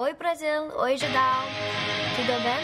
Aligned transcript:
Oi 0.00 0.14
Brasil, 0.14 0.70
oi 0.76 0.96
Judal, 0.96 1.42
tudo 2.14 2.40
bem? 2.44 2.54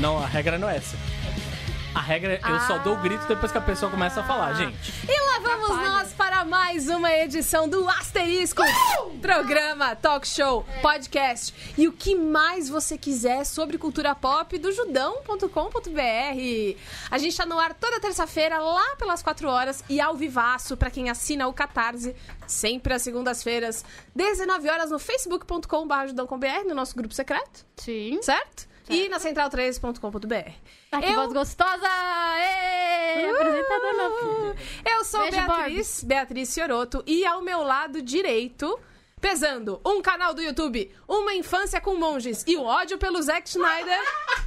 Não, 0.00 0.18
a 0.18 0.26
regra 0.26 0.58
não 0.58 0.68
é 0.68 0.78
essa. 0.78 0.96
A 1.94 2.00
regra 2.00 2.32
é 2.34 2.40
eu 2.42 2.60
só 2.62 2.78
dou 2.78 2.94
o 2.94 3.00
grito 3.00 3.24
depois 3.28 3.52
que 3.52 3.58
a 3.58 3.60
pessoa 3.60 3.88
começa 3.88 4.20
a 4.20 4.24
falar, 4.24 4.54
gente. 4.54 4.92
E 5.06 5.20
lá 5.20 5.38
vamos 5.38 5.76
nós 5.76 6.12
mais 6.44 6.88
uma 6.88 7.12
edição 7.12 7.68
do 7.68 7.88
Asterisco 7.88 8.62
Programa, 9.20 9.94
talk 9.94 10.26
show, 10.26 10.66
podcast 10.80 11.54
e 11.78 11.86
o 11.86 11.92
que 11.92 12.16
mais 12.16 12.68
você 12.68 12.98
quiser 12.98 13.44
sobre 13.44 13.78
cultura 13.78 14.14
pop 14.14 14.58
do 14.58 14.72
judão.com.br. 14.72 16.78
A 17.10 17.18
gente 17.18 17.36
tá 17.36 17.46
no 17.46 17.58
ar 17.58 17.74
toda 17.74 18.00
terça-feira, 18.00 18.58
lá 18.58 18.96
pelas 18.96 19.22
4 19.22 19.48
horas 19.48 19.84
e 19.88 20.00
ao 20.00 20.16
vivaço 20.16 20.76
para 20.76 20.90
quem 20.90 21.08
assina 21.08 21.46
o 21.46 21.52
Catarse, 21.52 22.16
sempre 22.46 22.92
às 22.92 23.02
segundas-feiras, 23.02 23.84
19 24.14 24.68
horas 24.68 24.90
no 24.90 24.98
facebook.com.br 24.98 26.66
no 26.66 26.74
nosso 26.74 26.96
grupo 26.96 27.14
secreto, 27.14 27.64
Sim. 27.76 28.20
certo? 28.20 28.71
E 28.88 29.08
na 29.08 29.18
central3.com.br. 29.18 30.50
Ah, 30.90 31.00
que 31.00 31.06
Eu- 31.06 31.14
voz 31.14 31.32
gostosa! 31.32 31.88
Ê, 32.38 33.30
apresentador 33.30 33.96
novo. 33.96 34.56
Eu 34.84 35.04
sou 35.04 35.20
Beijo, 35.20 35.36
Beatriz, 35.46 36.04
Beatriz 36.04 36.54
Fioroto, 36.54 37.02
e 37.06 37.24
ao 37.24 37.40
meu 37.42 37.62
lado 37.62 38.02
direito, 38.02 38.78
pesando 39.20 39.80
um 39.86 40.02
canal 40.02 40.34
do 40.34 40.42
YouTube, 40.42 40.92
uma 41.06 41.32
infância 41.34 41.80
com 41.80 41.94
monges 41.94 42.44
e 42.46 42.56
o 42.56 42.64
ódio 42.64 42.98
pelo 42.98 43.22
Zack 43.22 43.48
Schneider, 43.48 44.00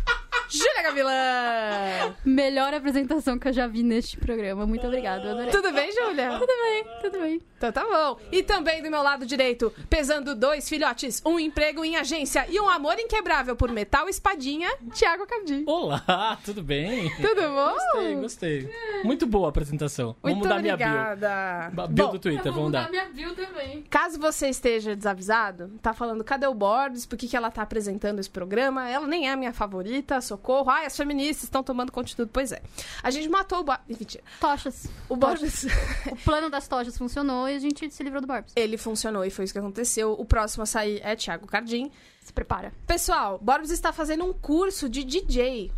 Júlia 0.50 0.84
Gavilã! 0.84 2.16
Melhor 2.24 2.74
apresentação 2.74 3.38
que 3.40 3.48
eu 3.48 3.54
já 3.54 3.68
vi 3.68 3.84
neste 3.84 4.18
programa. 4.18 4.66
Muito 4.66 4.86
obrigada, 4.86 5.24
eu 5.26 5.32
adorei. 5.32 5.52
Tudo 5.52 5.72
bem, 5.72 5.92
Júlia? 5.92 6.32
Tudo 6.40 6.48
bem, 6.48 6.86
tudo 7.02 7.20
bem. 7.20 7.42
Então 7.58 7.72
tá 7.72 7.84
bom. 7.84 8.20
E 8.32 8.44
também 8.44 8.82
do 8.84 8.92
meu 8.92 9.02
lado 9.02 9.26
direito, 9.26 9.74
pesando 9.90 10.36
dois 10.36 10.68
filhotes, 10.70 11.22
um 11.26 11.40
emprego 11.40 11.84
em 11.84 11.96
agência 11.96 12.46
e 12.50 12.60
um 12.60 12.70
amor 12.70 13.00
inquebrável 13.00 13.56
por 13.56 13.72
metal 13.72 14.08
e 14.08 14.12
espadinha, 14.12 14.70
Thiago 14.94 15.26
Cardi. 15.26 15.64
Olá, 15.66 16.38
tudo 16.44 16.62
bem? 16.62 17.10
Tudo 17.16 17.42
bom? 17.42 17.74
Gostei, 17.74 18.16
gostei. 18.16 18.70
Muito 19.04 19.26
boa 19.26 19.48
a 19.48 19.50
apresentação. 19.50 20.16
Vamos 20.22 20.38
Muito 20.38 20.48
mudar 20.50 20.62
minha 20.62 20.74
obrigada. 20.76 21.70
bio. 21.74 21.88
Bio 21.88 22.06
Bom, 22.06 22.12
do 22.12 22.20
Twitter, 22.20 22.52
vamos 22.54 22.72
dar. 22.72 22.90
minha 22.92 23.06
bio 23.06 23.34
também. 23.34 23.84
Caso 23.90 24.20
você 24.20 24.50
esteja 24.50 24.96
desavisado, 24.96 25.72
tá 25.82 25.94
falando 25.94 26.24
cadê 26.24 26.46
o 26.46 26.54
Borbs, 26.54 27.06
por 27.06 27.18
que, 27.18 27.28
que 27.28 27.36
ela 27.38 27.50
tá 27.50 27.62
apresentando 27.62 28.20
esse 28.20 28.30
programa? 28.30 28.88
Ela 28.90 29.08
nem 29.08 29.28
é 29.28 29.32
a 29.32 29.36
minha 29.38 29.54
favorita, 29.54 30.20
socorro. 30.36 30.70
Ai, 30.70 30.86
as 30.86 30.96
feministas 30.96 31.44
estão 31.46 31.64
tomando 31.64 31.92
conteúdo. 31.92 32.30
Pois 32.32 32.52
é. 32.52 32.62
A 33.02 33.10
gente 33.12 33.28
matou 33.30 33.60
o 33.60 33.64
Borbs. 33.64 33.86
Mentira. 34.00 34.24
Tochas. 34.40 34.88
O 35.10 35.16
Borbs, 35.16 35.66
O 36.12 36.16
plano 36.18 36.50
das 36.50 36.68
tochas 36.68 36.98
funcionou 36.98 37.48
e 37.50 37.56
a 37.56 37.60
gente 37.60 37.90
se 37.92 38.04
livrou 38.04 38.22
do 38.22 38.28
Barbs. 38.28 38.54
ele 38.56 38.78
funcionou 38.78 39.24
e 39.26 39.30
foi 39.30 39.46
isso 39.46 39.54
que 39.54 39.60
aconteceu. 39.60 40.14
O 40.14 40.26
próximo 40.26 40.64
a 40.64 40.66
sair 40.66 41.00
é 41.04 41.16
Thiago 41.16 41.48
Cardim. 41.48 41.92
Se 42.22 42.34
prepara. 42.34 42.74
Pessoal, 42.88 43.38
Borbs 43.42 43.70
está 43.72 43.94
fazendo 43.94 44.26
um 44.26 44.34
curso 44.34 44.90
de 44.90 45.04
DJ. 45.04 45.72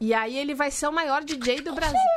E 0.00 0.14
aí 0.14 0.36
ele 0.36 0.54
vai 0.54 0.70
ser 0.70 0.86
o 0.86 0.92
maior 0.92 1.22
DJ 1.24 1.60
do 1.60 1.72
Brasil. 1.74 1.98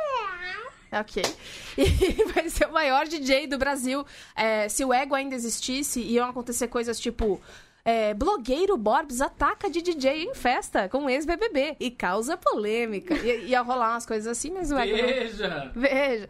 Ok. 0.92 1.22
E 1.76 2.24
vai 2.32 2.48
ser 2.48 2.68
o 2.68 2.72
maior 2.72 3.06
DJ 3.08 3.48
do 3.48 3.58
Brasil. 3.58 4.06
É, 4.36 4.68
se 4.68 4.84
o 4.84 4.92
ego 4.94 5.12
ainda 5.16 5.34
existisse, 5.34 6.00
iam 6.00 6.28
acontecer 6.28 6.68
coisas 6.68 7.00
tipo. 7.00 7.40
É, 7.84 8.14
blogueiro 8.14 8.76
Borbs 8.76 9.20
ataca 9.20 9.68
de 9.68 9.82
DJ 9.82 10.24
em 10.24 10.34
festa 10.34 10.88
com 10.88 11.08
ex-BBB 11.10 11.76
e 11.78 11.90
causa 11.90 12.36
polêmica. 12.36 13.14
Ia, 13.14 13.36
ia 13.36 13.60
rolar 13.62 13.90
umas 13.92 14.06
coisas 14.06 14.26
assim, 14.26 14.50
mas 14.50 14.70
o 14.70 14.78
ego. 14.78 14.96
não- 14.96 15.06
Veja! 15.06 15.72
Veja. 15.74 16.28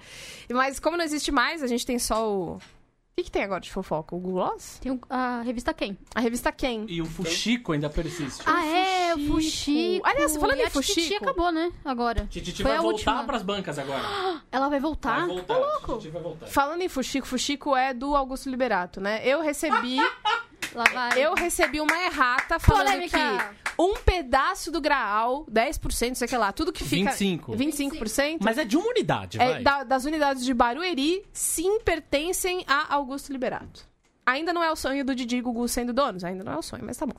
Mas 0.52 0.80
como 0.80 0.96
não 0.96 1.04
existe 1.04 1.30
mais, 1.30 1.62
a 1.62 1.66
gente 1.66 1.86
tem 1.86 1.98
só 1.98 2.28
o. 2.28 2.56
O 2.56 3.16
que, 3.16 3.22
que 3.26 3.30
tem 3.30 3.44
agora 3.44 3.60
de 3.60 3.70
fofoca? 3.70 4.16
O 4.16 4.18
Gloss? 4.18 4.80
Tem 4.82 4.90
o- 4.90 4.98
a 5.08 5.40
revista 5.42 5.72
Quem? 5.72 5.96
A 6.16 6.18
revista 6.20 6.50
Quem? 6.50 6.84
E 6.88 7.00
o 7.00 7.06
Fuxico 7.06 7.70
ainda 7.70 7.88
persiste. 7.88 8.42
Ah, 8.44 8.66
é, 8.66 9.14
o 9.14 9.18
Fuxico. 9.28 10.04
Aliás, 10.04 10.36
falando 10.36 10.58
E 10.58 10.62
em 10.62 10.64
a 10.64 10.70
Tititi 10.70 10.94
Fuxico- 11.02 11.24
acabou, 11.24 11.52
né? 11.52 11.70
Agora. 11.84 12.26
Tititi 12.28 12.62
Foi 12.64 12.72
vai 12.72 12.78
a 12.78 12.82
voltar 12.82 13.12
última. 13.12 13.24
pras 13.24 13.42
bancas 13.42 13.78
agora. 13.78 14.02
Ela 14.50 14.68
vai 14.68 14.80
voltar? 14.80 15.18
Vai 15.20 15.28
voltar. 15.28 15.54
Tá 15.54 15.60
louco? 15.60 15.98
Vai 16.10 16.22
voltar. 16.22 16.46
Falando 16.48 16.82
em 16.82 16.88
Fuxico, 16.88 17.24
Fuxico 17.24 17.76
é 17.76 17.94
do 17.94 18.16
Augusto 18.16 18.50
Liberato, 18.50 19.00
né? 19.00 19.20
Eu 19.24 19.40
recebi, 19.42 19.96
Lá 20.74 20.84
vai. 20.92 21.24
eu 21.24 21.34
recebi 21.34 21.80
uma 21.80 21.96
errata 22.02 22.58
falando 22.58 22.86
Polêmica. 22.86 23.18
que 23.18 23.64
um 23.82 23.94
pedaço 23.96 24.70
do 24.70 24.80
graal, 24.80 25.44
10%, 25.50 26.14
sei 26.14 26.28
que 26.28 26.36
lá, 26.36 26.52
tudo 26.52 26.72
que 26.72 26.84
fica 26.84 27.10
25. 27.10 27.56
25%, 27.56 28.38
Mas 28.42 28.58
é 28.58 28.64
de 28.64 28.76
uma 28.76 28.88
unidade, 28.88 29.40
é, 29.40 29.52
vai. 29.52 29.62
da- 29.62 29.84
das 29.84 30.04
unidades 30.04 30.44
de 30.44 30.52
Barueri, 30.54 31.24
sim 31.32 31.80
pertencem 31.80 32.64
a 32.66 32.94
Augusto 32.94 33.32
Liberato. 33.32 33.86
Ainda 34.26 34.52
não 34.52 34.62
é 34.64 34.70
o 34.70 34.76
sonho 34.76 35.04
do 35.04 35.14
Didi 35.14 35.36
e 35.36 35.40
Gugu 35.40 35.66
sendo 35.68 35.92
donos, 35.92 36.24
ainda 36.24 36.42
não 36.44 36.52
é 36.54 36.56
o 36.58 36.62
sonho, 36.62 36.82
mas 36.84 36.96
tá 36.96 37.04
bom. 37.06 37.14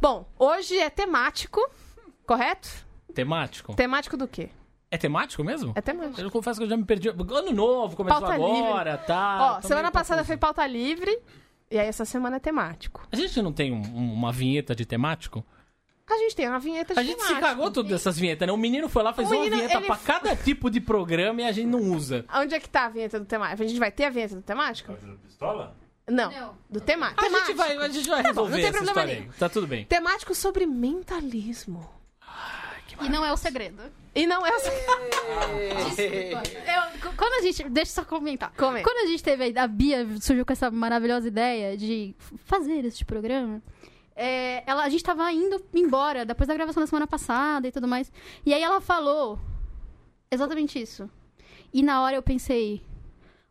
Bom, 0.00 0.26
hoje 0.38 0.76
é 0.78 0.88
temático, 0.90 1.60
correto? 2.26 2.68
Temático? 3.14 3.74
Temático 3.74 4.16
do 4.16 4.26
quê? 4.26 4.48
É 4.90 4.96
temático 4.96 5.42
mesmo? 5.42 5.72
É 5.74 5.80
temático. 5.80 6.20
Eu 6.20 6.30
confesso 6.30 6.58
que 6.60 6.64
eu 6.64 6.70
já 6.70 6.76
me 6.76 6.84
perdi. 6.84 7.08
Ano 7.08 7.52
novo, 7.52 7.96
começou 7.96 8.20
Pauta 8.20 8.34
agora, 8.34 8.96
tá? 8.98 9.58
Ó, 9.58 9.62
semana 9.66 9.90
passada 9.90 10.20
confuso. 10.22 10.26
foi 10.28 10.36
pauta 10.36 10.64
livre, 10.66 11.18
e 11.70 11.78
aí 11.78 11.86
essa 11.88 12.04
semana 12.04 12.36
é 12.36 12.40
temático. 12.40 13.06
A 13.10 13.16
gente 13.16 13.40
não 13.42 13.52
tem 13.52 13.72
um- 13.72 13.80
um- 13.80 14.12
uma 14.12 14.32
vinheta 14.32 14.74
de 14.74 14.84
temático? 14.84 15.44
A 16.08 16.18
gente 16.18 16.36
tem 16.36 16.46
uma 16.48 16.58
vinheta 16.58 16.92
de 16.92 17.00
A 17.00 17.02
gente 17.02 17.18
se 17.22 17.26
temático. 17.28 17.48
cagou 17.48 17.70
tudo 17.70 17.88
dessas 17.88 18.18
vinhetas, 18.18 18.46
né? 18.46 18.52
O 18.52 18.58
menino 18.58 18.90
foi 18.90 19.02
lá, 19.02 19.12
fez 19.14 19.26
O 19.26 19.32
uma 19.32 19.38
menino, 19.40 19.56
vinheta 19.56 19.78
ele 19.78 19.86
pra 19.86 19.96
cada 19.96 20.36
tipo 20.36 20.70
de 20.70 20.78
programa 20.80 21.40
e 21.40 21.44
a 21.46 21.52
gente 21.52 21.66
não 21.66 21.80
usa. 21.80 22.26
Onde 22.34 22.54
é 22.54 22.60
que 22.60 22.68
tá 22.68 22.84
a 22.84 22.88
vinheta 22.90 23.18
do 23.18 23.24
temático? 23.24 23.62
A 23.62 23.66
gente 23.66 23.78
vai 23.80 23.90
ter 23.90 24.04
a 24.04 24.10
vinheta 24.10 24.36
do 24.36 24.42
temático? 24.42 24.92
Pistola? 25.24 25.74
Não, 26.06 26.30
Não. 26.30 26.58
do 26.68 26.80
tema... 26.82 27.06
A 27.08 27.14
temático. 27.14 27.46
gente 27.46 27.56
vai, 27.56 27.76
a 27.78 27.88
gente 27.88 28.06
vai 28.10 28.22
Tá 28.22 28.32
bom, 28.34 28.42
resolver 28.44 28.50
não 28.50 28.56
tem 28.58 28.64
essa 28.66 28.72
problema 28.72 28.90
história 29.00 29.14
nenhum. 29.14 29.32
aí. 29.32 29.38
Tá 29.38 29.48
tudo 29.48 29.66
bem. 29.66 29.84
Temático 29.86 30.34
sobre 30.34 30.66
mentalismo. 30.66 31.90
E 33.02 33.08
não 33.08 33.24
é 33.24 33.32
o 33.32 33.36
segredo. 33.36 33.82
E 34.14 34.26
não 34.26 34.46
é... 34.46 34.50
Eu- 35.98 37.00
c- 37.00 37.16
quando 37.16 37.34
a 37.34 37.42
gente. 37.42 37.68
Deixa 37.68 37.90
eu 37.90 37.94
só 37.94 38.04
comentar. 38.04 38.52
Comenta. 38.56 38.88
Quando 38.88 39.04
a 39.06 39.10
gente 39.10 39.22
teve. 39.22 39.58
A, 39.58 39.64
a 39.64 39.66
Bia 39.66 40.06
surgiu 40.20 40.44
com 40.46 40.52
essa 40.52 40.70
maravilhosa 40.70 41.28
ideia 41.28 41.76
de 41.76 42.14
fazer 42.44 42.84
este 42.84 43.04
programa. 43.04 43.62
é, 44.16 44.62
ela, 44.66 44.84
a 44.84 44.88
gente 44.88 45.02
tava 45.02 45.30
indo 45.32 45.62
embora 45.74 46.24
depois 46.24 46.46
da 46.48 46.54
gravação 46.54 46.82
da 46.82 46.86
semana 46.86 47.06
passada 47.06 47.66
e 47.68 47.72
tudo 47.72 47.88
mais. 47.88 48.12
E 48.46 48.54
aí 48.54 48.62
ela 48.62 48.80
falou 48.80 49.38
exatamente 50.30 50.80
isso. 50.80 51.08
E 51.72 51.82
na 51.82 52.02
hora 52.02 52.16
eu 52.16 52.22
pensei. 52.22 52.82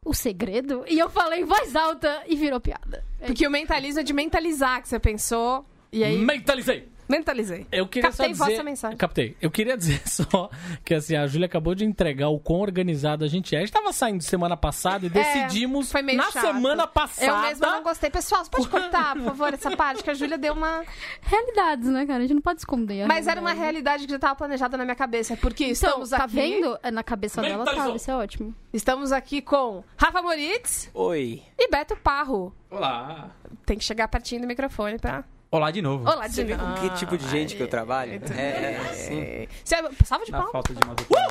O 0.05 0.13
segredo? 0.13 0.83
E 0.89 0.99
eu 0.99 1.09
falei 1.09 1.41
em 1.41 1.45
voz 1.45 1.73
alta 1.77 2.23
e 2.27 2.35
virou 2.35 2.59
piada. 2.59 3.05
É 3.21 3.27
Porque 3.27 3.47
o 3.47 3.49
mentalismo 3.49 4.01
é 4.01 4.03
de 4.03 4.11
mentalizar, 4.11 4.81
que 4.81 4.89
você 4.89 4.99
pensou. 4.99 5.65
E 5.93 6.03
aí, 6.03 6.17
Mentalizei! 6.17 6.89
Mentalizei. 7.07 7.65
Eu 7.71 7.87
queria 7.87 8.09
Captei 8.09 8.33
só 8.35 8.45
dizer... 8.45 8.51
vossa 8.55 8.63
mensagem. 8.63 8.97
Captei. 8.97 9.37
Eu 9.41 9.51
queria 9.51 9.77
dizer 9.77 10.01
só 10.07 10.49
que 10.83 10.93
assim, 10.93 11.15
a 11.15 11.27
Júlia 11.27 11.45
acabou 11.45 11.75
de 11.75 11.85
entregar 11.85 12.29
o 12.29 12.39
quão 12.39 12.59
organizado 12.61 13.23
a 13.23 13.27
gente 13.27 13.55
é. 13.55 13.59
A 13.59 13.61
gente 13.61 13.71
tava 13.73 13.91
saindo 13.93 14.21
semana 14.23 14.55
passada 14.57 15.05
e 15.05 15.09
decidimos 15.09 15.89
É, 15.89 15.91
foi 15.91 16.01
meio 16.01 16.17
na 16.17 16.31
chato. 16.31 16.41
semana 16.45 16.87
passada... 16.87 17.27
Eu 17.27 17.37
mesma 17.49 17.67
não 17.71 17.83
gostei. 17.83 18.09
Pessoal, 18.09 18.43
você 18.43 18.49
pode 18.51 18.67
cortar, 18.69 19.15
por 19.15 19.23
favor, 19.25 19.53
essa 19.53 19.75
parte 19.75 20.03
que 20.03 20.09
a 20.09 20.13
Júlia 20.13 20.37
deu 20.37 20.53
uma... 20.53 20.83
Realidades, 21.21 21.87
né, 21.89 22.05
cara? 22.05 22.19
A 22.19 22.21
gente 22.21 22.33
não 22.35 22.41
pode 22.41 22.59
esconder. 22.59 23.07
Mas 23.07 23.27
era 23.27 23.39
uma 23.39 23.49
realidade. 23.51 23.73
realidade 23.73 24.03
que 24.05 24.09
já 24.11 24.17
estava 24.17 24.35
planejada 24.35 24.77
na 24.77 24.83
minha 24.83 24.95
cabeça. 24.95 25.35
Porque 25.37 25.63
Então, 25.65 25.73
estamos 25.73 26.09
tá 26.09 26.17
aqui... 26.25 26.35
vendo? 26.35 26.77
É, 26.83 26.91
Na 26.91 27.03
cabeça 27.03 27.41
dela 27.41 27.59
Mentalizou. 27.65 27.89
tá, 27.91 27.95
isso 27.95 28.11
é 28.11 28.15
ótimo. 28.15 28.55
Estamos 28.71 29.11
aqui 29.11 29.41
com 29.41 29.83
Rafa 29.97 30.21
Moritz 30.21 30.89
Oi. 30.93 31.41
e 31.57 31.69
Beto 31.69 31.95
Parro. 31.95 32.53
Olá. 32.69 33.31
Tem 33.65 33.77
que 33.77 33.83
chegar 33.83 34.07
pertinho 34.07 34.41
do 34.41 34.47
microfone 34.47 34.97
pra... 34.99 35.23
Olá 35.53 35.69
de 35.69 35.83
novo. 35.83 36.03
Olá, 36.09 36.27
Você 36.27 36.43
vê 36.43 36.57
com 36.57 36.73
que 36.73 36.89
tipo 36.97 37.15
de 37.15 37.29
gente 37.29 37.55
que 37.55 37.61
eu 37.61 37.67
trabalho? 37.67 38.13
Muito 38.13 38.33
É, 38.33 38.59
bem. 38.59 38.77
assim. 38.89 39.47
Você... 39.63 39.85
Salva 40.03 40.25
de 40.25 40.31
Na 40.31 40.37
palmas. 40.39 40.51
falta 40.51 40.73
de 40.73 40.83
uma 40.83 40.95
doutora. 40.95 41.27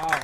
Uau. 0.00 0.20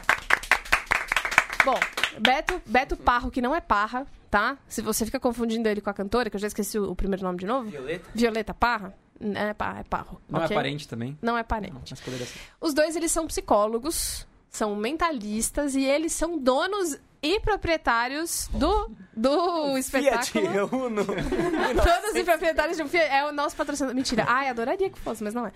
Bom, 1.64 1.78
Beto, 2.18 2.60
Beto 2.66 2.96
Parro, 2.96 3.30
que 3.30 3.40
não 3.40 3.54
é 3.54 3.60
Parra, 3.60 4.04
tá? 4.28 4.58
Se 4.66 4.82
você 4.82 5.04
fica 5.04 5.20
confundindo 5.20 5.68
ele 5.68 5.80
com 5.80 5.88
a 5.88 5.94
cantora, 5.94 6.28
que 6.28 6.34
eu 6.34 6.40
já 6.40 6.48
esqueci 6.48 6.76
o, 6.76 6.90
o 6.90 6.96
primeiro 6.96 7.22
nome 7.22 7.38
de 7.38 7.46
novo. 7.46 7.70
Violeta? 7.70 8.10
Violeta 8.12 8.52
Parra? 8.52 8.92
Não 9.20 9.40
é 9.42 9.54
Parra, 9.54 9.78
é 9.78 9.84
Parro. 9.84 10.20
Não 10.28 10.40
ok? 10.40 10.56
é 10.56 10.58
parente 10.58 10.88
também? 10.88 11.16
Não 11.22 11.38
é 11.38 11.44
parente. 11.44 11.90
Mas 11.90 12.00
poderia 12.00 12.26
ser. 12.26 12.40
Os 12.60 12.74
dois, 12.74 12.96
eles 12.96 13.12
são 13.12 13.28
psicólogos, 13.28 14.26
são 14.50 14.74
mentalistas 14.74 15.76
e 15.76 15.84
eles 15.84 16.12
são 16.12 16.36
donos 16.36 16.98
e 17.22 17.40
proprietários 17.40 18.48
do, 18.52 18.90
do 19.16 19.74
Fiat 19.82 20.28
espetáculo. 20.30 20.86
Uno. 20.86 21.04
Todos 21.04 22.14
os 22.14 22.22
proprietários 22.22 22.76
de 22.76 22.82
um 22.82 22.88
Fiat. 22.88 23.04
É 23.10 23.24
o 23.26 23.32
nosso 23.32 23.56
patrocinador. 23.56 23.94
Mentira. 23.94 24.24
Ai, 24.28 24.48
adoraria 24.48 24.88
que 24.88 24.98
fosse, 24.98 25.22
mas 25.24 25.34
não 25.34 25.46
é. 25.46 25.52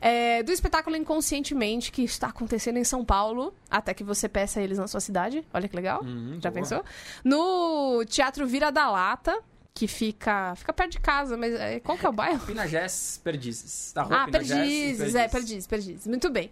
É, 0.00 0.42
Do 0.42 0.52
espetáculo 0.52 0.96
Inconscientemente, 0.96 1.90
que 1.90 2.02
está 2.02 2.28
acontecendo 2.28 2.76
em 2.76 2.84
São 2.84 3.04
Paulo, 3.04 3.54
até 3.70 3.92
que 3.92 4.04
você 4.04 4.28
peça 4.28 4.60
eles 4.60 4.78
na 4.78 4.86
sua 4.86 5.00
cidade. 5.00 5.44
Olha 5.52 5.68
que 5.68 5.76
legal. 5.76 6.00
Já 6.40 6.50
pensou? 6.52 6.84
No 7.24 8.04
Teatro 8.06 8.46
Vira 8.46 8.70
da 8.70 8.88
Lata, 8.90 9.36
que 9.74 9.86
fica, 9.88 10.54
fica 10.56 10.72
perto 10.72 10.92
de 10.92 11.00
casa, 11.00 11.36
mas 11.36 11.54
é, 11.54 11.80
qual 11.80 11.96
que 11.96 12.06
é 12.06 12.08
o 12.08 12.12
bairro? 12.12 12.44
Pinagés 12.46 13.20
Perdizes. 13.22 13.92
Da 13.94 14.02
rua 14.02 14.22
Ah, 14.22 14.26
Pinagés, 14.26 14.50
perdizes, 14.50 15.14
é, 15.14 15.28
perdizes, 15.28 15.66
perdizes. 15.66 16.06
Muito 16.06 16.30
bem. 16.30 16.50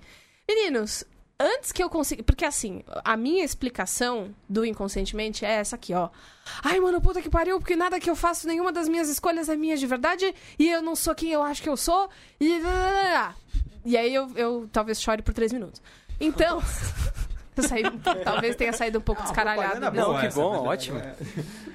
Meninos, 0.49 1.05
antes 1.41 1.73
que 1.73 1.83
eu 1.83 1.89
consiga. 1.91 2.23
Porque 2.23 2.45
assim, 2.45 2.83
a 3.05 3.17
minha 3.17 3.45
explicação 3.45 4.35
do 4.49 4.65
inconscientemente 4.65 5.45
é 5.45 5.53
essa 5.53 5.77
aqui, 5.77 5.95
ó. 5.95 6.09
Ai, 6.63 6.81
mano, 6.81 7.01
puta 7.01 7.21
que 7.23 7.29
pariu, 7.31 7.59
porque 7.59 7.77
nada 7.77 8.01
que 8.01 8.09
eu 8.11 8.17
faço, 8.17 8.47
nenhuma 8.47 8.73
das 8.73 8.89
minhas 8.89 9.09
escolhas 9.09 9.49
é 9.49 9.57
minha 9.57 9.77
de 9.77 9.87
verdade, 9.87 10.35
e 10.59 10.69
eu 10.69 10.81
não 10.83 10.97
sou 10.97 11.15
quem 11.15 11.31
eu 11.33 11.43
acho 11.43 11.63
que 11.63 11.69
eu 11.69 11.77
sou, 11.77 12.09
e. 12.41 12.61
E 13.85 13.97
aí 13.97 14.13
eu, 14.15 14.31
eu 14.37 14.69
talvez 14.73 15.01
chore 15.01 15.23
por 15.23 15.33
três 15.33 15.53
minutos. 15.53 15.81
Então. 16.21 16.59
eu 17.57 17.63
saí- 17.63 17.83
talvez 18.25 18.55
tenha 18.57 18.73
saído 18.73 18.99
um 18.99 19.03
pouco 19.03 19.23
descaralhado. 19.23 19.81
propaganda 19.81 19.91
desse- 19.91 20.05
Não, 20.05 20.11
boa 20.13 20.21
que 20.21 20.27
essa, 20.27 20.41
bom, 20.41 20.63
né? 20.63 20.69
ótimo. 20.69 21.03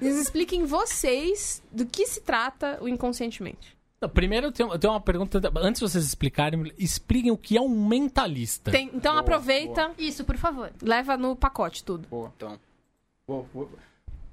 Mas 0.02 0.16
expliquem 0.18 0.66
vocês 0.66 1.62
do 1.72 1.86
que 1.86 2.06
se 2.06 2.22
trata 2.22 2.78
o 2.82 2.88
inconscientemente. 2.88 3.76
Primeiro, 4.10 4.48
eu 4.48 4.52
tenho, 4.52 4.72
eu 4.74 4.80
tenho 4.80 4.94
uma 4.94 5.02
pergunta. 5.02 5.42
Antes 5.58 5.80
de 5.82 5.88
vocês 5.90 6.04
explicarem, 6.06 6.72
expliquem 6.78 7.32
o 7.32 7.38
que 7.38 7.58
é 7.58 7.62
um 7.62 7.70
mentalista. 7.70 8.72
Tem- 8.72 8.90
então 8.94 9.18
aproveita, 9.18 9.92
Isso, 9.98 10.24
por 10.24 10.38
favor. 10.38 10.72
leva 10.82 11.16
no 11.18 11.36
pacote 11.36 11.84
tudo. 11.84 12.08
Então, 12.36 12.58
Boa, 13.28 13.46
boa. 13.54 13.70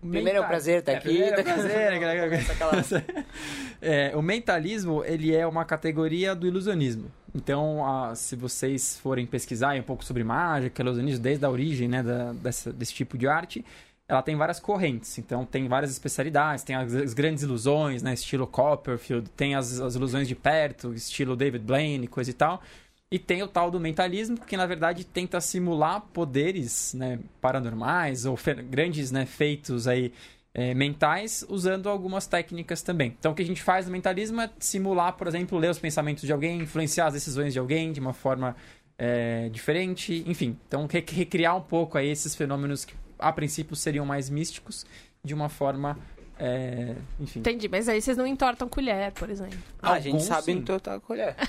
Primeiro 0.00 0.38
é 0.38 0.40
um 0.40 0.46
prazer 0.46 0.78
estar 0.80 0.92
É, 0.92 0.96
aqui. 0.96 1.22
é 1.22 1.38
um 1.38 1.42
prazer. 1.42 3.04
É, 3.82 4.14
o 4.14 4.20
mentalismo, 4.20 5.02
ele 5.04 5.34
é 5.34 5.46
uma 5.46 5.64
categoria 5.64 6.34
do 6.34 6.46
ilusionismo. 6.46 7.10
Então, 7.34 7.82
ah, 7.86 8.14
se 8.14 8.36
vocês 8.36 8.98
forem 8.98 9.24
pesquisar 9.24 9.74
um 9.76 9.82
pouco 9.82 10.04
sobre 10.04 10.22
mágica, 10.22 10.82
ilusionismo, 10.82 11.22
desde 11.22 11.44
a 11.46 11.50
origem 11.50 11.88
né, 11.88 12.02
da- 12.02 12.32
dessa- 12.34 12.72
desse 12.72 12.92
tipo 12.92 13.16
de 13.16 13.26
arte, 13.26 13.64
ela 14.10 14.22
tem 14.22 14.34
várias 14.34 14.58
correntes. 14.58 15.16
Então, 15.18 15.44
tem 15.44 15.68
várias 15.68 15.92
especialidades. 15.92 16.64
Tem 16.64 16.74
as, 16.74 17.14
grandes 17.14 17.44
ilusões, 17.44 18.02
né, 18.02 18.12
estilo 18.12 18.44
Copperfield. 18.44 19.30
Tem 19.30 19.54
as, 19.54 19.80
as 19.80 19.94
ilusões 19.94 20.26
de 20.26 20.34
perto, 20.34 20.92
estilo 20.92 21.36
David 21.36 21.64
Blaine, 21.64 22.08
coisa 22.08 22.28
e 22.30 22.34
tal. 22.34 22.60
E 23.08 23.20
tem 23.20 23.40
o 23.42 23.46
tal 23.46 23.70
do 23.70 23.78
mentalismo, 23.78 24.36
que 24.36 24.56
na 24.56 24.66
verdade 24.66 25.04
tenta 25.04 25.40
simular 25.40 26.00
poderes 26.12 26.92
né, 26.94 27.20
paranormais 27.40 28.24
ou 28.24 28.36
grandes 28.68 29.12
né, 29.12 29.26
feitos 29.26 29.86
aí 29.86 30.12
é, 30.52 30.74
mentais 30.74 31.44
usando 31.48 31.88
algumas 31.88 32.26
técnicas 32.26 32.82
também. 32.82 33.14
Então, 33.18 33.30
o 33.30 33.34
que 33.34 33.42
a 33.42 33.46
gente 33.46 33.62
faz 33.62 33.86
no 33.86 33.92
mentalismo 33.92 34.40
é 34.40 34.50
simular, 34.58 35.12
por 35.12 35.28
exemplo, 35.28 35.56
ler 35.56 35.70
os 35.70 35.78
pensamentos 35.78 36.24
de 36.24 36.32
alguém, 36.32 36.60
influenciar 36.60 37.06
as 37.06 37.14
decisões 37.14 37.52
de 37.52 37.58
alguém 37.60 37.92
de 37.92 38.00
uma 38.00 38.12
forma 38.12 38.56
é, 38.98 39.48
diferente, 39.50 40.24
enfim. 40.26 40.56
Então, 40.66 40.86
re- 40.86 41.04
recriar 41.08 41.56
um 41.56 41.62
pouco 41.62 41.96
aí 41.96 42.08
esses 42.08 42.34
fenômenos 42.34 42.84
que, 42.84 42.94
a 43.20 43.32
princípio, 43.32 43.76
seriam 43.76 44.04
mais 44.06 44.28
místicos 44.30 44.84
de 45.22 45.34
uma 45.34 45.48
forma, 45.48 45.98
é, 46.40 46.94
enfim. 47.20 47.40
Entendi, 47.40 47.68
mas 47.68 47.88
aí 47.88 48.00
vocês 48.00 48.16
não 48.16 48.26
entortam 48.26 48.68
colher, 48.68 49.12
por 49.12 49.28
exemplo. 49.28 49.58
Ah, 49.82 49.92
a 49.92 50.00
gente 50.00 50.22
sabe 50.22 50.44
sim. 50.44 50.52
entortar 50.52 50.98
colher. 51.00 51.36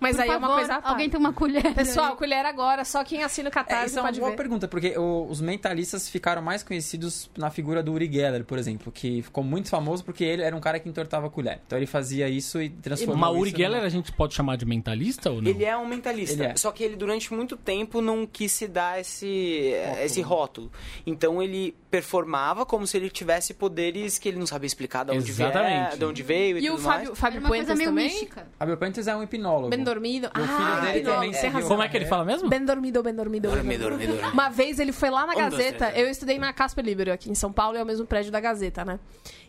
Mas 0.00 0.16
Por 0.16 0.22
aí 0.22 0.28
é 0.30 0.36
uma 0.36 0.48
favor, 0.48 0.56
coisa. 0.56 0.74
Alguém 0.82 1.08
tem 1.08 1.20
uma 1.20 1.32
colher. 1.32 1.72
Pessoal, 1.72 2.16
colher 2.16 2.44
agora, 2.44 2.84
só 2.84 3.04
quem 3.04 3.22
assina 3.22 3.48
o 3.48 3.52
É, 3.52 3.54
Catarse 3.54 3.86
isso 3.90 3.98
é 3.98 4.02
uma 4.02 4.08
pode 4.08 4.18
boa 4.18 4.30
ver. 4.32 4.36
pergunta, 4.36 4.66
porque 4.66 4.98
o- 4.98 5.26
os 5.30 5.40
mentalistas 5.40 6.08
ficaram 6.08 6.42
mais 6.42 6.64
conhecidos 6.64 7.30
na 7.38 7.48
figura 7.48 7.80
do 7.80 7.92
Uri 7.92 8.10
Geller, 8.12 8.44
por 8.44 8.58
exemplo, 8.58 8.90
que 8.90 9.22
ficou 9.22 9.44
muito 9.44 9.68
famoso 9.68 10.04
porque 10.04 10.24
ele 10.24 10.42
era 10.42 10.54
um 10.54 10.60
cara 10.60 10.80
que 10.80 10.88
entortava 10.88 11.28
a 11.28 11.30
colher. 11.30 11.60
Então 11.64 11.78
ele 11.78 11.86
fazia 11.86 12.28
isso 12.28 12.60
e 12.60 12.70
transformava 12.70 13.32
Mas 13.34 13.40
Uri 13.40 13.50
Geller 13.50 13.76
numa- 13.76 13.86
a 13.86 13.88
gente 13.88 14.10
pode 14.12 14.34
chamar 14.34 14.56
de 14.56 14.66
mentalista 14.66 15.30
ou 15.30 15.40
não? 15.40 15.48
Ele 15.48 15.64
é 15.64 15.76
um 15.76 15.86
mentalista, 15.86 16.34
Ele 16.42 16.52
é. 16.52 16.56
só 16.56 16.72
que 16.72 16.82
ele 16.82 16.96
durante 16.96 17.32
muito 17.32 17.56
tempo 17.56 18.00
não 18.00 18.26
quis 18.26 18.50
se 18.50 18.66
dar 18.66 19.00
esse 19.00 19.72
esse 20.02 20.20
rótulo. 20.20 20.72
Então 21.06 21.40
ele 21.40 21.72
performava 21.88 22.66
como 22.66 22.84
se 22.84 22.96
ele 22.96 23.08
tivesse 23.08 23.54
poderes 23.54 24.03
que 24.18 24.28
ele 24.28 24.38
não 24.38 24.46
sabia 24.46 24.66
explicar 24.66 25.04
de 25.04 25.12
onde, 25.12 25.30
Exatamente. 25.30 25.86
Vier, 25.88 25.98
de 25.98 26.04
onde 26.04 26.22
veio 26.22 26.58
e, 26.58 26.64
E 26.64 26.70
o 26.70 26.72
tudo 26.74 26.82
Fábio, 26.84 27.06
mais. 27.06 27.18
Fábio 27.18 27.42
coisa 27.42 27.66
Puentes 27.66 27.84
também? 27.86 28.04
mística. 28.04 28.46
Abel 28.58 28.76
Pantes 28.76 29.06
é 29.06 29.16
um 29.16 29.22
hipnólogo. 29.22 29.70
Bem 29.70 29.82
dormido. 29.82 30.28
O 30.28 30.30
filho 30.40 30.46
ah, 30.50 30.80
dele 30.80 30.98
hipnólogo, 30.98 31.14
também 31.14 31.30
tem 31.32 31.40
seguiu-. 31.40 31.68
Como 31.68 31.82
é 31.82 31.88
que 31.88 31.96
ele 31.96 32.06
fala 32.06 32.24
mesmo? 32.24 32.48
Bem 32.48 32.64
dormido, 32.64 33.02
bem 33.02 33.14
dormido. 33.14 33.48
bem 33.48 33.56
Dormi, 33.56 33.78
dormi, 33.78 34.06
dormi. 34.06 34.32
Uma 34.32 34.48
vez 34.48 34.78
ele 34.78 34.92
foi 34.92 35.10
lá 35.10 35.26
na 35.26 35.32
Um, 35.32 35.36
dois, 35.36 35.52
Gazeta. 35.52 35.86
três, 35.90 35.98
eu 35.98 36.10
estudei 36.10 36.38
na 36.38 36.52
Casper 36.52 36.84
Libero 36.84 37.12
aqui 37.12 37.30
em 37.30 37.34
São 37.34 37.52
Paulo, 37.52 37.76
é 37.76 37.82
o 37.82 37.86
mesmo 37.86 38.06
prédio 38.06 38.30
da 38.30 38.40
Gazeta, 38.40 38.84
né? 38.84 38.98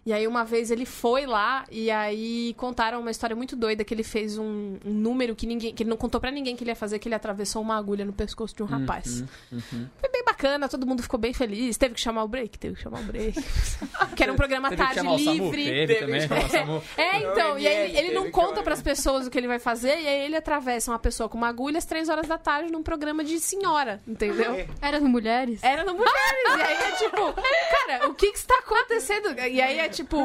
E 0.05 0.13
aí 0.13 0.27
uma 0.27 0.45
vez 0.45 0.69
ele 0.69 0.85
foi 0.85 1.25
lá 1.25 1.65
e 1.71 1.89
aí 1.89 2.53
contaram 2.57 2.99
uma 2.99 3.09
história 3.09 3.35
muito 3.35 3.55
doida 3.55 3.83
que 3.83 3.91
ele 3.91 4.03
fez 4.03 4.37
um, 4.37 4.77
um 4.85 4.93
número 4.93 5.35
que 5.35 5.47
ninguém, 5.47 5.73
que 5.73 5.81
ele 5.81 5.89
não 5.89 5.97
contou 5.97 6.21
pra 6.21 6.29
ninguém 6.29 6.55
que 6.55 6.63
ele 6.63 6.69
ia 6.69 6.75
fazer, 6.75 6.99
que 6.99 7.07
ele 7.07 7.15
atravessou 7.15 7.59
uma 7.59 7.75
agulha 7.75 8.05
no 8.05 8.13
pescoço 8.13 8.55
de 8.55 8.61
um 8.61 8.67
rapaz. 8.67 9.23
uhum. 9.51 9.87
Foi 9.97 10.09
bem 10.11 10.23
bacana, 10.23 10.69
todo 10.69 10.85
mundo 10.85 11.01
ficou 11.01 11.19
bem 11.19 11.33
feliz. 11.33 11.75
Teve 11.75 11.95
que 11.95 12.01
chamar 12.01 12.23
o 12.23 12.27
break, 12.27 12.59
teve 12.59 12.75
que 12.75 12.83
chamar 12.83 12.99
o 12.99 13.03
break. 13.03 13.33
que 14.15 14.21
era 14.21 14.31
um 14.31 14.35
programa 14.35 14.69
Teve 14.69 14.81
que 14.81 14.87
tarde 14.87 14.99
chamar 14.99 15.15
o 15.15 15.19
SAMU? 15.19 15.51
livre. 15.51 15.87
Teve, 15.87 16.05
o 16.05 16.49
SAMU. 16.49 16.83
É, 16.97 17.17
então, 17.17 17.57
e 17.57 17.67
aí 17.67 17.89
ele, 17.89 17.97
ele 17.97 18.13
não 18.13 18.21
teve 18.23 18.33
conta 18.33 18.49
chamar. 18.49 18.63
pras 18.63 18.81
pessoas 18.83 19.25
o 19.25 19.31
que 19.31 19.37
ele 19.39 19.47
vai 19.47 19.57
fazer, 19.57 19.99
e 20.01 20.07
aí 20.07 20.25
ele 20.25 20.35
atravessa 20.35 20.91
uma 20.91 20.99
pessoa 20.99 21.27
com 21.27 21.35
uma 21.37 21.47
agulha 21.47 21.79
às 21.79 21.85
três 21.85 22.09
horas 22.09 22.27
da 22.27 22.37
tarde 22.37 22.71
num 22.71 22.83
programa 22.83 23.23
de 23.23 23.39
senhora, 23.39 23.99
entendeu? 24.07 24.67
Eram 24.79 25.01
mulheres? 25.07 25.63
Era 25.63 25.83
no 25.83 25.95
Mulheres. 25.95 26.57
E 26.57 26.61
aí 26.61 26.73
é 26.73 26.91
tipo, 26.91 27.33
cara, 27.33 28.09
o 28.09 28.13
que 28.13 28.31
que 28.31 28.37
está 28.37 28.53
acontecendo? 28.59 29.39
E 29.39 29.61
aí 29.61 29.79
é 29.79 29.89
tipo, 29.95 30.18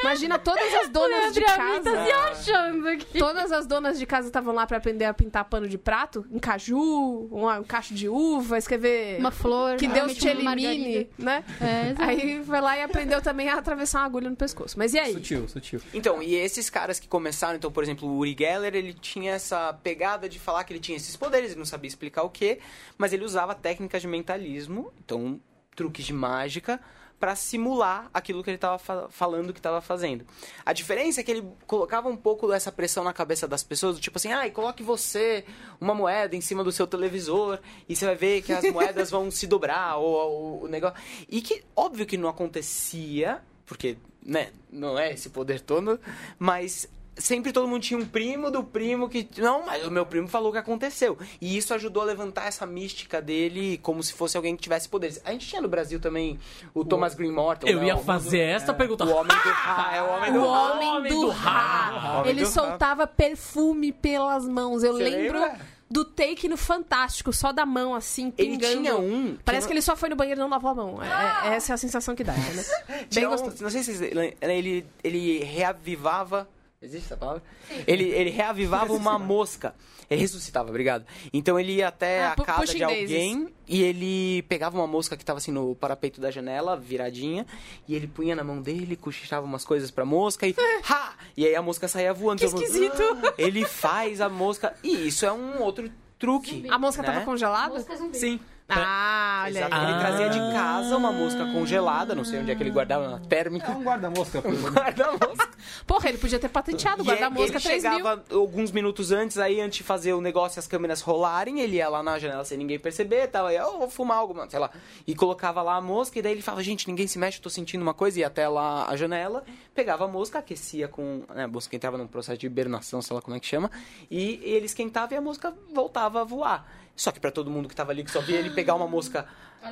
imagina 0.00 0.38
todas 0.38 0.74
as 0.74 0.88
donas 0.88 1.32
de 1.34 1.40
Gabriel 1.40 1.82
tá 1.82 1.90
se 2.04 2.10
casa. 2.10 2.30
achando 2.30 2.88
aqui. 2.88 3.18
Todas 3.18 3.52
as 3.52 3.66
donas 3.66 3.98
de 3.98 4.06
casa 4.06 4.26
estavam 4.28 4.54
lá 4.54 4.66
pra 4.66 4.76
aprender 4.78 5.04
a 5.04 5.14
pintar 5.14 5.44
pano 5.44 5.68
de 5.68 5.78
prato, 5.78 6.26
um 6.30 6.38
caju, 6.38 7.28
um, 7.30 7.48
um 7.48 7.64
cacho 7.64 7.94
de 7.94 8.08
uva, 8.08 8.58
escrever 8.58 9.18
Uma 9.18 9.30
flor. 9.30 9.76
que 9.76 9.86
Deus 9.88 10.14
te 10.14 10.28
elimine, 10.28 10.44
margarida. 10.44 11.08
né? 11.18 11.44
É. 11.60 11.94
Aí 12.02 12.44
foi 12.44 12.60
lá 12.60 12.76
e 12.76 12.82
aprendeu 12.82 13.20
também 13.22 13.48
a 13.48 13.54
atravessar 13.58 14.00
uma 14.00 14.06
agulha 14.06 14.30
no 14.30 14.36
pescoço. 14.36 14.78
Mas 14.78 14.94
e 14.94 14.98
aí? 14.98 15.12
Sutil, 15.12 15.48
sutil. 15.48 15.80
Então, 15.92 16.22
e 16.22 16.34
esses 16.34 16.68
caras 16.70 16.98
que 16.98 17.08
começaram, 17.08 17.56
então, 17.56 17.70
por 17.70 17.82
exemplo, 17.82 18.08
o 18.08 18.18
Uri 18.18 18.36
Geller, 18.38 18.74
ele 18.74 18.94
tinha 18.94 19.32
essa 19.34 19.72
pegada 19.82 20.28
de 20.28 20.38
falar 20.38 20.64
que 20.64 20.72
ele 20.72 20.80
tinha 20.80 20.96
esses 20.96 21.16
poderes, 21.16 21.50
ele 21.50 21.58
não 21.58 21.66
sabia 21.66 21.88
explicar 21.88 22.22
o 22.22 22.30
quê, 22.30 22.58
mas 22.96 23.12
ele 23.12 23.24
usava 23.24 23.54
técnicas 23.54 24.00
de 24.02 24.08
mentalismo, 24.08 24.92
então, 25.04 25.40
truques 25.74 26.04
de 26.04 26.12
mágica, 26.12 26.80
pra 27.18 27.34
simular 27.34 28.08
aquilo 28.14 28.42
que 28.44 28.50
ele 28.50 28.56
estava 28.56 28.78
falando 29.10 29.52
que 29.52 29.58
estava 29.58 29.80
fazendo. 29.80 30.24
A 30.64 30.72
diferença 30.72 31.20
é 31.20 31.24
que 31.24 31.30
ele 31.30 31.48
colocava 31.66 32.08
um 32.08 32.16
pouco 32.16 32.46
dessa 32.46 32.70
pressão 32.70 33.02
na 33.02 33.12
cabeça 33.12 33.48
das 33.48 33.62
pessoas, 33.62 33.96
do 33.96 34.00
tipo 34.00 34.18
assim, 34.18 34.32
ai, 34.32 34.50
coloque 34.50 34.82
você 34.82 35.44
uma 35.80 35.94
moeda 35.94 36.36
em 36.36 36.40
cima 36.40 36.62
do 36.62 36.70
seu 36.70 36.86
televisor 36.86 37.58
e 37.88 37.96
você 37.96 38.06
vai 38.06 38.14
ver 38.14 38.42
que 38.42 38.52
as 38.52 38.70
moedas 38.72 39.10
vão 39.10 39.30
se 39.30 39.46
dobrar, 39.46 39.96
ou, 39.96 40.12
ou 40.12 40.64
o 40.64 40.68
negócio. 40.68 40.96
E 41.28 41.40
que, 41.40 41.64
óbvio 41.74 42.06
que 42.06 42.16
não 42.16 42.28
acontecia, 42.28 43.42
porque, 43.66 43.98
né, 44.22 44.52
não 44.70 44.98
é 44.98 45.12
esse 45.12 45.30
poder 45.30 45.60
todo, 45.60 46.00
mas 46.38 46.88
sempre 47.18 47.52
todo 47.52 47.66
mundo 47.68 47.82
tinha 47.82 47.98
um 47.98 48.04
primo 48.06 48.50
do 48.50 48.62
primo 48.64 49.08
que. 49.08 49.28
Não, 49.38 49.66
mas 49.66 49.86
o 49.86 49.90
meu 49.90 50.06
primo 50.06 50.28
falou 50.28 50.50
que 50.52 50.58
aconteceu. 50.58 51.18
E 51.40 51.56
isso 51.56 51.74
ajudou 51.74 52.02
a 52.02 52.06
levantar 52.06 52.46
essa 52.46 52.64
mística 52.66 53.20
dele 53.20 53.78
como 53.82 54.02
se 54.02 54.12
fosse 54.12 54.36
alguém 54.36 54.56
que 54.56 54.62
tivesse 54.62 54.88
poderes. 54.88 55.20
A 55.24 55.32
gente 55.32 55.46
tinha 55.46 55.60
no 55.60 55.68
Brasil 55.68 55.98
também 56.00 56.38
o 56.74 56.84
Thomas 56.84 57.14
Green 57.14 57.32
Morton. 57.32 57.66
Eu 57.66 57.80
né, 57.80 57.86
ia 57.88 57.96
o- 57.96 58.02
fazer 58.04 58.40
essa 58.40 58.72
pergunta. 58.72 59.04
O 59.04 59.10
homem 59.10 59.36
do 59.36 59.48
Ra, 59.50 59.90
é 59.96 60.02
o 60.02 60.06
homem 60.10 60.32
do 60.32 60.38
O 60.40 60.46
homem 60.46 61.08
do 61.10 61.28
Ra. 61.28 62.18
Homem 62.20 62.30
Ele 62.30 62.42
do 62.42 62.48
soltava 62.48 63.06
perfume 63.06 63.92
pelas 63.92 64.46
mãos. 64.46 64.82
Eu 64.82 64.92
Você 64.94 65.02
lembro 65.04 65.40
lembra? 65.40 65.60
do 65.90 66.04
take 66.04 66.46
no 66.48 66.56
Fantástico, 66.56 67.32
só 67.32 67.50
da 67.50 67.64
mão, 67.64 67.94
assim, 67.94 68.32
Ele 68.36 68.58
pingando. 68.58 68.76
tinha 68.82 68.96
um. 68.96 69.36
Parece 69.44 69.66
que 69.66 69.72
ele 69.72 69.80
só 69.80 69.96
foi 69.96 70.08
no 70.10 70.16
banheiro 70.16 70.38
e 70.38 70.42
não 70.42 70.50
lavou 70.50 70.70
a 70.70 70.74
mão. 70.74 71.02
É- 71.02 71.48
é- 71.48 71.54
essa 71.56 71.72
é 71.72 71.74
a 71.74 71.76
sensação 71.78 72.14
que 72.14 72.22
dá, 72.22 72.32
né? 72.34 72.64
Bem 73.14 73.26
um- 73.26 73.30
gostoso. 73.30 73.62
não 73.62 73.70
sei 73.70 73.82
se 73.82 74.04
ele, 74.42 74.86
ele 75.02 75.38
reavivava. 75.44 76.48
Existe 76.80 77.06
essa 77.06 77.16
palavra? 77.16 77.42
Ele, 77.88 78.04
ele 78.04 78.30
reavivava 78.30 78.92
uma 78.92 79.18
mosca. 79.18 79.74
Ele 80.08 80.20
ressuscitava, 80.20 80.68
obrigado. 80.70 81.04
Então 81.32 81.58
ele 81.58 81.72
ia 81.72 81.88
até 81.88 82.22
Ah, 82.22 82.32
a 82.32 82.36
pu- 82.36 82.44
casa 82.44 82.66
de 82.72 82.84
alguém 82.84 83.52
e 83.66 83.82
ele 83.82 84.42
pegava 84.42 84.78
uma 84.78 84.86
mosca 84.86 85.16
que 85.16 85.24
tava 85.24 85.38
assim 85.38 85.50
no 85.50 85.74
parapeito 85.74 86.20
da 86.20 86.30
janela, 86.30 86.76
viradinha, 86.76 87.44
e 87.86 87.94
ele 87.96 88.06
punha 88.06 88.36
na 88.36 88.44
mão 88.44 88.62
dele, 88.62 88.94
cochichava 88.96 89.44
umas 89.44 89.64
coisas 89.64 89.90
pra 89.90 90.04
mosca 90.04 90.46
e. 90.46 90.54
Ha! 90.88 91.14
E 91.36 91.44
aí 91.46 91.54
a 91.56 91.60
mosca 91.60 91.88
saía 91.88 92.14
voando. 92.14 92.38
Que 92.40 92.46
Todo 92.46 92.54
mundo, 92.60 92.64
esquisito. 92.64 93.02
"Ah!" 93.24 93.34
Ele 93.36 93.64
faz 93.64 94.20
a 94.20 94.28
mosca. 94.28 94.74
E 94.84 95.08
isso 95.08 95.26
é 95.26 95.32
um 95.32 95.60
outro 95.60 95.90
truque. 96.18 96.64
A 96.70 96.78
mosca 96.78 97.02
né? 97.02 97.08
tava 97.12 97.24
congelada? 97.24 97.74
Mosca 97.74 97.96
zumbi. 97.96 98.16
Sim. 98.16 98.40
Ah, 98.70 99.44
olha 99.46 99.60
aí. 99.64 99.66
Exato. 99.72 99.82
Ele 99.84 99.92
Ah. 99.92 99.98
trazia 99.98 100.28
de 100.28 100.38
casa 100.52 100.96
uma 100.96 101.10
mosca 101.12 101.44
congelada, 101.52 102.14
não 102.14 102.24
sei 102.24 102.40
onde 102.40 102.50
é 102.50 102.54
que 102.54 102.62
ele 102.62 102.70
guardava, 102.70 103.08
na 103.08 103.16
É 103.16 103.20
térmica. 103.20 103.70
um 103.72 103.82
guarda-mosca. 103.82 104.40
Guarda-mosca. 104.74 105.48
Porra, 105.86 106.08
ele 106.10 106.18
podia 106.18 106.38
ter 106.38 106.48
patenteado, 106.48 107.02
E 107.02 107.06
guarda-mosca 107.06 107.56
ele 107.56 107.60
3 107.64 107.82
mil. 107.82 107.92
chegava 107.92 108.24
alguns 108.30 108.70
minutos 108.70 109.10
antes, 109.10 109.38
aí 109.38 109.60
antes 109.60 109.78
de 109.78 109.84
fazer 109.84 110.12
o 110.12 110.20
negócio 110.20 110.58
e 110.58 110.60
as 110.60 110.66
câmeras 110.66 111.00
rolarem, 111.00 111.60
ele 111.60 111.76
ia 111.76 111.88
lá 111.88 112.02
na 112.02 112.18
janela 112.18 112.44
sem 112.44 112.58
ninguém 112.58 112.78
perceber, 112.78 113.26
tava 113.28 113.48
aí, 113.48 113.56
eu 113.56 113.78
vou 113.78 113.88
fumar 113.88 114.18
algo, 114.18 114.34
mano, 114.34 114.50
sei 114.50 114.58
lá. 114.60 114.70
E 115.06 115.14
colocava 115.14 115.62
lá 115.62 115.76
a 115.76 115.80
mosca, 115.80 116.18
e 116.18 116.22
daí 116.22 116.32
ele 116.32 116.42
falava, 116.42 116.62
gente, 116.62 116.86
ninguém 116.88 117.06
se 117.06 117.18
mexe, 117.18 117.38
eu 117.38 117.42
tô 117.42 117.50
sentindo 117.50 117.82
uma 117.82 117.94
coisa, 117.94 118.20
ia 118.20 118.26
até 118.26 118.46
lá 118.48 118.86
a 118.88 118.96
janela, 118.96 119.44
pegava 119.74 120.04
a 120.04 120.08
mosca, 120.08 120.38
aquecia 120.38 120.88
com. 120.88 121.22
Né, 121.34 121.44
a 121.44 121.48
mosca 121.48 121.74
entrava 121.74 121.96
num 121.96 122.06
processo 122.06 122.38
de 122.38 122.46
hibernação, 122.46 123.00
sei 123.00 123.14
lá 123.16 123.22
como 123.22 123.36
é 123.36 123.40
que 123.40 123.46
chama, 123.46 123.70
e 124.10 124.40
ele 124.44 124.66
esquentava 124.66 125.14
e 125.14 125.16
a 125.16 125.20
mosca 125.20 125.54
voltava 125.72 126.20
a 126.20 126.24
voar. 126.24 126.66
Só 126.98 127.12
que 127.12 127.20
pra 127.20 127.30
todo 127.30 127.48
mundo 127.48 127.68
que 127.68 127.76
tava 127.76 127.92
ali, 127.92 128.02
que 128.02 128.10
só 128.10 128.20
via 128.20 128.38
ele 128.40 128.50
pegar 128.50 128.74
uma 128.74 128.88
mosca 128.88 129.24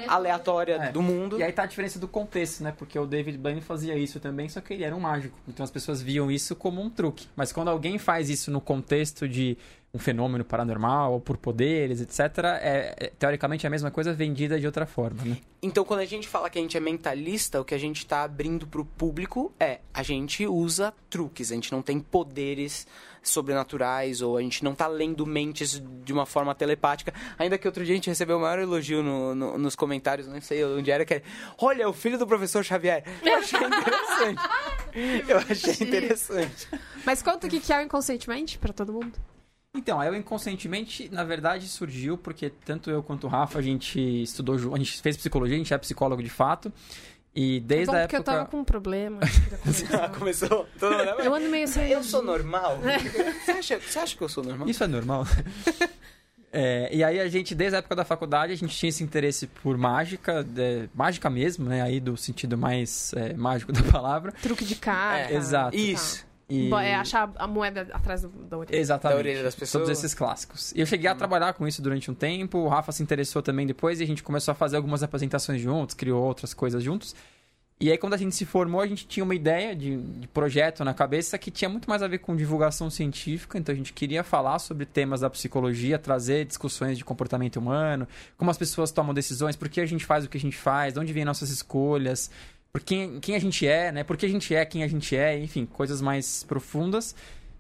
aleatória 0.07 0.75
É. 0.75 0.93
do 0.93 1.03
mundo. 1.03 1.39
E 1.39 1.43
aí 1.43 1.53
tá 1.53 1.65
a 1.65 1.67
diferença 1.67 1.99
do 1.99 2.07
contexto, 2.09 2.63
né? 2.63 2.73
Porque 2.77 2.97
o 2.99 3.05
David 3.05 3.37
Blaine 3.37 3.61
fazia 3.61 3.97
isso 3.97 4.21
também, 4.21 4.49
só 4.49 4.61
que 4.61 4.73
ele 4.75 4.85
era 4.85 4.95
um 4.95 5.01
mágico. 5.01 5.37
Então 5.49 5.65
as 5.65 5.71
pessoas 5.71 6.01
viam 6.01 6.31
isso 6.31 6.55
como 6.55 6.81
um 6.81 6.89
truque. 6.89 7.27
Mas 7.35 7.53
quando 7.53 7.69
alguém 7.69 7.99
faz 7.99 8.31
isso 8.31 8.51
no 8.51 8.61
contexto 8.61 9.29
de 9.29 9.59
um 9.93 9.99
fenômeno 9.99 10.45
paranormal, 10.45 11.15
ou 11.15 11.21
por 11.21 11.37
poderes, 11.39 12.01
etc., 12.01 12.21
é, 12.61 12.95
é, 12.99 13.13
teoricamente 13.19 13.65
é 13.65 13.69
a 13.69 13.71
mesma 13.71 13.91
coisa 13.91 14.13
vendida 14.13 14.61
de 14.61 14.67
outra 14.67 14.85
forma, 14.87 15.25
né? 15.25 15.39
Então, 15.63 15.85
quando 15.85 16.01
a 16.01 16.05
gente 16.05 16.29
fala 16.29 16.51
que 16.51 16.59
a 16.59 16.63
gente 16.63 16.77
é 16.77 16.81
mentalista, 16.81 17.61
o 17.61 17.65
que 17.65 17.75
a 17.75 17.79
gente 17.79 17.99
está 17.99 18.23
abrindo 18.23 18.67
pro 18.67 18.85
público 18.85 19.53
é 19.59 19.81
a 19.95 20.03
gente 20.03 20.47
usa 20.47 20.93
truques, 21.09 21.51
a 21.51 21.55
gente 21.55 21.73
não 21.73 21.81
tem 21.83 21.99
poderes 21.99 22.87
sobrenaturais 23.29 24.21
ou 24.23 24.37
a 24.37 24.43
gente 24.43 24.63
não 24.65 24.75
tá 24.75 24.87
lendo 24.87 25.27
mentes 25.27 25.83
de 26.05 26.13
uma 26.13 26.27
forma 26.27 26.55
telepática. 26.55 27.13
Ainda 27.39 27.59
que 27.59 27.67
outro 27.67 27.85
dia 27.85 27.95
a 27.95 27.97
gente 27.97 28.09
recebeu 28.11 28.39
o 28.39 28.41
maior 28.41 28.59
elogio 28.59 29.03
no- 29.03 29.35
no- 29.35 29.59
nos 29.59 29.75
comentários, 29.77 30.27
não 30.27 30.41
sei 30.41 30.65
onde 30.65 30.91
era, 30.91 31.05
que 31.05 31.15
é 31.15 31.23
Olha, 31.59 31.83
é 31.85 31.87
o 31.87 31.93
filho 31.93 32.19
do 32.19 32.27
professor 32.27 32.65
Xavier. 32.65 33.05
Eu 33.23 33.35
achei 33.37 33.59
interessante. 33.59 34.43
Eu 35.29 35.39
achei 35.39 35.87
interessante. 35.87 36.69
Mas 37.05 37.23
conta 37.23 37.47
o 37.47 37.51
que 37.51 37.73
é 37.73 37.79
o 37.79 37.83
inconscientemente 37.83 38.59
pra 38.59 38.73
todo 38.73 38.93
mundo. 38.93 39.13
Então, 39.75 40.01
aí 40.01 40.09
o 40.11 40.15
inconscientemente, 40.15 41.09
na 41.13 41.23
verdade, 41.23 41.69
surgiu 41.69 42.17
porque 42.17 42.49
tanto 42.49 42.91
eu 42.91 43.03
quanto 43.03 43.25
o 43.27 43.29
Rafa, 43.29 43.59
a 43.59 43.63
gente 43.63 44.01
estudou, 44.23 44.55
a 44.75 44.79
gente 44.79 45.03
fez 45.03 45.19
psicologia, 45.19 45.55
a 45.55 45.59
gente 45.59 45.75
é 45.75 45.77
psicólogo 45.77 46.23
de 46.23 46.31
fato. 46.31 46.73
E 47.37 47.61
desde 47.61 47.91
é 47.91 47.93
bom 47.93 47.99
a 47.99 48.01
porque 48.01 48.17
época. 48.17 48.31
eu 48.33 48.35
tava 48.35 48.47
com 48.51 48.61
um 48.61 48.65
problema. 48.65 49.21
conversar. 49.63 50.09
Começou. 50.19 50.67
Eu 51.23 51.35
ando 51.35 51.51
meio 51.51 51.69
sem. 51.69 51.91
eu 51.91 52.03
sou 52.03 52.23
normal? 52.23 52.79
Você 53.45 53.51
acha, 53.53 53.79
você 53.79 53.99
acha 53.99 54.17
que 54.17 54.23
eu 54.23 54.29
sou 54.29 54.43
normal? 54.43 54.67
Isso 54.69 54.83
é 54.83 54.87
normal. 54.87 55.27
É, 56.59 56.89
e 56.91 57.05
aí 57.05 57.21
a 57.21 57.29
gente, 57.29 57.55
desde 57.55 57.77
a 57.77 57.81
época 57.81 57.95
da 57.95 58.05
faculdade, 58.05 58.51
a 58.51 58.57
gente 58.57 58.75
tinha 58.75 58.89
esse 58.89 59.05
interesse 59.05 59.47
por 59.47 59.77
mágica, 59.77 60.47
é, 60.57 60.89
mágica 60.95 61.29
mesmo, 61.29 61.69
né? 61.69 61.83
Aí 61.83 62.01
do 62.01 62.17
sentido 62.17 62.57
mais 62.57 63.13
é, 63.13 63.35
mágico 63.35 63.73
da 63.73 63.83
palavra. 63.83 64.33
Truque 64.41 64.65
de 64.65 64.75
cara. 64.75 65.31
É, 65.31 65.35
exato. 65.35 65.77
Isso. 65.77 66.26
E... 66.49 66.73
É 66.73 66.95
achar 66.95 67.33
a 67.37 67.47
moeda 67.47 67.89
atrás 67.93 68.23
da 68.23 68.57
orelha. 68.57 68.79
Exatamente. 68.79 69.15
Da 69.15 69.19
orelha 69.19 69.43
das 69.43 69.55
pessoas. 69.55 69.85
Todos 69.85 69.99
esses 69.99 70.15
clássicos. 70.15 70.73
E 70.73 70.81
eu 70.81 70.87
cheguei 70.87 71.11
a 71.11 71.15
trabalhar 71.15 71.53
com 71.55 71.67
isso 71.67 71.83
durante 71.83 72.11
um 72.11 72.15
tempo, 72.15 72.59
o 72.59 72.69
Rafa 72.69 72.93
se 72.93 73.03
interessou 73.03 73.43
também 73.43 73.67
depois 73.67 74.01
e 74.01 74.05
a 74.05 74.07
gente 74.07 74.23
começou 74.23 74.53
a 74.53 74.55
fazer 74.55 74.77
algumas 74.77 75.03
apresentações 75.03 75.61
juntos, 75.61 75.95
criou 75.95 76.23
outras 76.23 76.55
coisas 76.55 76.83
juntos. 76.83 77.15
E 77.79 77.91
aí, 77.91 77.99
quando 77.99 78.15
a 78.15 78.17
gente 78.17 78.35
se 78.35 78.47
formou, 78.47 78.81
a 78.81 78.87
gente 78.87 79.07
tinha 79.07 79.23
uma 79.23 79.35
ideia 79.35 79.77
de, 79.77 79.99
de 79.99 80.27
projeto 80.29 80.83
na 80.83 80.95
cabeça 80.95 81.37
que 81.37 81.51
tinha 81.51 81.69
muito 81.69 81.91
mais 81.91 82.03
a 82.03 82.09
ver 82.09 82.19
com 82.19 82.35
divulgação 82.35 82.89
científica. 82.89 83.59
Então, 83.59 83.71
a 83.71 83.77
gente 83.77 83.93
queria 83.93 84.25
falar 84.25 84.59
sobre 84.61 84.87
temas 84.87 85.21
da 85.21 85.29
psicologia, 85.29 85.99
trazer 85.99 86.47
discussões 86.47 86.97
de 86.97 87.05
comportamento 87.05 87.57
humano, 87.57 88.09
como 88.39 88.51
as 88.51 88.57
pessoas 88.57 88.91
tomam 88.91 89.13
decisões, 89.13 89.57
por 89.57 89.69
que 89.69 89.83
a 89.83 89.87
gente 89.87 90.07
faz 90.07 90.25
o 90.25 90.29
que 90.29 90.39
a 90.39 90.41
gente 90.41 90.57
faz, 90.57 90.95
de 90.95 91.01
onde 91.01 91.13
vêm 91.13 91.27
nossas 91.27 91.51
escolhas, 91.51 92.31
por 92.77 92.83
quem, 92.83 93.19
quem 93.21 93.35
a 93.35 93.39
gente 93.39 93.67
é, 93.67 93.91
né? 93.91 94.05
Por 94.05 94.19
que 94.19 94.27
a 94.27 94.29
gente 94.29 94.55
é 94.55 94.63
quem 94.67 94.83
a 94.83 94.87
gente 94.87 95.17
é, 95.17 95.39
enfim, 95.39 95.65
coisas 95.65 96.03
mais 96.03 96.45
profundas. 96.45 97.15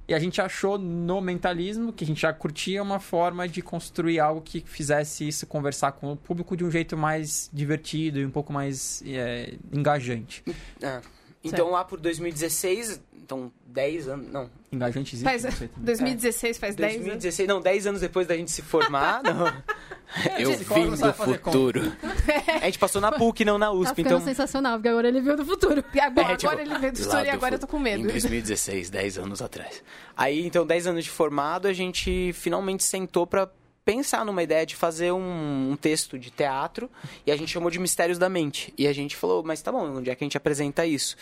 E 0.06 0.12
a 0.12 0.18
gente 0.18 0.42
achou 0.42 0.76
no 0.76 1.22
mentalismo, 1.22 1.90
que 1.90 2.04
a 2.04 2.06
gente 2.06 2.20
já 2.20 2.34
curtia, 2.34 2.82
uma 2.82 3.00
forma 3.00 3.48
de 3.48 3.62
construir 3.62 4.20
algo 4.20 4.42
que 4.42 4.60
fizesse 4.66 5.26
isso 5.26 5.46
conversar 5.46 5.92
com 5.92 6.12
o 6.12 6.16
público 6.18 6.54
de 6.54 6.62
um 6.62 6.70
jeito 6.70 6.98
mais 6.98 7.48
divertido 7.50 8.18
e 8.18 8.26
um 8.26 8.30
pouco 8.30 8.52
mais 8.52 9.02
é, 9.06 9.54
engajante. 9.72 10.44
Ah, 10.82 11.00
Então, 11.48 11.70
lá 11.70 11.84
por 11.84 11.98
2016, 12.00 13.00
então 13.14 13.50
10 13.66 14.08
anos, 14.08 14.32
não, 14.32 14.50
Engajante 14.72 15.14
existe? 15.16 15.24
Faz, 15.24 15.42
Não 15.44 15.50
sei 15.52 15.68
também. 15.68 15.84
2016 15.84 16.58
faz 16.58 16.74
10 16.76 16.92
anos. 16.94 17.04
2016, 17.06 17.48
não, 17.48 17.60
10 17.60 17.86
anos 17.86 18.00
depois 18.00 18.26
da 18.26 18.36
gente 18.36 18.50
se 18.50 18.62
formar. 18.62 19.22
não. 19.24 19.46
Eu 20.38 20.56
vim 20.56 20.90
do 20.90 21.12
futuro. 21.12 21.92
A 22.62 22.66
gente 22.66 22.78
passou 22.78 23.00
na 23.00 23.10
PUC, 23.12 23.44
não 23.44 23.58
na 23.58 23.66
Tá 23.66 23.72
USP, 23.72 23.94
ficando 23.96 24.14
então. 24.16 24.20
sensacional, 24.24 24.74
porque 24.78 24.88
agora 24.88 25.08
ele 25.08 25.20
viu 25.20 25.36
do 25.36 25.44
futuro. 25.44 25.84
E 25.92 26.00
agora, 26.00 26.32
É, 26.32 26.36
tipo, 26.36 26.50
agora 26.50 26.64
ele 26.64 26.78
veio 26.78 26.92
do 26.92 26.98
futuro 26.98 27.24
e 27.24 27.30
agora 27.30 27.54
eu 27.56 27.58
tô 27.58 27.66
com 27.66 27.78
medo. 27.78 28.04
Em 28.04 28.06
2016, 28.06 28.88
10 28.88 29.18
anos 29.18 29.42
atrás. 29.42 29.82
Aí, 30.16 30.46
então, 30.46 30.64
10 30.64 30.86
anos 30.86 31.04
de 31.04 31.10
formado, 31.10 31.66
a 31.66 31.72
gente 31.72 32.32
finalmente 32.34 32.84
sentou 32.84 33.26
pra 33.26 33.48
pensar 33.86 34.24
numa 34.24 34.42
ideia 34.42 34.66
de 34.66 34.74
fazer 34.74 35.12
um, 35.12 35.70
um 35.70 35.76
texto 35.76 36.18
de 36.18 36.28
teatro 36.28 36.90
e 37.24 37.30
a 37.30 37.36
gente 37.36 37.52
chamou 37.52 37.70
de 37.70 37.78
Mistérios 37.78 38.18
da 38.18 38.28
Mente. 38.28 38.74
E 38.76 38.88
a 38.88 38.92
gente 38.92 39.14
falou, 39.16 39.44
mas 39.44 39.62
tá 39.62 39.70
bom, 39.70 39.98
onde 39.98 40.10
é 40.10 40.14
que 40.16 40.24
a 40.24 40.26
gente 40.26 40.36
apresenta 40.36 40.84
isso? 40.84 41.16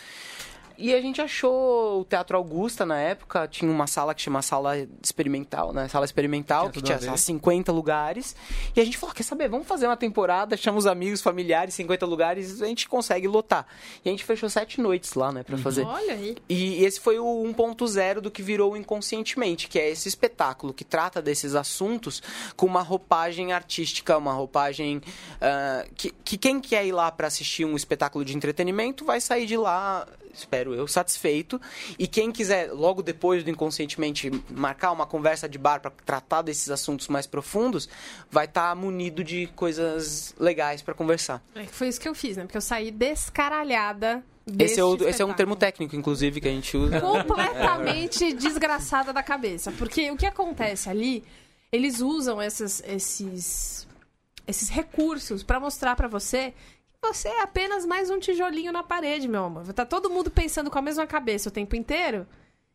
E 0.77 0.95
a 0.95 1.01
gente 1.01 1.21
achou 1.21 2.01
o 2.01 2.05
Teatro 2.05 2.37
Augusta 2.37 2.85
na 2.85 2.99
época, 2.99 3.47
tinha 3.49 3.71
uma 3.71 3.87
sala 3.87 4.15
que 4.15 4.23
chama 4.23 4.43
Sala 4.43 4.77
Experimental, 5.03 5.73
né? 5.73 5.89
Sala 5.89 6.05
Experimental, 6.05 6.71
Tinha 6.71 6.73
que 6.73 6.83
tinha 6.83 6.97
a 6.97 6.99
ver. 6.99 7.05
sei 7.05 7.11
lá, 7.11 7.17
50 7.17 7.73
lugares. 7.73 8.35
E 8.75 8.81
a 8.81 8.85
gente 8.85 8.99
falou, 8.99 9.15
quer 9.15 9.23
saber, 9.23 9.49
vamos 9.49 9.67
fazer 9.67 9.87
uma 9.87 9.97
temporada, 9.97 10.57
chama 10.57 10.79
os 10.79 10.87
amigos, 10.87 11.21
familiares, 11.21 11.75
50 11.75 12.07
lugares, 12.07 12.63
a 12.63 12.67
gente 12.67 12.89
consegue 12.89 13.29
lotar. 13.29 13.67
E 14.05 14.09
a 14.09 14.13
gente 14.13 14.25
fechou 14.25 14.49
sete 14.49 14.81
noites 14.81 15.15
lá, 15.15 15.33
né, 15.33 15.43
pra 15.43 15.57
fazer. 15.59 15.85
Olha 15.85 16.15
aí. 16.15 16.37
E 16.49 16.85
esse 16.85 17.01
foi 17.01 17.19
o 17.19 17.25
1.0 17.25 18.21
do 18.21 18.31
que 18.31 18.43
virou 18.43 18.73
o 18.73 18.77
Inconscientemente, 18.77 19.69
que 19.69 19.79
é 19.79 19.91
esse 19.91 20.09
espetáculo 20.09 20.73
que 20.73 20.85
trata 20.85 21.23
desses 21.23 21.55
assuntos 21.55 22.23
com 22.57 22.67
uma 22.67 22.83
roupagem 22.83 23.53
artística, 23.53 24.17
uma 24.17 24.33
roupagem 24.33 25.01
ah, 25.41 25.85
que, 25.95 26.11
que 26.25 26.37
quem 26.37 26.61
quer 26.61 26.85
ir 26.87 26.93
lá 26.93 27.11
para 27.11 27.27
assistir 27.27 27.65
um 27.65 27.77
espetáculo 27.77 28.25
de 28.25 28.37
entretenimento 28.37 29.05
vai 29.05 29.21
sair 29.21 29.47
de 29.47 29.57
lá, 29.57 30.07
espero 30.35 30.75
eu, 30.75 30.87
satisfeito. 30.87 31.61
E 31.99 32.07
quem 32.07 32.31
quiser, 32.31 32.73
logo 32.73 33.03
depois 33.03 33.45
do 33.45 33.51
Inconscientemente, 33.51 34.31
marcar 34.51 34.93
uma 34.93 35.07
conversa 35.07 35.49
de 35.49 35.59
bar 35.59 35.81
para 35.81 35.91
tratar 36.05 36.43
desses 36.43 36.71
assuntos 36.71 37.09
mais 37.09 37.27
profundos, 37.27 37.89
vai 38.31 38.47
estar 38.47 38.75
munido 38.75 39.23
de 39.23 39.47
coisas 39.55 40.35
legais 40.39 40.83
para 40.83 40.95
conversar. 40.95 41.43
É, 41.55 41.65
Foi 41.65 41.89
isso 41.89 42.01
que 42.01 42.09
eu 42.09 42.15
fiz, 42.15 42.37
né? 42.37 42.45
Porque 42.45 42.57
eu 42.57 42.63
saí 42.63 42.91
descaralhada. 42.91 44.23
Esse 44.59 44.79
é, 44.79 44.85
o, 44.85 44.95
esse 45.09 45.23
é 45.23 45.25
um 45.25 45.33
termo 45.33 45.57
técnico, 45.57 45.97
inclusive, 45.97 46.41
que 46.41 46.49
a 46.49 46.51
gente 46.51 46.77
usa. 46.77 47.01
completamente 47.01 48.33
desgraçada 48.35 49.13
da 49.13 49.23
cabeça. 49.23 49.73
Porque 49.73 50.11
o 50.11 50.17
que 50.17 50.27
acontece 50.27 50.91
ali, 50.91 51.25
eles 51.73 52.01
usam 52.01 52.43
esses, 52.43 52.83
esses, 52.87 53.89
esses 54.47 54.69
recursos 54.69 55.43
pra 55.43 55.59
mostrar 55.59 55.97
pra 55.97 56.09
você 56.09 56.53
você 57.05 57.29
é 57.29 57.43
apenas 57.43 57.85
mais 57.85 58.09
um 58.09 58.19
tijolinho 58.19 58.73
na 58.73 58.83
parede, 58.83 59.29
meu 59.29 59.45
amor. 59.45 59.71
Tá 59.75 59.85
todo 59.85 60.09
mundo 60.09 60.31
pensando 60.31 60.71
com 60.71 60.79
a 60.79 60.83
mesma 60.83 61.07
cabeça 61.07 61.51
o 61.51 61.53
tempo 61.53 61.77
inteiro. 61.77 62.27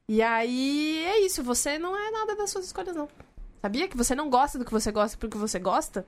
E 0.07 0.21
aí 0.21 1.03
é 1.03 1.19
isso, 1.21 1.43
você 1.43 1.79
não 1.79 1.98
é 1.98 2.12
nada 2.12 2.36
das 2.36 2.51
suas 2.51 2.65
escolhas, 2.65 2.95
não. 2.95 3.09
Sabia 3.59 3.88
que 3.88 3.98
você 3.98 4.13
não 4.13 4.29
gosta 4.29 4.59
do 4.59 4.65
que 4.65 4.71
você 4.71 4.91
gosta 4.91 5.17
porque 5.17 5.38
você 5.38 5.57
gosta? 5.57 6.05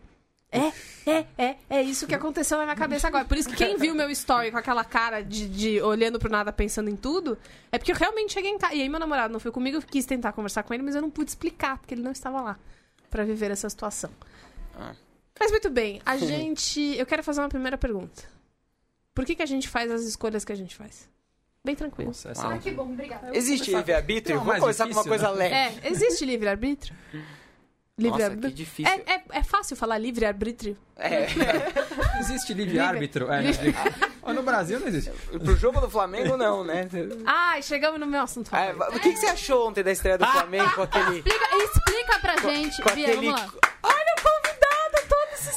É, 0.52 0.72
é, 1.10 1.26
é, 1.38 1.58
é 1.70 1.82
isso 1.82 2.06
que 2.06 2.14
aconteceu 2.14 2.58
na 2.58 2.64
minha 2.66 2.76
cabeça 2.76 3.08
agora. 3.08 3.26
Por 3.26 3.38
isso 3.38 3.50
que 3.50 3.56
quem 3.56 3.76
viu 3.76 3.96
meu 3.96 4.10
story 4.12 4.52
com 4.52 4.58
aquela 4.58 4.84
cara 4.84 5.22
de, 5.22 5.50
de 5.50 5.82
olhando 5.82 6.20
pro 6.20 6.30
nada, 6.30 6.54
pensando 6.54 6.90
em 6.90 6.96
tudo, 6.96 7.38
é 7.72 7.80
porque 7.80 7.92
eu 7.92 7.96
realmente 7.96 8.34
cheguei 8.34 8.52
em 8.52 8.58
casa. 8.60 8.76
E 8.76 8.82
aí 8.82 8.90
meu 8.90 9.00
namorado 9.00 9.34
não 9.34 9.40
foi 9.40 9.52
comigo, 9.52 9.78
eu 9.78 9.82
quis 9.82 10.06
tentar 10.06 10.34
conversar 10.34 10.62
com 10.62 10.74
ele, 10.74 10.84
mas 10.84 10.94
eu 10.94 11.02
não 11.02 11.10
pude 11.10 11.32
explicar, 11.32 11.80
porque 11.80 11.96
ele 11.96 12.04
não 12.04 12.12
estava 12.12 12.40
lá 12.40 12.60
pra 13.10 13.24
viver 13.24 13.50
essa 13.50 13.70
situação. 13.70 14.12
Ah. 14.78 14.94
Mas 15.42 15.50
muito 15.52 15.70
bem, 15.72 16.00
a 16.06 16.16
gente. 16.18 16.96
Eu 16.98 17.06
quero 17.06 17.24
fazer 17.24 17.42
uma 17.42 17.50
primeira 17.50 17.78
pergunta. 17.78 18.24
Por 19.16 19.26
que, 19.26 19.36
que 19.36 19.42
a 19.42 19.46
gente 19.48 19.68
faz 19.68 19.90
as 19.92 20.04
escolhas 20.04 20.46
que 20.46 20.52
a 20.52 20.56
gente 20.56 20.76
faz? 20.76 21.10
Bem 21.66 21.76
tranquilo. 21.76 22.10
Nossa, 22.10 22.30
essa 22.30 22.48
Ah, 22.48 22.56
é- 22.56 22.60
que 22.60 22.72
bom, 22.72 22.92
obrigada. 22.94 23.36
Existe 23.36 23.74
livre-arbítrio? 23.76 24.40
Vamos 24.40 24.60
começar 24.60 24.86
com 24.88 24.94
uma 24.94 25.04
coisa 25.04 25.32
né? 25.34 25.50
leve. 25.50 25.56
É, 25.88 25.90
existe 25.92 26.26
livre-arbítrio? 26.26 26.96
Nossa, 27.14 27.26
que 27.98 28.04
Livre-arbítrio. 28.04 28.54
difícil. 28.54 28.92
É, 29.06 29.14
é, 29.16 29.24
é 29.30 29.44
fácil 29.44 29.76
falar 29.76 29.98
livre-arbítrio? 30.00 30.76
É. 30.96 31.28
Existe 32.20 32.54
livre-árbitro? 32.54 33.32
É, 33.32 33.42
né? 33.44 33.52
Ó, 34.24 34.34
no 34.34 34.42
Brasil 34.42 34.80
não 34.80 34.88
existe. 34.88 35.12
Pro 35.44 35.56
jogo 35.56 35.80
do 35.82 35.90
Flamengo, 35.90 36.36
não, 36.38 36.64
né? 36.64 36.88
Ai, 37.26 37.62
chegamos 37.62 38.00
no 38.00 38.08
meu 38.08 38.22
assunto. 38.22 38.56
É, 38.56 38.74
o 38.74 39.00
que, 39.00 39.12
que 39.12 39.18
você 39.18 39.28
achou 39.28 39.68
ontem 39.68 39.84
da 39.84 39.92
estreia 39.92 40.18
do 40.18 40.26
Flamengo 40.26 40.72
com 40.74 40.82
aquele. 40.84 41.18
Explica, 41.18 41.58
explica 41.58 42.20
pra 42.20 42.38
gente. 42.38 42.82
com 42.82 42.96
Bia, 42.96 43.08
aquele- 43.08 43.28
vamos 43.32 43.42
lá. 43.42 43.54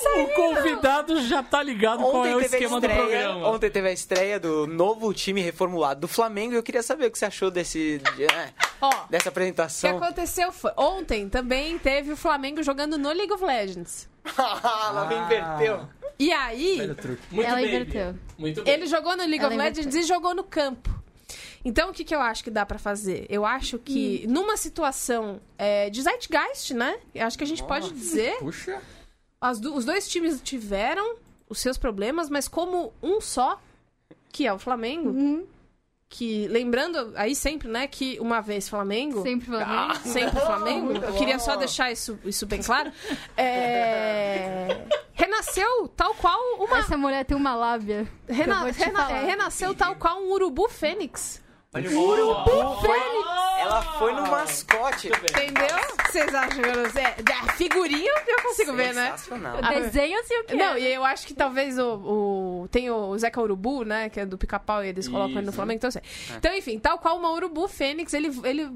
Olha 0.07 0.23
o 0.25 0.29
convidado 0.29 0.29
todo 0.29 0.31
se 0.31 0.31
saindo. 0.31 0.31
O 0.31 0.35
convidado 0.35 1.23
já 1.27 1.43
tá 1.43 1.63
ligado 1.63 1.99
qual 2.03 2.25
é 2.27 2.35
o 2.35 2.37
Ontem 2.39 2.45
esquema 2.47 2.81
do 2.81 2.87
estreia, 2.87 3.03
programa. 3.29 3.49
ontem 3.49 3.71
teve 3.71 3.89
a 3.89 3.93
estreia 3.93 4.41
do 4.41 4.67
novo 4.67 5.13
time 5.13 5.41
reformulado 5.41 6.01
do 6.01 6.09
Flamengo 6.09 6.55
e 6.55 6.57
eu 6.57 6.63
queria 6.63 6.83
saber 6.83 7.07
o 7.07 7.11
que 7.11 7.19
você 7.19 7.27
achou 7.27 7.51
desse, 7.51 8.01
de- 8.17 8.25
é, 8.25 8.53
Ó, 8.81 8.89
dessa 8.91 9.05
o 9.05 9.23
que 9.23 9.29
apresentação. 9.29 9.97
aconteceu 9.99 10.53
foi... 10.53 10.73
Ontem 10.77 11.29
também 11.29 11.79
teve 11.79 12.13
o 12.13 12.17
Flamengo 12.17 12.63
jogando 12.63 12.97
no 12.99 13.11
League 13.13 13.33
of 13.33 13.45
Legends. 13.45 14.09
Ela 14.37 15.07
me 15.07 15.15
inverteu. 15.17 15.89
E 16.19 16.33
aí, 16.33 16.81
Ela 16.81 17.57
bem, 17.57 17.65
inverteu. 17.67 18.13
Bia. 18.13 18.21
Muito 18.39 18.63
bem. 18.63 18.73
ele 18.73 18.87
jogou 18.87 19.13
no 19.17 19.25
League 19.25 19.39
Ela 19.41 19.49
of 19.49 19.57
Legends 19.57 19.79
inverteu. 19.87 20.01
e 20.01 20.05
jogou 20.05 20.35
no 20.35 20.45
campo. 20.45 21.03
Então, 21.65 21.91
o 21.91 21.93
que, 21.95 22.05
que 22.05 22.15
eu 22.15 22.21
acho 22.21 22.45
que 22.45 22.51
dá 22.51 22.65
pra 22.67 22.79
fazer? 22.79 23.27
Eu 23.31 23.45
acho 23.45 23.79
que, 23.79 24.27
numa 24.29 24.55
situação 24.57 25.41
é, 25.57 25.89
de 25.89 26.03
zeitgeist, 26.03 26.75
né? 26.75 26.99
Eu 27.15 27.27
acho 27.27 27.39
que 27.39 27.43
a 27.45 27.47
gente 27.47 27.63
pode 27.65 27.91
dizer 27.91 28.37
Puxa. 28.39 28.81
As 29.47 29.61
do- 29.61 29.75
os 29.75 29.85
dois 29.85 30.09
times 30.09 30.41
tiveram 30.43 31.17
os 31.51 31.59
seus 31.59 31.77
problemas, 31.77 32.31
mas 32.31 32.49
como 32.49 32.93
um 33.03 33.21
só, 33.21 33.61
que 34.33 34.47
é 34.47 34.53
o 34.53 34.59
Flamengo, 34.59 35.11
Uhum. 35.11 35.47
que 36.09 36.49
lembrando 36.49 37.13
aí 37.15 37.35
sempre, 37.35 37.69
né, 37.69 37.87
que 37.87 38.19
uma 38.21 38.41
vez 38.41 38.69
Flamengo, 38.69 39.23
Sempre 39.23 39.47
Flamengo. 39.47 39.95
sempre 40.03 40.41
Flamengo, 40.41 40.87
Muito 40.87 41.05
eu 41.05 41.13
queria 41.15 41.39
só 41.39 41.57
deixar 41.57 41.93
isso, 41.93 42.19
isso 42.25 42.47
bem 42.47 42.63
claro, 42.63 42.91
é, 43.37 44.81
renasceu 45.13 45.89
tal 45.97 46.15
qual 46.15 46.41
uma 46.59 46.79
Essa 46.79 46.97
mulher 46.97 47.25
tem 47.27 47.37
uma 47.37 47.55
lábia. 47.55 48.09
rena- 48.27 48.65
rena- 48.71 49.11
é, 49.13 49.25
renasceu 49.27 49.75
tal 49.75 49.95
qual 49.97 50.23
um 50.23 50.31
urubu 50.33 50.69
fênix. 50.71 51.43
O 51.75 51.99
urubu 52.01 52.87
Ela 53.59 53.83
foi 53.99 54.13
no 54.13 54.23
mascote. 54.23 55.09
Entendeu? 55.09 55.77
Vocês 56.07 56.33
acham? 56.35 56.63
É, 56.65 57.23
da 57.23 57.53
figurinha 57.55 58.13
eu 58.29 58.43
consigo 58.43 58.73
ver, 58.75 58.95
né? 58.95 59.11
Sensacional. 59.13 59.59
Ah, 59.63 59.75
Desenho 59.75 60.21
assim 60.21 60.35
o 60.39 60.45
que 60.45 60.55
Não, 60.55 60.77
e 60.79 60.87
eu 60.93 61.05
acho 61.05 61.27
que 61.27 61.35
talvez 61.35 61.77
o, 61.79 61.95
o- 62.65 62.69
Tem 62.71 62.91
o 62.91 63.17
Zeca 63.19 63.41
Urubu, 63.41 63.85
né? 63.85 64.09
Que 64.09 64.21
é 64.21 64.27
do 64.27 64.39
pica-pau 64.39 64.85
e 64.85 64.89
eles 64.89 65.09
colocam 65.09 65.39
ele 65.39 65.47
no. 65.47 65.53
Flamengo. 65.53 65.79
Então, 65.79 65.89
assim. 65.89 66.01
então, 66.37 66.55
enfim, 66.55 66.79
tal 66.79 66.99
qual 66.99 67.17
uma 67.19 67.31
Urubu 67.33 67.67
Fênix, 67.67 68.13
ele, 68.15 68.29
ele 68.45 68.71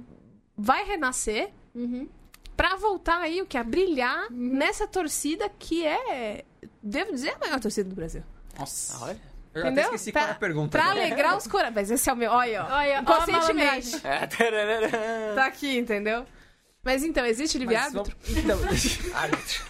vai 0.57 0.85
renascer 0.85 1.51
Uhum. 1.75 2.09
pra 2.57 2.75
voltar 2.77 3.19
aí, 3.19 3.41
o 3.41 3.47
que? 3.47 3.57
A 3.57 3.63
brilhar 3.63 4.27
nessa 4.31 4.87
torcida 4.89 5.49
que 5.59 5.87
é. 5.87 6.45
Devo 6.83 7.13
dizer, 7.13 7.35
a 7.35 7.39
maior 7.39 7.61
torcida 7.61 7.89
do 7.89 7.95
Brasil. 7.95 8.23
Nossa. 8.59 9.05
Olha. 9.05 9.28
Eu 9.59 9.67
Entendeu? 9.67 9.85
até 9.85 9.95
esqueci 9.95 10.13
Pra- 10.13 10.23
qual 10.23 10.29
é 10.29 10.33
a 10.33 10.35
pergunta. 10.37 10.71
Pra 10.71 10.85
agora. 10.91 11.01
alegrar 11.07 11.37
os 11.37 11.47
corações. 11.47 11.75
Mas 11.75 11.91
esse 11.91 12.09
é 12.09 12.13
o 12.13 12.17
meu. 12.17 12.31
Olha, 12.31 12.65
ó. 12.65 12.75
Olha, 12.77 13.01
Inconscientemente. 13.01 13.97
É. 14.07 14.27
Tá 15.35 15.47
aqui, 15.47 15.79
entendeu? 15.79 16.25
Mas 16.83 17.03
então, 17.03 17.25
existe 17.27 17.59
livre-árbitro? 17.59 18.15
então, 18.29 18.59
Árbitro. 19.15 19.65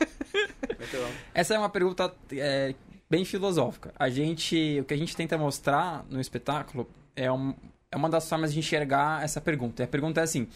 Muito 0.78 0.96
bom. 0.96 1.12
essa 1.34 1.54
é 1.54 1.58
uma 1.58 1.68
pergunta 1.70 2.14
é, 2.32 2.74
bem 3.10 3.24
filosófica. 3.24 3.92
A 3.98 4.08
gente, 4.08 4.78
o 4.80 4.84
que 4.84 4.94
a 4.94 4.96
gente 4.96 5.16
tenta 5.16 5.36
mostrar 5.38 6.04
no 6.10 6.20
espetáculo 6.20 6.88
é, 7.16 7.30
um- 7.32 7.54
é 7.90 7.96
uma 7.96 8.08
das 8.08 8.28
formas 8.28 8.52
de 8.52 8.58
enxergar 8.58 9.22
essa 9.24 9.40
pergunta. 9.40 9.82
E 9.82 9.84
a 9.84 9.88
pergunta 9.88 10.20
é 10.20 10.24
assim: 10.24 10.46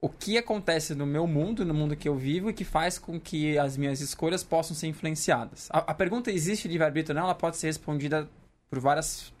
o 0.00 0.08
que 0.08 0.38
acontece 0.38 0.94
no 0.94 1.06
meu 1.06 1.26
mundo, 1.26 1.64
no 1.64 1.74
mundo 1.74 1.94
que 1.94 2.08
eu 2.08 2.16
vivo, 2.16 2.50
e 2.50 2.52
que 2.54 2.64
faz 2.64 2.98
com 2.98 3.20
que 3.20 3.56
as 3.58 3.76
minhas 3.76 4.00
escolhas 4.00 4.42
possam 4.42 4.74
ser 4.74 4.86
influenciadas? 4.88 5.68
A, 5.70 5.78
a 5.78 5.94
pergunta 5.94 6.30
existe 6.32 6.66
livre-arbítrio 6.66 7.14
ou 7.14 7.20
não? 7.20 7.24
Ela 7.28 7.34
pode 7.34 7.56
ser 7.56 7.66
respondida 7.68 8.28
por 8.70 8.78
várias 8.80 9.32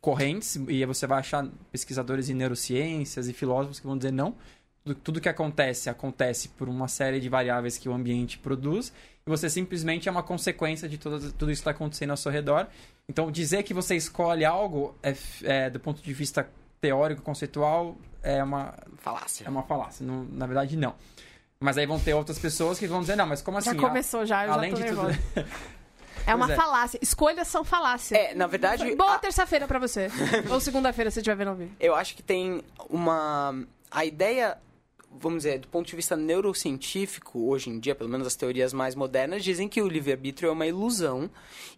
correntes, 0.00 0.56
e 0.68 0.80
aí 0.80 0.86
você 0.86 1.06
vai 1.06 1.18
achar 1.18 1.46
pesquisadores 1.70 2.28
em 2.30 2.34
neurociências 2.34 3.28
e 3.28 3.32
filósofos 3.32 3.78
que 3.78 3.86
vão 3.86 3.96
dizer 3.96 4.12
não. 4.12 4.34
Tudo, 4.82 4.94
tudo 4.94 5.20
que 5.20 5.28
acontece, 5.28 5.90
acontece 5.90 6.48
por 6.48 6.68
uma 6.68 6.88
série 6.88 7.20
de 7.20 7.28
variáveis 7.28 7.76
que 7.76 7.88
o 7.88 7.92
ambiente 7.92 8.38
produz, 8.38 8.92
e 9.26 9.28
você 9.28 9.50
simplesmente 9.50 10.08
é 10.08 10.12
uma 10.12 10.22
consequência 10.22 10.88
de 10.88 10.96
tudo, 10.96 11.32
tudo 11.32 11.50
isso 11.50 11.60
que 11.62 11.68
está 11.68 11.70
acontecendo 11.72 12.10
ao 12.10 12.16
seu 12.16 12.32
redor. 12.32 12.66
Então, 13.08 13.30
dizer 13.30 13.62
que 13.62 13.74
você 13.74 13.94
escolhe 13.94 14.44
algo, 14.44 14.96
é, 15.02 15.14
é, 15.42 15.70
do 15.70 15.78
ponto 15.78 16.02
de 16.02 16.12
vista 16.14 16.48
teórico, 16.80 17.20
conceitual, 17.20 17.96
é 18.22 18.42
uma, 18.42 18.74
Falácia. 18.96 19.44
é 19.46 19.50
uma 19.50 19.62
falácia. 19.64 20.06
Não- 20.06 20.24
na 20.24 20.46
verdade, 20.46 20.76
não. 20.76 20.94
Mas 21.62 21.76
aí 21.76 21.84
vão 21.84 22.00
ter 22.00 22.14
outras 22.14 22.38
pessoas 22.38 22.78
que 22.78 22.86
vão 22.86 23.02
dizer, 23.02 23.16
não, 23.16 23.26
mas 23.26 23.42
como 23.42 23.58
assim? 23.58 23.74
Já 23.74 23.76
começou, 23.76 24.24
já, 24.24 24.46
eu 24.46 24.52
além 24.54 24.74
já 24.74 24.76
tô 24.78 24.82
de 24.82 24.88
tudo-. 24.96 25.44
É 26.26 26.34
uma 26.34 26.52
é. 26.52 26.56
falácia. 26.56 26.98
Escolhas 27.02 27.48
são 27.48 27.64
falácia. 27.64 28.16
É, 28.16 28.34
na 28.34 28.46
verdade, 28.46 28.94
Boa 28.96 29.14
a- 29.14 29.18
terça-feira 29.18 29.66
pra 29.66 29.78
você. 29.78 30.08
Ou 30.50 30.60
segunda-feira, 30.60 31.10
se 31.10 31.18
estiver 31.20 31.36
vendo 31.36 31.48
ao 31.48 31.56
vivo. 31.56 31.72
eu 31.80 31.94
acho 31.94 32.14
que 32.14 32.22
tem 32.22 32.62
uma. 32.88 33.54
A 33.90 34.04
ideia, 34.04 34.56
vamos 35.10 35.38
dizer, 35.38 35.58
do 35.58 35.68
ponto 35.68 35.86
de 35.88 35.96
vista 35.96 36.16
neurocientífico, 36.16 37.48
hoje 37.48 37.70
em 37.70 37.80
dia, 37.80 37.94
pelo 37.94 38.08
menos 38.10 38.26
as 38.26 38.36
teorias 38.36 38.72
mais 38.72 38.94
modernas, 38.94 39.42
dizem 39.42 39.68
que 39.68 39.82
o 39.82 39.88
livre-arbítrio 39.88 40.48
é 40.48 40.52
uma 40.52 40.66
ilusão 40.66 41.28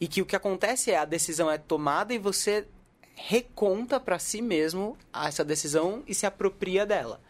e 0.00 0.06
que 0.06 0.20
o 0.20 0.26
que 0.26 0.37
acontece 0.37 0.90
é 0.90 0.99
a 0.99 1.04
decisão 1.04 1.50
é 1.50 1.56
tomada 1.56 2.12
e 2.12 2.18
você 2.18 2.66
reconta 3.14 4.00
pra 4.00 4.18
si 4.18 4.42
mesmo 4.42 4.96
essa 5.14 5.44
decisão 5.44 6.02
e 6.06 6.14
se 6.14 6.26
apropria 6.26 6.84
dela. 6.84 7.20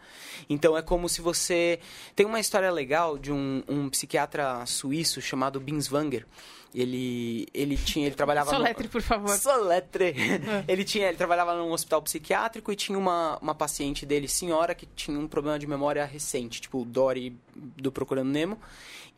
Então 0.49 0.77
é 0.77 0.81
como 0.81 1.07
se 1.07 1.21
você. 1.21 1.79
Tem 2.15 2.25
uma 2.25 2.39
história 2.39 2.71
legal 2.71 3.17
de 3.17 3.31
um, 3.31 3.63
um 3.67 3.89
psiquiatra 3.89 4.65
suíço 4.65 5.21
chamado 5.21 5.59
Binswanger. 5.59 6.25
Ele, 6.73 7.47
ele 7.53 7.77
tinha. 7.77 8.07
Ele 8.07 8.15
trabalhava 8.15 8.51
no- 8.51 8.57
Soletre, 8.57 8.87
por 8.87 9.01
favor. 9.01 9.37
Soletre. 9.37 10.15
Ele 10.67 10.83
tinha, 10.83 11.07
ele 11.07 11.17
trabalhava 11.17 11.55
num 11.55 11.71
hospital 11.71 12.01
psiquiátrico 12.01 12.71
e 12.71 12.75
tinha 12.75 12.97
uma, 12.97 13.37
uma 13.41 13.53
paciente 13.53 14.05
dele, 14.05 14.27
senhora, 14.27 14.73
que 14.73 14.85
tinha 14.87 15.19
um 15.19 15.27
problema 15.27 15.59
de 15.59 15.67
memória 15.67 16.03
recente, 16.03 16.59
tipo 16.61 16.81
o 16.81 16.85
Dory 16.85 17.37
do 17.55 17.91
Procurando 17.91 18.29
Nemo. 18.29 18.57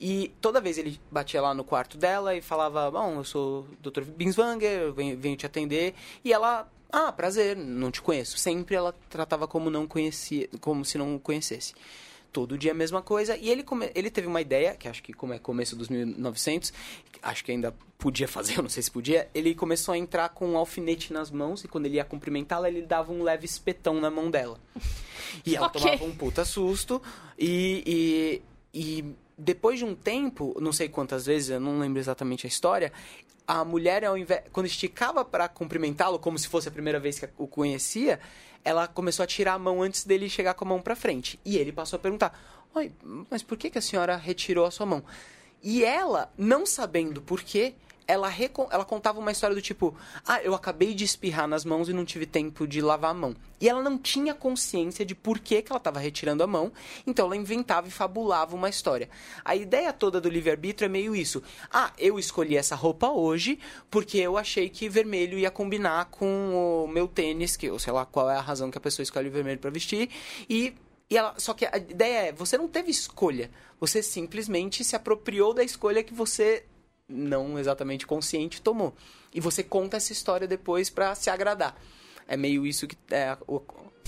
E 0.02 0.34
toda 0.42 0.60
vez 0.60 0.78
ele 0.78 1.00
batia 1.10 1.42
lá 1.42 1.54
no 1.54 1.64
quarto 1.64 1.98
dela 1.98 2.36
e 2.36 2.42
falava: 2.42 2.92
Bom, 2.92 3.16
eu 3.16 3.24
sou 3.24 3.62
o 3.84 3.90
Dr. 3.90 4.02
Binswanger, 4.04 4.82
eu 4.82 4.94
venho, 4.94 5.18
venho 5.18 5.38
te 5.38 5.46
atender. 5.46 5.94
E 6.26 6.34
ela, 6.34 6.70
ah, 6.92 7.12
prazer, 7.14 7.56
não 7.56 7.90
te 7.90 8.02
conheço. 8.02 8.38
Sempre 8.38 8.76
ela 8.76 8.94
tratava 9.10 9.48
como 9.48 9.70
não 9.70 9.88
conhecia, 9.88 10.50
como 10.60 10.84
se 10.84 10.98
não 10.98 11.18
conhecesse. 11.18 11.74
Todo 12.36 12.58
dia 12.58 12.72
a 12.72 12.76
mesma 12.76 13.02
coisa. 13.02 13.38
E 13.38 13.50
ele, 13.50 13.64
come... 13.64 13.90
ele 13.96 14.12
teve 14.12 14.28
uma 14.28 14.42
ideia, 14.42 14.76
que 14.76 14.90
acho 14.90 15.02
que 15.02 15.14
como 15.14 15.32
é 15.32 15.40
começo 15.40 15.74
dos 15.74 15.88
1900, 15.88 16.74
acho 17.24 17.46
que 17.46 17.52
ainda 17.54 17.74
podia 17.98 18.28
fazer, 18.28 18.58
eu 18.60 18.62
não 18.62 18.70
sei 18.70 18.84
se 18.84 18.92
podia. 18.92 19.30
Ele 19.34 19.56
começou 19.56 19.94
a 19.94 19.98
entrar 19.98 20.28
com 20.28 20.46
um 20.50 20.58
alfinete 20.58 21.14
nas 21.14 21.32
mãos 21.32 21.64
e 21.64 21.68
quando 21.70 21.86
ele 21.86 21.96
ia 21.96 22.04
cumprimentá-la, 22.04 22.68
ele 22.68 22.82
dava 22.82 23.14
um 23.14 23.24
leve 23.24 23.46
espetão 23.46 24.02
na 24.02 24.12
mão 24.12 24.30
dela. 24.30 24.60
E 25.46 25.56
ela 25.56 25.68
Ok. 25.68 25.80
tomava 25.80 26.04
um 26.04 26.14
puta 26.14 26.44
susto. 26.44 27.02
E, 27.40 28.42
e, 28.74 29.00
e 29.00 29.16
depois 29.38 29.80
de 29.80 29.86
um 29.86 29.96
tempo, 29.96 30.54
não 30.60 30.74
sei 30.74 30.90
quantas 30.90 31.26
vezes, 31.26 31.52
eu 31.52 31.60
não 31.62 31.80
lembro 31.80 32.00
exatamente 32.02 32.46
a 32.46 32.50
história, 32.50 32.92
a 33.48 33.64
mulher, 33.64 34.04
ao 34.04 34.18
invés, 34.18 34.42
quando 34.52 34.66
esticava 34.66 35.24
para 35.24 35.48
cumprimentá-lo, 35.48 36.20
como 36.20 36.38
se 36.38 36.50
fosse 36.50 36.68
a 36.68 36.72
primeira 36.72 37.00
vez 37.00 37.18
que 37.18 37.30
o 37.38 37.48
conhecia, 37.48 38.20
ela 38.66 38.88
começou 38.88 39.24
a 39.24 39.28
tirar 39.28 39.54
a 39.54 39.60
mão 39.60 39.84
antes 39.84 40.04
dele 40.04 40.28
chegar 40.28 40.56
com 40.56 40.66
a 40.66 40.68
mão 40.68 40.82
para 40.82 40.96
frente. 40.96 41.40
E 41.46 41.56
ele 41.58 41.72
passou 41.72 41.98
a 41.98 42.00
perguntar: 42.00 42.38
Oi, 42.74 42.92
mas 43.30 43.44
por 43.44 43.58
que, 43.58 43.70
que 43.70 43.78
a 43.78 43.82
senhora 43.82 44.18
retirou 44.18 44.66
a 44.66 44.72
sua 44.72 44.88
mão? 44.88 45.04
E 45.64 45.84
ela, 45.84 46.34
não 46.38 46.66
sabendo 46.66 47.22
por 47.22 47.42
quê, 47.42 47.76
ela, 48.08 48.32
ela 48.72 48.86
contava 48.86 49.20
uma 49.20 49.32
história 49.32 49.56
do 49.56 49.62
tipo: 49.62 49.96
Ah, 50.26 50.42
eu 50.42 50.54
acabei 50.54 50.94
de 50.94 51.04
espirrar 51.04 51.48
nas 51.48 51.66
mãos 51.66 51.90
e 51.90 51.94
não 51.94 52.06
tive 52.06 52.26
tempo 52.26 52.68
de 52.68 52.82
lavar 52.82 53.12
a 53.12 53.14
mão. 53.14 53.36
E 53.60 53.70
ela 53.70 53.82
não 53.82 53.98
tinha 53.98 54.34
consciência 54.34 55.06
de 55.06 55.16
por 55.16 55.40
que, 55.40 55.62
que 55.62 55.72
ela 55.72 55.78
estava 55.78 56.00
retirando 56.00 56.44
a 56.44 56.48
mão, 56.48 56.72
então 57.08 57.26
ela 57.26 57.36
inventava 57.36 57.88
e 57.88 57.92
fabulava 57.92 58.56
uma 58.56 58.70
história. 58.70 59.10
A 59.44 59.56
ideia 59.56 59.92
toda 59.94 60.20
do 60.20 60.30
livre-arbítrio 60.30 60.86
é 60.86 60.90
meio 60.90 61.16
isso: 61.16 61.42
Ah, 61.72 61.92
eu 61.98 62.20
escolhi 62.20 62.58
essa 62.58 62.76
roupa 62.76 63.10
hoje 63.10 63.60
porque 63.90 64.18
eu 64.18 64.38
achei 64.38 64.70
que 64.70 64.90
vermelho 64.90 65.38
ia 65.38 65.52
combinar 65.52 66.06
com 66.06 66.86
o 66.86 66.88
meu 66.88 67.08
tênis, 67.08 67.56
que 67.56 67.68
eu 67.68 67.80
sei 67.80 67.94
lá 67.94 68.06
qual 68.06 68.30
é 68.30 68.36
a 68.36 68.42
razão 68.42 68.70
que 68.70 68.78
a 68.78 68.82
pessoa 68.82 69.04
escolhe 69.04 69.30
vermelho 69.30 69.60
para 69.60 69.70
vestir, 69.70 70.10
e 70.50 70.76
e 71.08 71.18
ela, 71.18 71.36
só 71.38 71.54
que 71.54 71.66
a 71.66 71.78
ideia 71.78 72.30
é, 72.30 72.32
você 72.32 72.58
não 72.58 72.68
teve 72.68 72.90
escolha. 72.90 73.52
Você 73.80 74.02
simplesmente 74.02 74.84
se 74.84 74.96
apropriou 74.96 75.54
da 75.54 75.64
escolha 75.64 76.04
que 76.04 76.14
você 76.14 76.66
não 77.08 77.58
exatamente 77.58 78.06
consciente 78.06 78.62
tomou. 78.62 78.94
E 79.34 79.40
você 79.40 79.64
conta 79.64 79.98
essa 79.98 80.12
história 80.12 80.48
depois 80.48 80.90
pra 80.90 81.14
se 81.16 81.30
agradar. 81.30 81.76
É 82.28 82.36
meio 82.36 82.66
isso 82.66 82.88
que 82.88 82.98
é 83.12 83.38
o, 83.48 83.62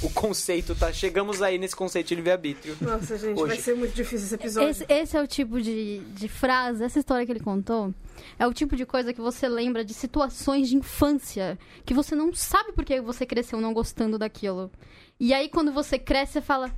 o 0.04 0.10
conceito 0.14 0.76
tá. 0.76 0.92
Chegamos 0.92 1.42
aí 1.42 1.58
nesse 1.58 1.76
conceito 1.76 2.08
de 2.08 2.16
livre-arbítrio. 2.16 2.78
Nossa, 2.82 3.18
gente, 3.18 3.40
Hoje. 3.40 3.54
vai 3.54 3.58
ser 3.58 3.76
muito 3.76 3.94
difícil 3.94 4.26
esse 4.26 4.36
episódio. 4.36 4.70
Esse, 4.70 4.86
esse 4.90 5.18
é 5.18 5.22
o 5.22 5.28
tipo 5.28 5.62
de, 5.62 6.00
de 6.00 6.28
frase, 6.28 6.84
essa 6.84 7.00
história 7.00 7.26
que 7.26 7.32
ele 7.32 7.40
contou, 7.40 7.94
é 8.40 8.48
o 8.48 8.54
tipo 8.54 8.76
de 8.76 8.86
coisa 8.86 9.14
que 9.14 9.22
você 9.22 9.48
lembra 9.48 9.86
de 9.86 9.94
situações 9.94 10.70
de 10.70 10.76
infância 10.76 11.58
que 11.86 11.94
você 11.94 12.16
não 12.16 12.34
sabe 12.34 12.74
por 12.74 12.84
que 12.84 13.00
você 13.02 13.26
cresceu 13.26 13.62
não 13.62 13.74
gostando 13.74 14.18
daquilo. 14.18 14.72
E 15.20 15.34
aí, 15.34 15.50
quando 15.50 15.72
você 15.72 15.98
cresce, 15.98 16.34
você 16.34 16.42
fala: 16.42 16.72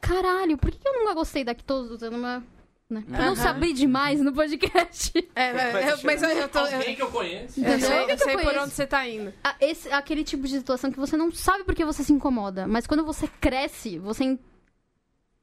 caralho, 0.00 0.58
por 0.58 0.70
que 0.70 0.78
que 0.78 0.88
eu 0.88 1.00
nunca 1.00 1.14
gostei 1.14 1.44
daqui? 1.44 1.64
Tô 1.64 1.80
usando 1.82 2.14
uma. 2.14 2.44
Né? 2.88 3.02
Eu 3.08 3.24
não 3.26 3.36
sabia 3.36 3.74
demais 3.74 4.20
no 4.20 4.32
podcast. 4.32 5.12
É, 5.34 5.42
é, 5.50 5.90
eu- 5.92 5.98
mas 6.04 6.22
eu, 6.22 6.28
eu 6.30 6.48
tô. 6.48 6.60
Eu, 6.60 6.76
Alguém 6.76 6.94
que 6.94 7.02
eu 7.02 7.10
conheço. 7.10 7.60
eu 7.64 7.80
sei, 7.80 8.12
eu 8.12 8.18
sei 8.18 8.36
por 8.38 8.56
onde 8.58 8.72
você 8.72 8.86
tá 8.86 9.06
indo. 9.08 9.32
Ah, 9.42 9.56
esse, 9.60 9.90
aquele 9.90 10.22
tipo 10.22 10.44
de 10.46 10.56
situação 10.56 10.92
que 10.92 10.98
você 10.98 11.16
não 11.16 11.32
sabe 11.32 11.64
por 11.64 11.74
que 11.74 11.84
você 11.84 12.04
se 12.04 12.12
incomoda. 12.12 12.66
Mas 12.68 12.86
quando 12.86 13.04
você 13.04 13.26
cresce, 13.40 13.98
você 13.98 14.38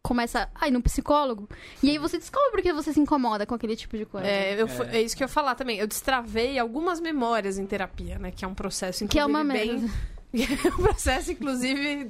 começa 0.01 0.49
a 0.56 0.67
ir 0.67 0.71
no 0.71 0.82
psicólogo. 0.82 1.49
E 1.82 1.89
aí 1.89 1.97
você 1.97 2.17
descobre 2.17 2.51
por 2.51 2.62
que 2.62 2.71
você 2.73 2.93
se 2.93 2.99
incomoda 2.99 3.45
com 3.45 3.56
aquele 3.56 3.75
tipo 3.75 3.97
de 3.97 4.06
coisa. 4.06 4.25
É, 4.27 4.62
eu 4.62 4.67
fu- 4.67 4.84
é 4.84 5.01
isso 5.01 5.15
que 5.15 5.23
eu 5.23 5.25
ia 5.25 5.29
falar 5.29 5.56
também. 5.56 5.77
Eu 5.79 5.88
destravei 5.88 6.58
algumas 6.60 6.99
memórias 7.01 7.58
em 7.58 7.65
terapia, 7.65 8.17
né? 8.19 8.32
Que 8.32 8.45
é 8.45 8.47
um 8.47 8.53
processo, 8.53 8.99
que 8.99 9.17
inclusive, 9.17 9.21
é 9.21 9.25
uma 9.25 9.53
bem... 9.53 9.79
merda. 9.79 9.93
É 10.34 10.67
um 10.73 10.77
processo, 10.82 11.32
inclusive, 11.32 12.10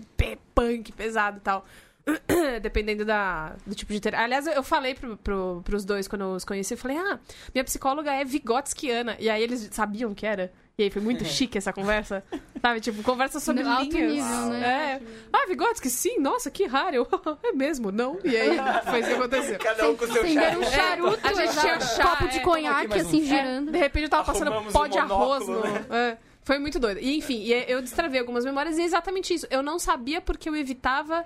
punk, 0.56 0.94
pesado 0.94 1.38
e 1.38 1.42
tal. 1.42 1.66
Dependendo 2.62 3.06
da, 3.06 3.56
do 3.66 3.74
tipo 3.74 3.94
de 3.94 4.00
terapia. 4.00 4.26
Aliás, 4.26 4.48
eu 4.48 4.64
falei 4.64 4.94
pro, 4.94 5.18
pro, 5.18 5.62
pros 5.64 5.86
dois 5.86 6.08
quando 6.08 6.24
eu 6.24 6.32
os 6.32 6.44
conheci, 6.44 6.74
eu 6.74 6.78
falei, 6.78 6.98
ah, 6.98 7.20
minha 7.54 7.64
psicóloga 7.64 8.12
é 8.12 8.26
vigotskiana. 8.26 9.16
E 9.20 9.30
aí 9.30 9.42
eles 9.42 9.70
sabiam 9.72 10.12
o 10.12 10.16
que 10.16 10.26
era. 10.26 10.52
E 10.76 10.84
aí 10.84 10.90
foi 10.90 11.04
muito 11.04 11.24
chique 11.24 11.56
essa 11.56 11.72
conversa. 11.72 12.24
Sabe, 12.60 12.80
tipo, 12.80 13.04
conversa 13.04 13.40
sobre 13.40 13.64
No 13.64 13.70
alto 13.70 13.96
nível, 13.96 14.48
né? 14.50 15.00
É. 15.00 15.02
Ah, 15.32 15.46
Vygotsky, 15.48 15.88
sim, 15.88 16.18
nossa, 16.18 16.50
que 16.50 16.66
raro. 16.66 16.96
Eu, 16.96 17.08
é 17.44 17.52
mesmo, 17.52 17.92
não? 17.92 18.18
E 18.24 18.36
aí 18.36 18.58
foi 18.90 19.00
isso 19.02 19.10
que 19.10 19.16
aconteceu. 19.16 19.60
Cada 19.60 19.90
um 19.90 19.96
com 19.96 20.08
seu 20.08 20.24
Acenderam 20.24 20.62
um 20.62 20.64
charuto, 20.64 21.20
A 21.28 21.34
gente 21.34 21.60
tinha 21.60 21.78
um 21.78 21.82
chá, 21.82 22.04
copo 22.04 22.28
de 22.28 22.38
é, 22.38 22.42
conhaque, 22.42 22.98
um 22.98 23.02
assim, 23.02 23.24
girando. 23.24 23.72
De 23.72 23.78
repente 23.78 24.04
eu 24.06 24.10
tava 24.10 24.24
passando 24.24 24.48
Arrumamos 24.48 24.74
pó 24.74 24.86
um 24.86 24.88
de 24.88 24.98
arroz 24.98 25.48
no. 25.48 25.54
monóculo, 25.54 25.86
é. 25.94 26.18
Foi 26.42 26.58
muito 26.58 26.80
doido. 26.80 27.00
E 27.00 27.18
enfim, 27.18 27.46
eu 27.68 27.82
destravei 27.82 28.20
algumas 28.20 28.44
memórias 28.44 28.78
e 28.78 28.82
é 28.82 28.86
exatamente 28.86 29.34
isso. 29.34 29.48
Eu 29.50 29.62
não 29.62 29.78
sabia 29.78 30.20
porque 30.20 30.50
eu 30.50 30.56
evitava 30.56 31.24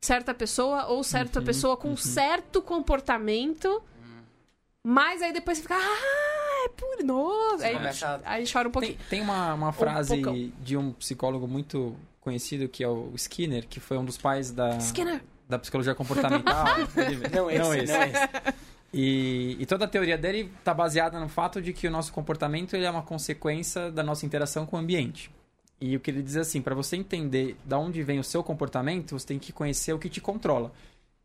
certa 0.00 0.32
pessoa 0.34 0.86
ou 0.86 1.02
certa 1.04 1.42
pessoa 1.42 1.76
com 1.76 1.96
certo 1.96 2.62
comportamento. 2.62 3.82
Mas 4.82 5.20
aí 5.20 5.32
depois 5.32 5.58
você 5.58 5.62
fica, 5.62 5.76
ah, 5.76 6.64
é 6.64 6.68
por 6.70 7.04
nossa. 7.04 7.66
Aí, 7.66 7.76
aí 8.24 8.44
chora 8.50 8.68
um 8.68 8.70
pouquinho. 8.72 8.94
Tem, 8.96 9.06
tem 9.08 9.20
uma, 9.20 9.52
uma 9.54 9.72
frase 9.72 10.16
pocão. 10.16 10.50
de 10.60 10.76
um 10.76 10.92
psicólogo 10.92 11.46
muito 11.46 11.94
conhecido, 12.20 12.66
que 12.68 12.82
é 12.82 12.88
o 12.88 13.12
Skinner, 13.14 13.66
que 13.68 13.78
foi 13.78 13.98
um 13.98 14.04
dos 14.04 14.16
pais 14.16 14.50
da, 14.50 14.76
Skinner. 14.78 15.22
da 15.48 15.58
psicologia 15.58 15.94
comportamental. 15.94 16.64
Ele- 16.96 17.28
Não 17.34 17.50
esse, 17.50 17.58
não 17.62 17.74
esse. 17.74 18.54
E, 18.92 19.56
e 19.60 19.66
toda 19.66 19.84
a 19.84 19.88
teoria 19.88 20.16
dele 20.18 20.50
está 20.58 20.72
baseada 20.74 21.20
no 21.20 21.28
fato 21.28 21.60
de 21.60 21.72
que 21.74 21.86
o 21.86 21.90
nosso 21.90 22.12
comportamento 22.12 22.74
ele 22.74 22.84
é 22.86 22.90
uma 22.90 23.02
consequência 23.02 23.90
da 23.92 24.02
nossa 24.02 24.24
interação 24.26 24.64
com 24.66 24.76
o 24.76 24.78
ambiente. 24.80 25.30
E 25.80 25.96
o 25.96 26.00
que 26.00 26.10
ele 26.10 26.22
diz 26.22 26.36
é 26.36 26.40
assim, 26.40 26.60
para 26.60 26.74
você 26.74 26.96
entender 26.96 27.56
de 27.64 27.74
onde 27.74 28.02
vem 28.02 28.18
o 28.18 28.24
seu 28.24 28.44
comportamento, 28.44 29.18
você 29.18 29.26
tem 29.26 29.38
que 29.38 29.52
conhecer 29.52 29.92
o 29.92 29.98
que 29.98 30.10
te 30.10 30.20
controla. 30.20 30.72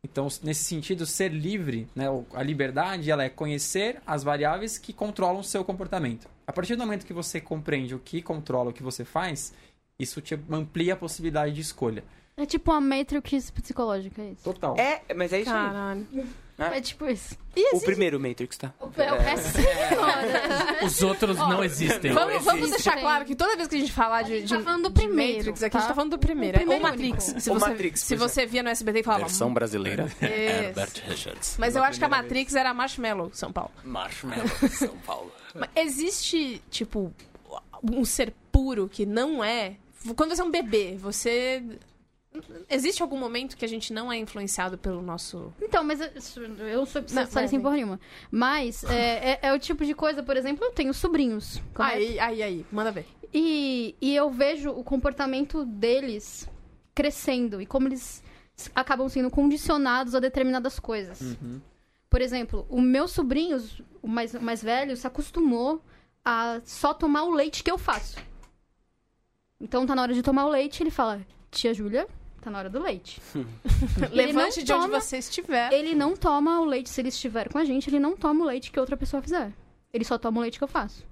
Então, 0.03 0.27
nesse 0.43 0.63
sentido, 0.63 1.05
ser 1.05 1.29
livre, 1.29 1.87
né, 1.95 2.05
a 2.33 2.43
liberdade, 2.43 3.09
ela 3.09 3.23
é 3.23 3.29
conhecer 3.29 4.01
as 4.05 4.23
variáveis 4.23 4.77
que 4.77 4.93
controlam 4.93 5.39
o 5.39 5.43
seu 5.43 5.65
comportamento. 5.65 6.27
A 6.47 6.53
partir 6.53 6.75
do 6.75 6.83
momento 6.83 7.05
que 7.05 7.13
você 7.13 7.41
compreende 7.41 7.95
o 7.95 7.99
que 7.99 8.21
controla 8.21 8.69
o 8.69 8.73
que 8.73 8.83
você 8.83 9.03
faz, 9.03 9.51
isso 9.99 10.21
te 10.21 10.39
amplia 10.49 10.93
a 10.93 10.97
possibilidade 10.97 11.53
de 11.53 11.61
escolha. 11.61 12.03
É 12.37 12.45
tipo 12.45 12.71
uma 12.71 12.79
Matrix 12.79 13.49
psicológica, 13.49 14.21
é 14.21 14.31
isso. 14.31 14.43
Total. 14.43 14.77
É, 14.77 15.01
mas 15.13 15.33
é 15.33 15.41
isso 15.41 15.51
aí. 15.51 16.27
É 16.57 16.79
tipo 16.79 17.05
isso. 17.07 17.37
O 17.73 17.81
primeiro 17.81 18.17
Matrix, 18.19 18.57
tá? 18.57 18.73
É 18.97 19.35
senhora. 19.37 20.85
Os 20.85 21.01
outros 21.01 21.37
não 21.37 21.63
existem. 21.63 22.13
Vamos, 22.13 22.43
vamos 22.45 22.61
existe. 22.69 22.83
deixar 22.83 22.99
claro 22.99 23.25
que 23.25 23.35
toda 23.35 23.55
vez 23.57 23.67
que 23.67 23.75
a 23.75 23.79
gente 23.79 23.91
falar 23.91 24.21
de, 24.21 24.39
gente 24.39 24.49
tá 24.49 24.57
de- 24.57 24.63
falando 24.63 24.83
do 24.83 24.89
de 24.89 24.95
primeiro, 24.95 25.37
Matrix, 25.37 25.63
aqui 25.63 25.75
a 25.75 25.79
gente 25.79 25.87
tá? 25.87 25.93
tá 25.93 25.95
falando 25.95 26.11
do 26.11 26.19
primeiro. 26.19 26.57
O 26.69 26.73
Ou 26.73 26.79
Matrix. 26.79 27.23
Se 27.39 27.49
Ou 27.49 27.59
você, 27.59 27.69
Matrix, 27.69 27.99
se 28.01 28.17
pois 28.17 28.31
você 28.31 28.45
via 28.45 28.63
no 28.63 28.69
SBT 28.69 28.99
e 28.99 29.03
falava. 29.03 29.53
brasileira, 29.53 30.05
Isso. 30.05 31.01
Richards. 31.07 31.55
Mas 31.59 31.75
eu 31.75 31.83
acho 31.83 31.99
que 31.99 32.05
a 32.05 32.09
Matrix 32.09 32.55
era 32.55 32.73
Marshmallow, 32.73 33.31
São 33.33 33.51
Paulo. 33.51 33.71
Marshmallow, 33.83 34.47
São 34.71 34.95
Paulo. 35.05 35.31
Mas 35.53 35.69
existe, 35.75 36.61
tipo, 36.69 37.13
um 37.83 38.05
ser 38.05 38.33
puro 38.51 38.87
que 38.87 39.05
não 39.05 39.43
é. 39.43 39.75
Quando 40.15 40.35
você 40.35 40.41
é 40.41 40.45
um 40.45 40.51
bebê, 40.51 40.95
você. 40.99 41.61
Existe 42.69 43.01
algum 43.01 43.17
momento 43.17 43.55
que 43.57 43.65
a 43.65 43.67
gente 43.67 43.91
não 43.93 44.11
é 44.11 44.17
influenciado 44.17 44.77
pelo 44.77 45.01
nosso. 45.01 45.53
Então, 45.61 45.83
mas 45.83 45.99
eu, 46.01 46.07
eu 46.67 46.77
não 46.79 46.85
sou 46.85 47.01
Não, 47.01 47.07
especialista 47.07 47.33
vai, 47.33 47.45
em 47.45 47.49
vai. 47.49 47.61
porra 47.61 47.75
nenhuma. 47.75 47.99
Mas 48.31 48.83
é, 48.85 49.31
é- 49.31 49.39
é 49.43 49.53
o 49.53 49.59
tipo 49.59 49.85
de 49.85 49.93
coisa, 49.93 50.21
por 50.23 50.35
exemplo, 50.37 50.63
eu 50.65 50.71
tenho 50.71 50.93
sobrinhos. 50.93 51.61
correto? 51.73 51.97
Aí, 51.97 52.19
aí, 52.19 52.43
aí, 52.43 52.65
manda 52.71 52.91
ver. 52.91 53.05
E, 53.33 53.95
e 54.01 54.15
eu 54.15 54.29
vejo 54.29 54.69
o 54.71 54.83
comportamento 54.83 55.65
deles 55.65 56.49
crescendo 56.93 57.61
e 57.61 57.65
como 57.65 57.87
eles 57.87 58.23
acabam 58.73 59.09
sendo 59.09 59.29
condicionados 59.29 60.15
a 60.15 60.19
determinadas 60.19 60.79
coisas. 60.79 61.19
Uhum. 61.19 61.59
Por 62.09 62.21
exemplo, 62.21 62.65
o 62.69 62.79
meu 62.79 63.07
sobrinho, 63.07 63.61
o 64.01 64.07
mais, 64.07 64.33
o 64.33 64.41
mais 64.41 64.63
velho, 64.63 64.95
se 64.95 65.05
acostumou 65.05 65.81
a 66.23 66.61
só 66.63 66.93
tomar 66.93 67.23
o 67.23 67.31
leite 67.31 67.61
que 67.63 67.69
eu 67.69 67.77
faço. 67.77 68.15
Então 69.59 69.85
tá 69.85 69.95
na 69.95 70.01
hora 70.01 70.13
de 70.13 70.21
tomar 70.21 70.45
o 70.45 70.49
leite, 70.49 70.81
ele 70.83 70.89
fala: 70.91 71.19
Tia 71.51 71.73
Júlia, 71.73 72.07
tá 72.45 72.51
na 72.51 72.59
hora 72.59 72.69
do 72.69 72.81
leite. 72.81 73.21
Levante 74.11 74.63
de 74.63 74.71
onde 74.73 74.85
toma- 74.87 75.01
você 75.01 75.17
estiver. 75.17 75.71
Ele 75.73 75.93
não 75.93 76.15
toma 76.15 76.59
o 76.61 76.65
leite, 76.65 76.89
se 76.89 77.01
ele 77.01 77.09
estiver 77.09 77.49
com 77.51 77.57
a 77.57 77.65
gente, 77.65 77.89
ele 77.89 77.99
não 77.99 78.15
toma 78.15 78.43
o 78.43 78.47
leite 78.47 78.71
que 78.71 78.79
outra 78.79 78.95
pessoa 78.95 79.21
fizer. 79.21 79.51
Ele 79.93 80.03
só 80.03 80.17
toma 80.17 80.39
o 80.39 80.41
leite 80.41 80.57
que 80.57 80.63
eu 80.63 80.67
faço. 80.67 81.03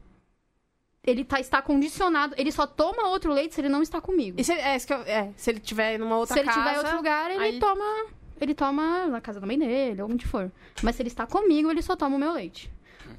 Ele 1.06 1.26
tá, 1.26 1.39
está 1.39 1.62
condicionado. 1.62 2.34
Ele 2.38 2.52
só 2.52 2.65
toma 2.65 3.10
outro 3.10 3.32
leite 3.34 3.54
se 3.56 3.62
ele 3.62 3.67
não 3.69 3.82
está 3.82 4.00
comigo. 4.00 4.39
E 4.39 4.43
se, 4.43 4.54
é, 4.54 4.80
que 4.80 4.93
eu- 4.93 5.02
é, 5.02 5.32
se 5.36 5.50
ele 5.52 5.60
tiver 5.60 5.98
numa 6.00 6.17
outra 6.17 6.34
se 6.34 6.39
ele 6.39 6.48
casa. 6.48 6.60
estiver 6.60 6.76
em 6.76 6.80
outro 6.80 6.96
lugar, 6.98 7.32
ele 7.32 7.43
aí- 7.43 7.60
toma. 7.60 8.06
Ele 8.39 8.54
toma 8.56 9.08
na 9.08 9.22
casa 9.22 9.39
da 9.39 9.46
mãe 9.48 9.58
dele, 9.58 10.02
onde 10.02 10.26
for. 10.26 10.52
Mas 10.82 10.96
se 10.96 11.02
ele 11.02 11.08
está 11.10 11.26
comigo, 11.26 11.69
ele 11.69 11.82
só 11.82 11.96
toma 11.96 12.15
o 12.15 12.19
meu 12.19 12.32
leite. 12.34 12.69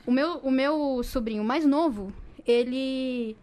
O 0.06 0.10
meu, 0.12 0.38
o 0.38 0.50
meu 0.50 1.02
sobrinho 1.02 1.44
mais 1.44 1.64
novo, 1.64 2.12
ele. 2.46 3.36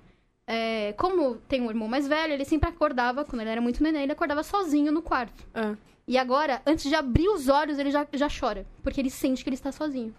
É, 0.53 0.93
como 0.93 1.35
tem 1.47 1.61
um 1.61 1.69
irmão 1.69 1.87
mais 1.87 2.07
velho, 2.07 2.33
ele 2.33 2.43
sempre 2.45 2.69
acordava, 2.69 3.23
quando 3.23 3.41
ele 3.41 3.49
era 3.49 3.61
muito 3.61 3.81
neném, 3.81 4.03
ele 4.03 4.11
acordava 4.11 4.43
sozinho 4.43 4.91
no 4.91 5.01
quarto. 5.01 5.47
Ah. 5.53 5.75
E 6.07 6.17
agora, 6.17 6.61
antes 6.65 6.89
de 6.89 6.95
abrir 6.95 7.29
os 7.29 7.47
olhos, 7.47 7.79
ele 7.79 7.89
já, 7.91 8.05
já 8.11 8.27
chora. 8.27 8.65
Porque 8.83 8.99
ele 8.99 9.09
sente 9.09 9.43
que 9.43 9.49
ele 9.49 9.55
está 9.55 9.71
sozinho. 9.71 10.13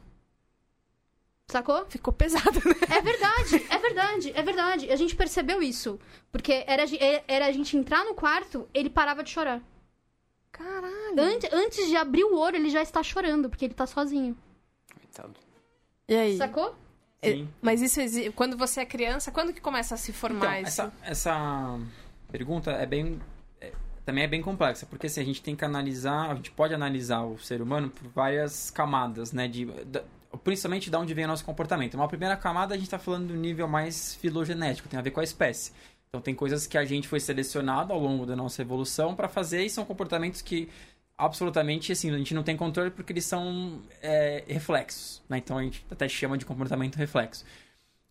Sacou? 1.48 1.84
Ficou 1.86 2.12
pesado, 2.14 2.54
né? 2.64 2.74
É 2.96 3.00
verdade, 3.02 3.66
é 3.68 3.78
verdade, 3.78 4.32
é 4.34 4.42
verdade. 4.42 4.90
A 4.90 4.96
gente 4.96 5.14
percebeu 5.14 5.62
isso. 5.62 6.00
Porque 6.30 6.64
era, 6.66 6.84
a 6.84 6.86
ge- 6.86 6.98
era 7.28 7.46
a 7.46 7.52
gente 7.52 7.76
entrar 7.76 8.04
no 8.04 8.14
quarto, 8.14 8.66
ele 8.72 8.88
parava 8.88 9.22
de 9.22 9.30
chorar. 9.30 9.60
Caralho. 10.50 11.20
Ante- 11.20 11.48
antes 11.52 11.88
de 11.88 11.96
abrir 11.96 12.24
o 12.24 12.36
olho, 12.38 12.56
ele 12.56 12.70
já 12.70 12.80
está 12.80 13.02
chorando, 13.02 13.50
porque 13.50 13.66
ele 13.66 13.74
tá 13.74 13.86
sozinho. 13.86 14.36
Coitado. 14.94 15.34
E 16.08 16.14
aí? 16.14 16.36
Sacou? 16.38 16.74
Sim. 17.24 17.48
Mas 17.60 17.80
isso 17.80 18.00
exi- 18.00 18.30
quando 18.32 18.56
você 18.56 18.80
é 18.80 18.86
criança, 18.86 19.30
quando 19.30 19.52
que 19.52 19.60
começa 19.60 19.94
a 19.94 19.98
se 19.98 20.12
formar 20.12 20.58
Então, 20.60 20.68
isso? 20.68 20.82
essa, 20.82 20.92
essa 21.02 21.78
pergunta 22.30 22.70
é 22.72 22.84
bem 22.86 23.20
é, 23.60 23.72
também 24.04 24.24
é 24.24 24.26
bem 24.26 24.42
complexa, 24.42 24.86
porque 24.86 25.06
assim, 25.06 25.20
a 25.20 25.24
gente 25.24 25.42
tem 25.42 25.54
que 25.54 25.64
analisar, 25.64 26.30
a 26.30 26.34
gente 26.34 26.50
pode 26.50 26.74
analisar 26.74 27.22
o 27.22 27.38
ser 27.38 27.62
humano 27.62 27.90
por 27.90 28.08
várias 28.08 28.70
camadas, 28.70 29.32
né, 29.32 29.46
de 29.46 29.66
da- 29.84 30.02
principalmente 30.42 30.90
de 30.90 30.96
onde 30.96 31.12
vem 31.14 31.24
o 31.24 31.28
nosso 31.28 31.44
comportamento. 31.44 31.94
Uma 31.94 32.08
primeira 32.08 32.36
camada 32.36 32.74
a 32.74 32.76
gente 32.76 32.86
está 32.86 32.98
falando 32.98 33.28
do 33.28 33.34
nível 33.34 33.68
mais 33.68 34.14
filogenético, 34.16 34.88
tem 34.88 34.98
a 34.98 35.02
ver 35.02 35.10
com 35.10 35.20
a 35.20 35.24
espécie. 35.24 35.72
Então 36.08 36.20
tem 36.20 36.34
coisas 36.34 36.66
que 36.66 36.76
a 36.76 36.84
gente 36.84 37.06
foi 37.08 37.20
selecionado 37.20 37.92
ao 37.92 37.98
longo 37.98 38.26
da 38.26 38.34
nossa 38.36 38.60
evolução 38.62 39.14
para 39.14 39.28
fazer 39.28 39.62
e 39.64 39.70
são 39.70 39.84
comportamentos 39.84 40.42
que 40.42 40.68
absolutamente 41.24 41.92
assim 41.92 42.10
a 42.12 42.18
gente 42.18 42.34
não 42.34 42.42
tem 42.42 42.56
controle 42.56 42.90
porque 42.90 43.12
eles 43.12 43.24
são 43.24 43.80
é, 44.02 44.44
reflexos, 44.46 45.22
né? 45.28 45.38
Então 45.38 45.58
a 45.58 45.62
gente 45.62 45.84
até 45.90 46.08
chama 46.08 46.36
de 46.38 46.44
comportamento 46.44 46.96
reflexo. 46.96 47.44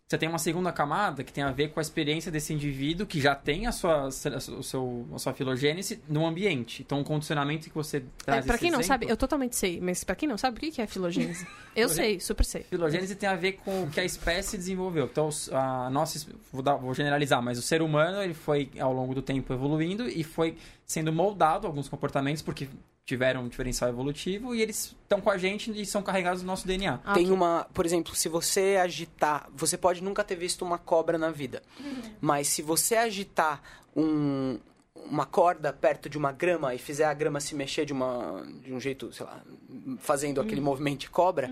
Você 0.08 0.18
tem 0.18 0.28
uma 0.28 0.38
segunda 0.38 0.70
camada 0.70 1.24
que 1.24 1.32
tem 1.32 1.42
a 1.42 1.50
ver 1.50 1.68
com 1.70 1.80
a 1.80 1.82
experiência 1.82 2.30
desse 2.30 2.52
indivíduo 2.52 3.06
que 3.06 3.18
já 3.18 3.34
tem 3.34 3.66
a 3.66 3.72
sua, 3.72 4.08
o 4.08 4.62
seu, 4.62 5.06
a 5.14 5.18
sua 5.18 5.32
filogênese 5.32 6.02
no 6.06 6.26
ambiente. 6.26 6.82
Então, 6.82 7.00
o 7.00 7.04
condicionamento 7.04 7.70
que 7.70 7.74
você 7.74 7.96
É, 7.96 8.02
traz 8.26 8.44
pra 8.44 8.56
esse 8.56 8.60
quem 8.62 8.70
não 8.70 8.80
exemplo- 8.80 8.88
sabe, 9.06 9.10
eu 9.10 9.16
totalmente 9.16 9.56
sei, 9.56 9.80
mas 9.80 10.04
pra 10.04 10.14
quem 10.14 10.28
não 10.28 10.36
sabe, 10.36 10.58
o 10.58 10.70
que 10.70 10.82
é 10.82 10.86
filogênese? 10.86 11.46
Eu 11.74 11.88
sei, 11.88 12.20
super 12.20 12.44
sei. 12.44 12.62
Filogênese 12.64 13.14
tem 13.16 13.26
a 13.26 13.34
ver 13.34 13.52
com 13.52 13.84
o 13.84 13.90
que 13.90 13.98
a 14.00 14.04
espécie 14.04 14.58
desenvolveu. 14.58 15.06
Então, 15.10 15.30
a 15.50 15.88
nossa, 15.88 16.26
vou, 16.52 16.60
dar- 16.62 16.76
vou 16.76 16.92
generalizar, 16.92 17.40
mas 17.42 17.56
o 17.56 17.62
ser 17.62 17.80
humano 17.80 18.22
ele 18.22 18.34
foi 18.34 18.68
ao 18.78 18.92
longo 18.92 19.14
do 19.14 19.22
tempo 19.22 19.50
evoluindo 19.54 20.06
e 20.06 20.22
foi 20.22 20.58
sendo 20.84 21.10
moldado 21.10 21.66
alguns 21.66 21.88
comportamentos 21.88 22.42
porque 22.42 22.68
tiveram 23.04 23.42
um 23.44 23.48
diferencial 23.48 23.90
evolutivo 23.90 24.54
e 24.54 24.62
eles 24.62 24.94
estão 25.02 25.20
com 25.20 25.30
a 25.30 25.36
gente 25.36 25.70
e 25.78 25.84
são 25.84 26.02
carregados 26.02 26.42
no 26.42 26.46
nosso 26.46 26.66
DNA. 26.66 27.00
Ah, 27.04 27.14
Tem 27.14 27.30
uma, 27.30 27.66
por 27.74 27.84
exemplo, 27.84 28.14
se 28.14 28.28
você 28.28 28.78
agitar, 28.80 29.48
você 29.54 29.76
pode 29.76 30.02
nunca 30.02 30.22
ter 30.22 30.36
visto 30.36 30.62
uma 30.64 30.78
cobra 30.78 31.18
na 31.18 31.30
vida, 31.30 31.62
mas 32.20 32.46
se 32.48 32.62
você 32.62 32.94
agitar 32.96 33.60
um, 33.96 34.58
uma 34.94 35.26
corda 35.26 35.72
perto 35.72 36.08
de 36.08 36.16
uma 36.16 36.30
grama 36.30 36.74
e 36.74 36.78
fizer 36.78 37.04
a 37.04 37.12
grama 37.12 37.40
se 37.40 37.54
mexer 37.56 37.84
de, 37.84 37.92
uma, 37.92 38.46
de 38.62 38.72
um 38.72 38.78
jeito, 38.78 39.12
sei 39.12 39.26
lá, 39.26 39.42
fazendo 39.98 40.40
aquele 40.40 40.60
movimento 40.60 41.00
de 41.00 41.10
cobra, 41.10 41.50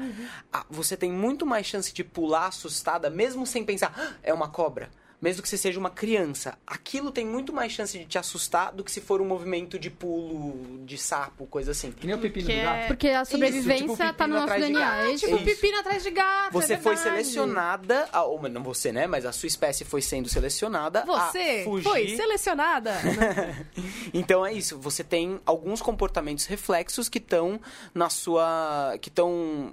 ah, 0.53 0.65
você 0.71 0.97
tem 0.97 1.11
muito 1.11 1.45
mais 1.45 1.67
chance 1.67 1.93
de 1.93 2.05
pular 2.05 2.47
assustada, 2.47 3.11
mesmo 3.11 3.45
sem 3.45 3.65
pensar, 3.65 3.93
"Ah, 3.97 4.15
é 4.23 4.33
uma 4.33 4.49
cobra. 4.49 4.89
Mesmo 5.21 5.43
que 5.43 5.49
você 5.51 5.59
seja 5.59 5.79
uma 5.79 5.91
criança, 5.91 6.57
aquilo 6.67 7.11
tem 7.13 7.27
muito 7.27 7.53
mais 7.53 7.73
chance 7.73 7.99
de 7.99 8.07
te 8.07 8.17
assustar 8.17 8.73
do 8.73 8.83
que 8.83 8.91
se 8.91 9.03
for 9.03 9.21
um 9.21 9.25
movimento 9.27 9.79
de 9.79 9.91
pulo, 9.91 10.83
de 10.87 10.97
sapo, 10.97 11.47
coisa 11.47 11.73
assim. 11.73 11.93
Que 11.93 12.07
nem 12.07 12.17
o 12.17 12.19
pepino 12.19 12.47
Que 12.47 12.55
do 12.55 12.59
é- 12.59 12.63
gato. 12.65 12.87
Porque 12.87 13.09
a 13.09 13.21
Isso, 13.23 13.33
sobrevivência 13.33 13.87
tipo, 14.07 14.15
tá 14.15 14.27
no 14.27 14.35
nosso 14.37 14.55
DNA. 14.55 15.03
é 15.03 15.13
isso? 15.13 15.27
Tipo, 15.27 15.37
Isso. 15.37 15.45
pepino 15.45 15.79
atrás 15.79 16.03
de 16.03 16.11
gato. 16.11 16.53
Você 16.53 16.73
é 16.73 16.79
foi 16.79 16.97
selecionada, 16.97 18.09
a, 18.11 18.23
ou 18.25 18.49
não 18.49 18.63
você, 18.63 18.93
né? 18.93 19.07
Mas 19.07 19.27
a 19.27 19.33
sua 19.33 19.47
espécie 19.47 19.85
foi 19.85 20.01
sendo 20.01 20.29
selecionada 20.29 21.05
Você 21.05 21.61
a 21.61 21.65
fugir. 21.65 21.85
foi 21.85 22.09
selecionada. 22.17 22.95
Então 24.13 24.45
é 24.45 24.53
isso. 24.53 24.79
Você 24.79 25.05
tem 25.05 25.41
alguns 25.47 25.81
comportamentos 25.83 26.47
reflexos 26.47 27.09
que 27.09 27.19
estão 27.19 27.61
na 27.95 28.09
sua, 28.11 28.97
que 29.01 29.09
estão 29.09 29.73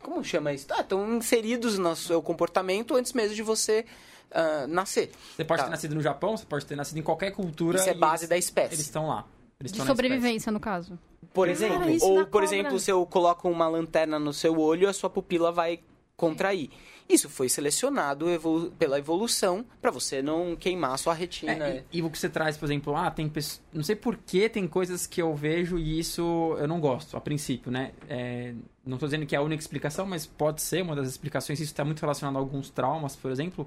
como 0.00 0.22
chama 0.24 0.52
isso? 0.52 0.66
Ah, 0.70 0.80
estão 0.80 1.16
inseridos 1.16 1.78
no 1.78 1.94
seu 1.96 2.20
comportamento 2.22 2.94
antes 2.96 3.12
mesmo 3.12 3.34
de 3.34 3.42
você 3.42 3.84
ah, 4.32 4.66
nascer. 4.68 5.10
Você 5.36 5.44
pode 5.44 5.60
Tá. 5.60 5.64
ter 5.66 5.70
nascido 5.70 5.94
no 5.94 6.00
Japão, 6.00 6.36
você 6.36 6.44
pode 6.46 6.64
ter 6.66 6.76
nascido 6.76 6.98
em 6.98 7.02
qualquer 7.02 7.30
cultura. 7.32 7.78
Isso 7.78 7.88
é 7.88 7.94
base 7.94 8.22
eles- 8.24 8.28
da 8.28 8.36
espécie. 8.38 8.74
Eles 8.74 8.80
estão 8.86 9.08
lá. 9.08 9.26
Eles 9.58 9.72
De 9.72 9.82
sobrevivência, 9.84 10.50
no 10.50 10.58
caso. 10.60 10.98
Por 11.34 11.48
exemplo, 11.48 11.88
isso 11.90 12.04
ou 12.06 12.16
por 12.24 12.30
cobra. 12.30 12.44
exemplo, 12.46 12.78
se 12.80 12.90
eu 12.90 13.04
coloco 13.06 13.48
uma 13.48 13.68
lanterna 13.68 14.18
no 14.18 14.32
seu 14.32 14.58
olho, 14.58 14.88
a 14.88 14.92
sua 14.92 15.10
pupila 15.10 15.52
vai 15.52 15.80
contrair. 16.16 16.70
Isso 17.08 17.28
foi 17.28 17.48
selecionado 17.48 18.30
evolu- 18.30 18.70
pela 18.78 18.98
evolução 18.98 19.64
para 19.82 19.90
você 19.90 20.22
não 20.22 20.54
queimar 20.54 20.92
a 20.92 20.96
sua 20.96 21.12
retina. 21.12 21.52
É, 21.66 21.84
e, 21.92 21.98
e 21.98 22.02
o 22.02 22.08
que 22.10 22.18
você 22.18 22.28
traz, 22.28 22.56
por 22.56 22.66
exemplo, 22.66 22.94
ah, 22.96 23.10
tem 23.10 23.28
pessoas. 23.28 23.60
Não 23.72 23.82
sei 23.82 23.96
por 23.96 24.16
que 24.16 24.48
tem 24.48 24.66
coisas 24.68 25.06
que 25.06 25.20
eu 25.20 25.34
vejo 25.34 25.76
e 25.78 25.98
isso 25.98 26.56
eu 26.58 26.68
não 26.68 26.78
gosto, 26.80 27.16
a 27.16 27.20
princípio, 27.20 27.70
né? 27.70 27.92
É, 28.08 28.54
não 28.86 28.94
estou 28.96 29.08
dizendo 29.08 29.26
que 29.26 29.34
é 29.34 29.38
a 29.38 29.42
única 29.42 29.60
explicação, 29.60 30.06
mas 30.06 30.24
pode 30.24 30.62
ser 30.62 30.82
uma 30.82 30.94
das 30.94 31.08
explicações. 31.08 31.58
Isso 31.60 31.72
está 31.72 31.84
muito 31.84 32.00
relacionado 32.00 32.36
a 32.36 32.38
alguns 32.38 32.70
traumas, 32.70 33.16
por 33.16 33.30
exemplo, 33.30 33.66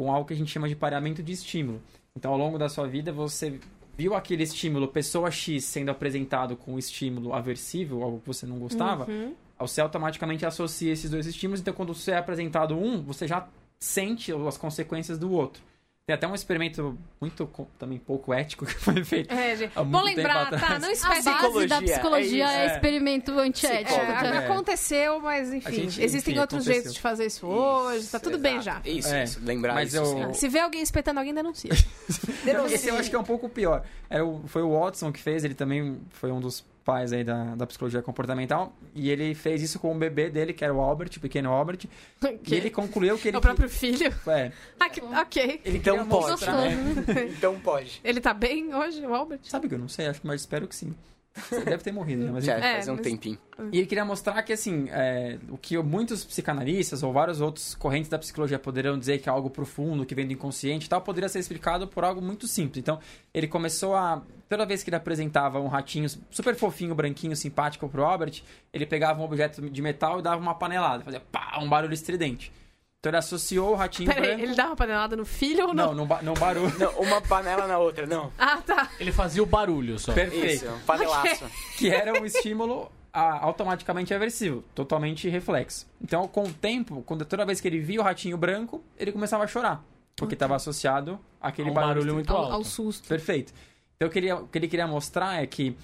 com 0.00 0.10
algo 0.10 0.26
que 0.26 0.32
a 0.32 0.36
gente 0.36 0.50
chama 0.50 0.66
de 0.66 0.74
pareamento 0.74 1.22
de 1.22 1.30
estímulo. 1.30 1.78
Então, 2.16 2.32
ao 2.32 2.38
longo 2.38 2.56
da 2.56 2.70
sua 2.70 2.86
vida, 2.88 3.12
você 3.12 3.60
viu 3.98 4.14
aquele 4.14 4.42
estímulo, 4.42 4.88
pessoa 4.88 5.30
X 5.30 5.62
sendo 5.62 5.90
apresentado 5.90 6.56
com 6.56 6.72
um 6.72 6.78
estímulo 6.78 7.34
aversivo, 7.34 8.02
algo 8.02 8.18
que 8.18 8.26
você 8.26 8.46
não 8.46 8.58
gostava, 8.58 9.06
você 9.58 9.78
automaticamente 9.78 10.46
associa 10.46 10.90
esses 10.90 11.10
dois 11.10 11.26
estímulos. 11.26 11.60
Então, 11.60 11.74
quando 11.74 11.92
você 11.92 12.12
é 12.12 12.16
apresentado 12.16 12.74
um, 12.78 13.02
você 13.02 13.28
já 13.28 13.46
sente 13.78 14.32
as 14.32 14.56
consequências 14.56 15.18
do 15.18 15.30
outro. 15.32 15.62
Tem 16.10 16.14
até 16.16 16.26
um 16.26 16.34
experimento 16.34 16.98
muito 17.20 17.48
também 17.78 17.96
pouco 17.98 18.34
ético 18.34 18.66
que 18.66 18.74
foi 18.74 19.04
feito. 19.04 19.32
É, 19.32 19.54
gente. 19.54 19.72
Tempo 19.72 20.00
lembrar, 20.00 20.50
tá? 20.50 20.78
Não 20.80 20.88
A 20.88 20.92
espere. 20.92 21.22
base 21.22 21.30
Psicologia, 21.30 21.68
da 21.68 21.82
psicologia 21.82 22.44
é 22.50 22.56
é, 22.56 22.66
isso. 22.66 22.74
experimento 22.74 23.38
antiético. 23.38 23.94
É, 24.00 24.06
tá? 24.06 24.26
É. 24.26 24.38
Aconteceu, 24.38 25.20
mas 25.20 25.52
enfim. 25.52 25.72
gente, 25.72 26.02
existem 26.02 26.32
enfim, 26.32 26.40
outros 26.40 26.58
aconteceu. 26.62 26.74
jeitos 26.74 26.94
de 26.94 27.00
fazer 27.00 27.26
isso 27.26 27.46
hoje. 27.46 28.08
Tá 28.08 28.18
tudo 28.18 28.38
bem 28.38 28.60
já. 28.60 28.82
Isso, 28.84 29.08
É, 29.14 29.22
isso. 29.22 29.40
Lembrar 29.44 29.74
mas 29.74 29.94
isso. 29.94 29.98
eu-. 30.02 30.34
Se 30.34 30.48
vê 30.48 30.58
alguém 30.58 30.82
espetando 30.82 31.18
alguém, 31.20 31.32
denuncia. 31.32 31.70
Esse 32.72 32.88
eu 32.88 32.96
acho 32.96 33.08
que 33.08 33.14
é 33.14 33.18
um 33.20 33.24
pouco 33.24 33.48
pior. 33.48 33.84
Era 34.08 34.24
o- 34.26 34.42
foi 34.48 34.62
o 34.62 34.76
Watson 34.78 35.12
que 35.12 35.20
fez, 35.20 35.44
ele 35.44 35.54
também 35.54 36.00
foi 36.10 36.32
um 36.32 36.40
dos 36.40 36.64
pais 36.84 37.12
aí 37.12 37.22
da, 37.24 37.54
da 37.54 37.66
psicologia 37.66 38.02
comportamental. 38.02 38.72
E 38.94 39.10
ele 39.10 39.34
fez 39.34 39.62
isso 39.62 39.78
com 39.78 39.94
o 39.94 39.98
bebê 39.98 40.28
dele, 40.30 40.52
que 40.52 40.64
era 40.64 40.74
o 40.74 40.80
Albert, 40.80 41.10
o 41.16 41.20
pequeno 41.20 41.50
Albert. 41.50 41.86
E 42.46 42.54
ele 42.54 42.70
concluiu 42.70 43.16
que 43.18 43.28
É 43.28 43.30
ele. 43.30 43.36
o 43.38 43.40
próprio 43.40 43.68
filho. 43.68 44.12
É, 44.26 44.52
Ah, 44.78 44.88
que- 44.88 45.00
ok. 45.00 45.60
ele 45.64 45.78
Então 45.78 46.06
pode, 46.06 46.30
mostrar- 46.32 46.56
né? 46.56 46.74
Então 47.36 47.58
pode. 47.60 48.00
Ele 48.04 48.20
tá 48.20 48.32
bem 48.34 48.74
hoje, 48.74 49.04
o 49.06 49.14
Albert? 49.14 49.40
Sabe 49.44 49.68
que 49.68 49.74
eu 49.74 49.78
não 49.78 49.88
sei, 49.88 50.06
acho 50.06 50.20
que 50.20 50.26
mas 50.26 50.40
espero 50.40 50.66
que 50.66 50.74
sim. 50.74 50.94
Você 51.34 51.64
deve 51.64 51.82
ter 51.82 51.92
morrido, 51.92 52.24
né? 52.24 52.30
Mas 52.32 52.44
Já. 52.44 52.56
É, 52.58 52.74
faz 52.74 52.88
um 52.88 52.92
mas- 52.94 53.02
tempinho. 53.02 53.38
E 53.70 53.78
ele 53.78 53.86
queria 53.86 54.04
mostrar 54.04 54.42
que, 54.42 54.52
assim, 54.52 54.88
é, 54.90 55.38
o 55.48 55.56
que 55.56 55.76
muitos 55.78 56.24
psicanalistas 56.24 57.02
ou 57.02 57.12
vários 57.12 57.40
outros 57.40 57.74
correntes 57.74 58.08
da 58.10 58.18
psicologia 58.18 58.58
poderiam 58.58 58.98
dizer 58.98 59.18
que 59.18 59.28
é 59.28 59.32
algo 59.32 59.48
profundo, 59.50 60.04
que 60.04 60.14
vem 60.14 60.26
do 60.26 60.32
inconsciente 60.32 60.86
e 60.86 60.88
tal, 60.88 61.00
poderia 61.02 61.28
ser 61.28 61.38
explicado 61.38 61.86
por 61.86 62.02
algo 62.04 62.20
muito 62.20 62.46
simples. 62.48 62.78
Então, 62.78 62.98
ele 63.32 63.46
começou 63.46 63.94
a... 63.94 64.22
Toda 64.48 64.66
vez 64.66 64.82
que 64.82 64.90
ele 64.90 64.96
apresentava 64.96 65.60
um 65.60 65.68
ratinho 65.68 66.08
super 66.30 66.56
fofinho, 66.56 66.92
branquinho, 66.94 67.36
simpático 67.36 67.88
pro 67.88 68.04
Albert, 68.04 68.42
ele 68.72 68.84
pegava 68.84 69.20
um 69.20 69.24
objeto 69.24 69.70
de 69.70 69.82
metal 69.82 70.18
e 70.18 70.22
dava 70.22 70.40
uma 70.40 70.54
panelada. 70.54 71.04
Fazia 71.04 71.20
pá, 71.20 71.58
um 71.62 71.68
barulho 71.68 71.94
estridente. 71.94 72.50
Então, 73.00 73.10
ele 73.10 73.16
associou 73.16 73.72
o 73.72 73.74
ratinho 73.74 74.12
Peraí, 74.12 74.26
branco... 74.28 74.42
ele 74.42 74.54
dá 74.54 74.66
uma 74.66 74.76
panelada 74.76 75.16
no 75.16 75.24
filho 75.24 75.68
ou 75.68 75.74
não? 75.74 75.86
Não, 75.86 75.94
não, 75.94 76.06
ba- 76.06 76.20
não 76.22 76.34
barulho. 76.34 76.72
Não, 76.78 76.92
uma 77.00 77.20
panela 77.22 77.66
na 77.66 77.78
outra, 77.78 78.06
não. 78.06 78.30
Ah, 78.38 78.58
tá. 78.58 78.90
Ele 79.00 79.10
fazia 79.10 79.42
o 79.42 79.46
barulho 79.46 79.98
só. 79.98 80.12
Perfeito. 80.12 80.66
Isso, 80.66 80.80
panelaço. 80.86 81.46
que 81.78 81.88
era 81.88 82.12
um 82.20 82.26
estímulo 82.26 82.92
automaticamente 83.12 84.12
aversivo, 84.12 84.62
totalmente 84.74 85.28
reflexo. 85.30 85.86
Então, 86.00 86.28
com 86.28 86.44
o 86.44 86.52
tempo, 86.52 87.02
quando 87.06 87.24
toda 87.24 87.44
vez 87.46 87.58
que 87.60 87.68
ele 87.68 87.80
via 87.80 88.00
o 88.00 88.04
ratinho 88.04 88.36
branco, 88.36 88.84
ele 88.98 89.12
começava 89.12 89.44
a 89.44 89.46
chorar, 89.46 89.82
porque 90.14 90.34
estava 90.34 90.54
associado 90.54 91.18
àquele 91.40 91.70
Um 91.70 91.74
barulho, 91.74 91.94
barulho 91.94 92.14
muito 92.14 92.30
Ao, 92.32 92.42
alto. 92.44 92.54
ao 92.54 92.64
susto. 92.64 93.08
Perfeito. 93.08 93.52
Então, 93.96 94.08
eu 94.08 94.10
queria, 94.12 94.36
o 94.36 94.46
que 94.46 94.58
ele 94.58 94.68
queria 94.68 94.86
mostrar 94.86 95.42
é 95.42 95.46
que, 95.46 95.74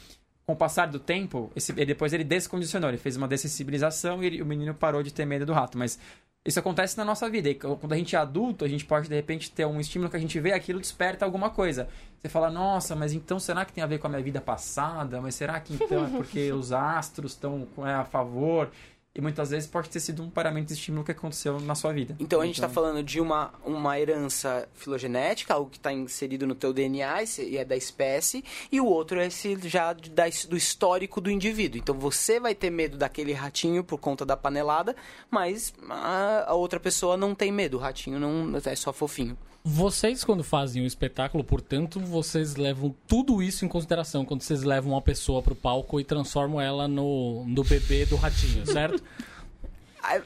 com 0.47 0.53
o 0.53 0.57
passar 0.57 0.87
do 0.87 0.99
tempo, 1.01 1.51
esse, 1.57 1.73
e 1.77 1.85
depois 1.87 2.13
ele 2.13 2.25
descondicionou, 2.25 2.91
ele 2.91 2.99
fez 2.99 3.17
uma 3.17 3.27
dessensibilização 3.27 4.23
e 4.23 4.27
ele- 4.27 4.43
o 4.43 4.47
menino 4.47 4.75
parou 4.75 5.03
de 5.03 5.13
ter 5.13 5.25
medo 5.25 5.47
do 5.47 5.53
rato. 5.55 5.77
Mas 5.79 5.99
isso 6.47 6.61
acontece 6.61 6.97
na 6.97 7.05
nossa 7.05 7.29
vida. 7.29 7.49
E 7.49 7.55
quando 7.55 7.93
a 7.93 7.97
gente 7.97 8.15
é 8.15 8.19
adulto, 8.19 8.65
a 8.65 8.69
gente 8.69 8.85
pode, 8.85 9.09
de 9.09 9.15
repente, 9.15 9.51
ter 9.51 9.67
um 9.67 9.81
estímulo 9.81 10.09
que 10.09 10.17
a 10.17 10.21
gente 10.21 10.39
vê, 10.39 10.53
aquilo 10.53 10.79
desperta 10.79 11.25
alguma 11.25 11.51
coisa. 11.51 11.89
Você 12.23 12.29
fala, 12.29 12.51
nossa, 12.51 12.95
mas 12.95 13.13
então 13.13 13.39
será 13.39 13.65
que 13.65 13.73
tem 13.73 13.83
a 13.83 13.87
ver 13.87 13.99
com 13.99 14.07
a 14.07 14.11
minha 14.11 14.23
vida 14.23 14.41
passada? 14.41 15.21
Mas 15.21 15.35
será 15.35 15.59
que 15.59 15.75
então 15.75 16.07
é 16.07 16.09
porque 16.09 16.51
os 16.55 16.73
astros 16.73 17.33
estão 17.33 17.67
é, 17.79 17.95
a 17.95 18.05
favor? 18.05 18.71
E 19.17 19.21
muitas 19.23 19.49
vezes 19.49 19.67
pode 19.67 19.89
ter 19.89 19.99
sido 19.99 20.23
um 20.23 20.29
paramento 20.29 20.67
de 20.67 20.75
estímulo 20.75 21.03
que 21.03 21.11
aconteceu 21.11 21.59
na 21.59 21.75
sua 21.75 21.91
vida. 21.91 22.15
Então 22.21 22.39
a 22.39 22.45
gente 22.45 22.57
está 22.57 22.69
falando 22.69 23.03
de 23.03 23.19
uma, 23.19 23.51
uma 23.65 23.99
herança 23.99 24.69
filogenética, 24.75 25.55
algo 25.55 25.71
que 25.71 25.79
está 25.79 25.91
inserido 25.91 26.47
no 26.47 26.55
teu 26.55 26.71
DNA 26.71 27.23
e 27.39 27.57
é 27.57 27.65
da 27.65 27.75
espécie, 27.75 28.45
e 28.71 28.79
o 28.79 28.85
outro 28.85 29.19
é 29.19 29.27
esse 29.27 29.57
já 29.67 29.95
da, 29.95 30.25
do 30.47 30.55
histórico 30.55 31.19
do 31.19 31.31
indivíduo. 31.31 31.81
Então 31.81 31.99
você 31.99 32.39
vai 32.39 32.55
ter 32.55 32.69
medo 32.69 32.99
daquele 32.99 33.33
ratinho 33.33 33.83
por 33.83 33.99
conta 33.99 34.27
da 34.27 34.37
panelada, 34.37 34.95
mas 35.31 35.73
a, 35.89 36.51
a 36.51 36.55
outra 36.55 36.79
pessoa 36.79 37.17
não 37.17 37.35
tem 37.35 37.51
medo. 37.51 37.79
O 37.79 37.81
ratinho 37.81 38.21
não 38.21 38.53
é 38.63 38.77
só 38.77 38.93
fofinho. 38.93 39.39
Vocês, 39.69 40.23
quando 40.23 40.45
fazem 40.45 40.85
o 40.85 40.87
espetáculo, 40.87 41.43
portanto, 41.43 41.99
vocês 41.99 42.55
levam 42.55 42.95
tudo 43.05 43.43
isso 43.43 43.65
em 43.65 43.69
consideração 43.69 44.25
quando 44.25 44.43
vocês 44.43 44.63
levam 44.63 44.93
uma 44.93 45.03
pessoa 45.03 45.43
pro 45.43 45.57
palco 45.57 45.99
e 45.99 46.05
transformam 46.05 46.61
ela 46.61 46.87
no, 46.87 47.45
no 47.45 47.65
bebê 47.65 48.07
do 48.07 48.15
ratinho, 48.15 48.65
certo? 48.65 49.03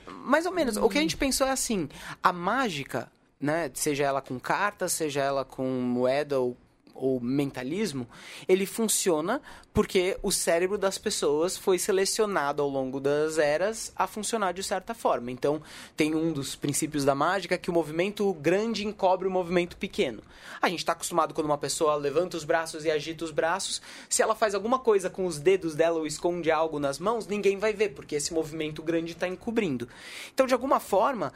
Mais 0.08 0.46
ou 0.46 0.52
menos. 0.52 0.76
O 0.76 0.88
que 0.88 0.98
a 0.98 1.00
gente 1.00 1.16
pensou 1.16 1.46
é 1.46 1.50
assim: 1.50 1.88
a 2.22 2.32
mágica, 2.32 3.10
né? 3.40 3.70
Seja 3.74 4.04
ela 4.04 4.20
com 4.20 4.38
cartas, 4.38 4.92
seja 4.92 5.20
ela 5.22 5.44
com 5.44 5.64
moeda 5.64 6.38
ou, 6.38 6.56
ou 7.00 7.18
mentalismo, 7.18 8.06
ele 8.46 8.66
funciona 8.66 9.40
porque 9.72 10.18
o 10.22 10.30
cérebro 10.30 10.76
das 10.76 10.98
pessoas 10.98 11.56
foi 11.56 11.78
selecionado 11.78 12.62
ao 12.62 12.68
longo 12.68 13.00
das 13.00 13.38
eras 13.38 13.92
a 13.96 14.06
funcionar 14.06 14.52
de 14.52 14.62
certa 14.62 14.94
forma. 14.94 15.30
Então, 15.30 15.62
tem 15.96 16.14
um 16.14 16.32
dos 16.32 16.54
princípios 16.54 17.04
da 17.04 17.14
mágica 17.14 17.56
que 17.56 17.70
o 17.70 17.72
movimento 17.72 18.32
grande 18.34 18.86
encobre 18.86 19.26
o 19.26 19.30
movimento 19.30 19.76
pequeno. 19.76 20.22
A 20.60 20.68
gente 20.68 20.80
está 20.80 20.92
acostumado 20.92 21.32
quando 21.32 21.46
uma 21.46 21.58
pessoa 21.58 21.94
levanta 21.94 22.36
os 22.36 22.44
braços 22.44 22.84
e 22.84 22.90
agita 22.90 23.24
os 23.24 23.30
braços. 23.30 23.80
Se 24.08 24.22
ela 24.22 24.34
faz 24.34 24.54
alguma 24.54 24.78
coisa 24.78 25.08
com 25.08 25.24
os 25.24 25.38
dedos 25.38 25.74
dela 25.74 25.98
ou 25.98 26.06
esconde 26.06 26.50
algo 26.50 26.78
nas 26.78 26.98
mãos, 26.98 27.26
ninguém 27.26 27.56
vai 27.56 27.72
ver, 27.72 27.90
porque 27.90 28.16
esse 28.16 28.34
movimento 28.34 28.82
grande 28.82 29.12
está 29.12 29.26
encobrindo. 29.26 29.88
Então, 30.34 30.46
de 30.46 30.52
alguma 30.52 30.78
forma, 30.78 31.32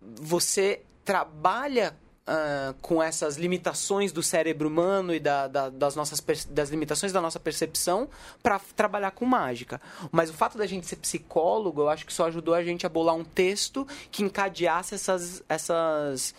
você 0.00 0.82
trabalha 1.04 1.96
ah, 2.26 2.74
com 2.80 3.02
essas 3.02 3.36
limitações 3.36 4.10
do 4.12 4.22
cérebro 4.22 4.68
humano 4.68 5.14
e 5.14 5.20
da- 5.20 5.46
da- 5.46 5.68
das, 5.68 5.94
nossas 5.94 6.22
das 6.48 6.70
limitações 6.70 7.12
da 7.12 7.20
nossa 7.20 7.38
percepção 7.38 8.08
para 8.42 8.58
trabalhar 8.74 9.10
com 9.10 9.24
mágica. 9.26 9.80
Mas 10.10 10.30
o 10.30 10.32
fato 10.32 10.56
da 10.56 10.66
gente 10.66 10.86
ser 10.86 10.96
psicólogo, 10.96 11.82
eu 11.82 11.88
acho 11.88 12.06
que 12.06 12.12
só 12.12 12.26
ajudou 12.26 12.54
a 12.54 12.62
gente 12.64 12.86
a 12.86 12.88
bolar 12.88 13.14
um 13.14 13.24
texto 13.24 13.86
que 14.10 14.22
encadeasse 14.22 14.94
essas, 14.94 15.42
essas 15.48 16.34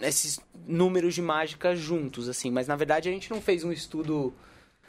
esses 0.00 0.38
números 0.66 1.14
de 1.14 1.22
mágica 1.22 1.74
juntos, 1.74 2.28
assim. 2.28 2.50
Mas 2.50 2.68
na 2.68 2.76
verdade 2.76 3.08
a 3.08 3.12
gente 3.12 3.30
não 3.30 3.40
fez 3.40 3.64
um 3.64 3.72
estudo 3.72 4.32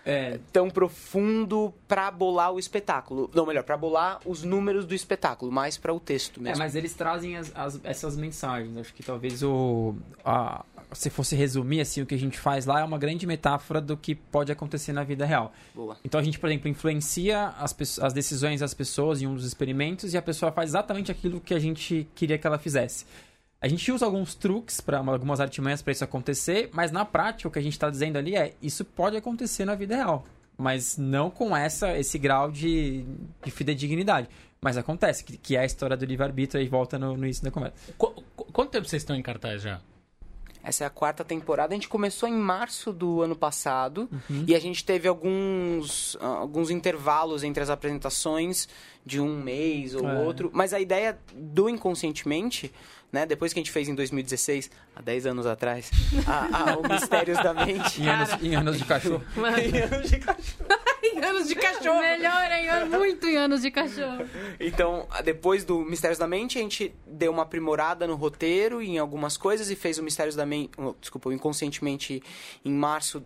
É, 0.05 0.39
tão 0.51 0.69
profundo 0.69 1.73
para 1.87 2.09
bolar 2.09 2.51
o 2.53 2.59
espetáculo. 2.59 3.29
Não, 3.33 3.45
melhor, 3.45 3.63
para 3.63 3.77
bolar 3.77 4.19
os 4.25 4.43
números 4.43 4.85
do 4.85 4.95
espetáculo, 4.95 5.51
mais 5.51 5.77
para 5.77 5.93
o 5.93 5.99
texto 5.99 6.39
É, 6.39 6.43
mesmo. 6.43 6.59
mas 6.59 6.73
eles 6.75 6.93
trazem 6.93 7.35
as- 7.35 7.51
as- 7.55 7.79
essas 7.83 8.15
mensagens. 8.17 8.75
Acho 8.77 8.93
que 8.93 9.03
talvez 9.03 9.43
o. 9.43 9.95
a- 10.23 10.63
se 10.93 11.09
fosse 11.11 11.35
resumir 11.35 11.81
assim, 11.81 12.01
o 12.01 12.05
que 12.05 12.15
a 12.15 12.17
gente 12.17 12.39
faz 12.39 12.65
lá 12.65 12.79
é 12.79 12.83
uma 12.83 12.97
grande 12.97 13.27
metáfora 13.27 13.79
do 13.79 13.95
que 13.95 14.15
pode 14.15 14.51
acontecer 14.51 14.91
na 14.91 15.03
vida 15.03 15.23
real. 15.25 15.53
Boa. 15.75 15.97
Então 16.03 16.19
a 16.19 16.23
gente, 16.23 16.39
por 16.39 16.49
exemplo, 16.49 16.67
influencia 16.67 17.49
as, 17.59 17.99
as 17.99 18.11
decisões 18.13 18.61
das 18.61 18.73
pessoas 18.73 19.21
em 19.21 19.27
um 19.27 19.35
dos 19.35 19.45
experimentos 19.45 20.13
e 20.15 20.17
a 20.17 20.21
pessoa 20.21 20.51
faz 20.51 20.71
exatamente 20.71 21.11
aquilo 21.11 21.39
que 21.39 21.53
a 21.53 21.59
gente 21.59 22.07
queria 22.15 22.37
que 22.39 22.47
ela 22.47 22.57
fizesse. 22.57 23.05
A 23.61 23.67
gente 23.67 23.91
usa 23.91 24.05
alguns 24.05 24.35
truques, 24.35 24.79
para 24.79 24.99
algumas 24.99 25.39
artimanhas 25.41 25.81
para 25.81 25.91
isso 25.91 26.03
acontecer, 26.03 26.69
mas 26.71 26.91
na 26.91 27.03
prática 27.03 27.47
o 27.47 27.51
que 27.51 27.59
a 27.59 27.61
gente 27.61 27.73
está 27.73 27.89
dizendo 27.89 28.17
ali 28.17 28.35
é 28.35 28.53
isso 28.61 28.85
pode 28.85 29.17
acontecer 29.17 29.65
na 29.65 29.75
vida 29.75 29.95
real, 29.97 30.23
mas 30.57 30.97
não 30.97 31.29
com 31.29 31.55
essa 31.55 31.97
esse 31.97 32.17
grau 32.17 32.49
de, 32.51 33.03
de 33.43 33.51
fidedignidade. 33.51 34.29
Mas 34.61 34.75
acontece, 34.77 35.23
que, 35.23 35.37
que 35.37 35.55
é 35.55 35.59
a 35.61 35.65
história 35.65 35.95
do 35.95 36.03
livre-arbítrio 36.05 36.61
e 36.61 36.67
volta 36.67 36.97
no, 36.99 37.15
no 37.15 37.23
início 37.25 37.43
da 37.43 37.51
conversa. 37.51 37.75
Qu- 37.97 38.23
qu- 38.35 38.45
quanto 38.51 38.71
tempo 38.71 38.87
vocês 38.87 39.01
estão 39.01 39.15
em 39.15 39.21
cartaz 39.21 39.61
já? 39.61 39.79
Essa 40.61 40.83
é 40.83 40.87
a 40.87 40.89
quarta 40.89 41.23
temporada. 41.23 41.73
A 41.73 41.75
gente 41.75 41.87
começou 41.87 42.27
em 42.27 42.33
março 42.35 42.91
do 42.91 43.21
ano 43.21 43.35
passado 43.37 44.09
Uhum. 44.29 44.43
e 44.45 44.53
a 44.53 44.59
gente 44.59 44.83
teve 44.83 45.07
alguns, 45.07 46.17
alguns 46.19 46.69
intervalos 46.69 47.43
entre 47.43 47.63
as 47.63 47.69
apresentações 47.69 48.67
de 49.05 49.21
um 49.21 49.41
mês 49.41 49.95
ou 49.95 50.05
É. 50.07 50.19
outro. 50.19 50.49
Mas 50.53 50.73
a 50.73 50.79
ideia 50.81 51.17
do 51.33 51.69
Inconscientemente, 51.69 52.69
né, 53.11 53.25
depois 53.25 53.51
que 53.53 53.59
a 53.59 53.61
gente 53.61 53.71
fez 53.71 53.87
em 53.89 53.95
2016, 53.95 54.69
há 54.95 55.01
10 55.01 55.25
anos 55.25 55.45
atrás, 55.45 55.89
a, 56.27 56.71
a- 56.71 56.77
o 56.77 56.87
Mistérios 56.87 57.37
da 57.41 57.53
Mente. 57.53 58.01
Em 58.01 58.07
anos, 58.07 58.29
em 58.41 58.55
anos 58.55 58.77
de 58.77 58.85
cachorro. 58.85 59.23
Em 61.01 61.23
anos 61.23 61.47
de 61.47 61.55
cachorro. 61.55 61.99
Melhor 62.01 62.51
em 62.51 62.69
anos, 62.69 62.97
muito 62.99 63.25
em 63.25 63.37
anos 63.37 63.61
de 63.61 63.71
cachorro. 63.71 64.25
Então, 64.59 65.07
depois 65.23 65.63
do 65.63 65.79
Mistérios 65.79 66.19
da 66.19 66.27
Mente, 66.27 66.57
a 66.57 66.61
gente 66.61 66.93
deu 67.07 67.31
uma 67.31 67.43
aprimorada 67.43 68.05
no 68.05 68.15
roteiro 68.15 68.81
e 68.81 68.89
em 68.89 68.97
algumas 68.97 69.37
coisas 69.37 69.69
e 69.69 69.75
fez 69.75 69.97
o 69.97 70.03
Mistérios 70.03 70.35
da 70.35 70.45
Mente, 70.45 70.71
desculpa, 70.99 71.29
o 71.29 71.33
Inconscientemente 71.33 72.21
em 72.63 72.71
março 72.71 73.23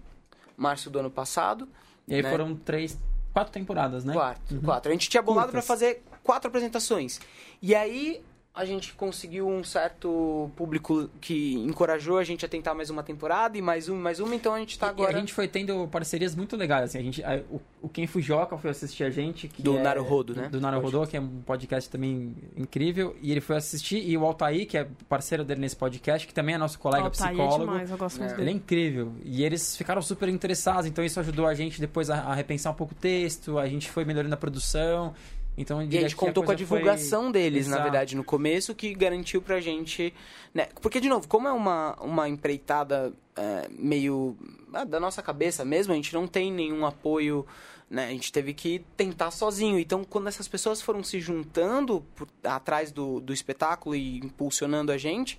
março 0.56 0.90
do 0.90 1.00
ano 1.00 1.10
passado. 1.10 1.68
E 2.08 2.16
aí 2.16 2.22
né? 2.22 2.30
foram 2.30 2.56
três, 2.56 2.98
quatro 3.34 3.52
temporadas, 3.52 4.06
né? 4.06 4.14
Quatro, 4.14 4.62
quatro. 4.62 4.92
A 4.92 4.94
gente 4.94 5.10
tinha 5.10 5.22
bolado 5.22 5.52
pra 5.52 5.62
fazer 5.62 6.04
quatro 6.24 6.48
apresentações. 6.48 7.20
E 7.62 7.74
aí 7.74 8.22
a 8.56 8.66
gente 8.66 8.94
conseguiu 8.94 9.48
um 9.50 9.64
certo 9.64 10.48
público 10.56 11.10
que 11.20 11.56
encorajou 11.56 12.20
a 12.20 12.24
gente 12.24 12.46
a 12.46 12.48
tentar 12.48 12.76
mais 12.76 12.92
uma 12.92 13.02
temporada 13.02 13.58
e 13.58 13.62
mais 13.64 13.90
uma, 13.90 14.00
mais 14.00 14.20
uma. 14.20 14.36
Então 14.36 14.54
a 14.54 14.60
gente 14.60 14.78
tá 14.78 14.88
E- 14.88 14.90
agora 14.92 15.12
E 15.12 15.16
a 15.16 15.20
gente 15.20 15.34
foi 15.34 15.48
tendo 15.48 15.88
parcerias 15.88 16.36
muito 16.36 16.56
legais, 16.56 16.84
assim, 16.86 17.00
a 17.00 17.02
gente, 17.02 17.24
a- 17.24 17.42
o, 17.50 17.60
o 17.82 17.90
Quem 17.90 18.06
Fujoca 18.06 18.56
foi 18.56 18.70
assistir 18.70 19.04
a 19.06 19.10
gente. 19.10 19.48
Que 19.48 19.64
Do 19.64 19.76
é, 19.78 19.82
Naruhodo, 19.82 20.36
né? 20.36 20.50
Do 20.50 20.62
Naruhodo, 20.62 21.08
que 21.08 21.18
é 21.18 21.20
um 21.20 21.42
podcast 21.42 21.90
também 21.90 22.36
incrível, 22.56 23.16
e 23.24 23.32
ele 23.32 23.42
foi 23.42 23.56
assistir, 23.58 24.08
e 24.08 24.16
o 24.16 24.24
Altair, 24.24 24.68
que 24.68 24.78
é 24.78 24.88
parceiro 25.10 25.44
dele 25.44 25.62
nesse 25.62 25.76
podcast, 25.76 26.28
que 26.28 26.34
também 26.34 26.54
é 26.54 26.58
nosso 26.60 26.78
colega 26.78 27.06
Altair 27.06 27.30
é 27.30 27.32
psicólogo. 27.32 27.72
demais, 27.72 27.90
eu 27.90 27.98
gosto 27.98 28.20
muito 28.20 28.40
Ele 28.40 28.50
é 28.52 28.54
incrível. 28.54 29.14
E 29.26 29.44
eles 29.44 29.76
ficaram 29.76 30.02
super 30.02 30.30
interessados, 30.30 30.86
então 30.86 31.04
isso 31.04 31.20
ajudou 31.20 31.48
a 31.48 31.56
gente 31.56 31.82
depois 31.82 32.08
a, 32.12 32.20
a 32.20 32.36
repensar 32.36 32.72
um 32.72 32.76
pouco 32.76 32.94
o 32.94 32.98
texto, 32.98 33.58
a 33.58 33.68
gente 33.68 33.90
foi 33.90 34.06
melhorando 34.06 34.36
a 34.36 34.38
produção. 34.38 35.12
Então, 35.58 35.82
E 35.84 35.98
a 35.98 36.02
gente 36.02 36.16
contou 36.16 36.44
com 36.44 36.52
a 36.52 36.56
coisa 36.56 36.66
foi- 36.68 36.80
divulgação 36.80 37.32
deles, 37.32 37.68
na 37.68 37.76
Exato. 37.76 37.84
verdade, 37.84 38.16
no 38.16 38.24
começo, 38.24 38.74
que 38.74 38.94
garantiu 38.94 39.42
pra 39.42 39.60
gente. 39.60 40.14
Né? 40.54 40.68
Porque, 40.82 41.00
de 41.00 41.08
novo, 41.08 41.28
como 41.28 41.48
é 41.48 41.52
uma, 41.52 41.96
uma 42.02 42.28
empreitada 42.28 43.14
é, 43.36 43.68
meio 43.70 44.36
ah, 44.74 44.84
da 44.84 45.00
nossa 45.00 45.22
cabeça 45.22 45.64
mesmo, 45.64 45.94
a 45.94 45.96
gente 45.96 46.14
não 46.14 46.28
tem 46.28 46.52
nenhum 46.52 46.86
apoio. 46.86 47.46
Né? 47.94 48.06
A 48.08 48.10
gente 48.10 48.32
teve 48.32 48.56
que 48.56 48.84
tentar 48.98 49.30
sozinho. 49.30 49.78
Então, 49.78 50.04
quando 50.04 50.28
essas 50.28 50.48
pessoas 50.48 50.82
foram 50.82 51.04
se 51.04 51.20
juntando 51.20 52.04
por- 52.16 52.28
atrás 52.44 52.92
do, 52.92 53.20
do 53.20 53.32
espetáculo 53.32 53.96
e 53.96 54.18
impulsionando 54.18 54.92
a 54.92 54.98
gente, 54.98 55.38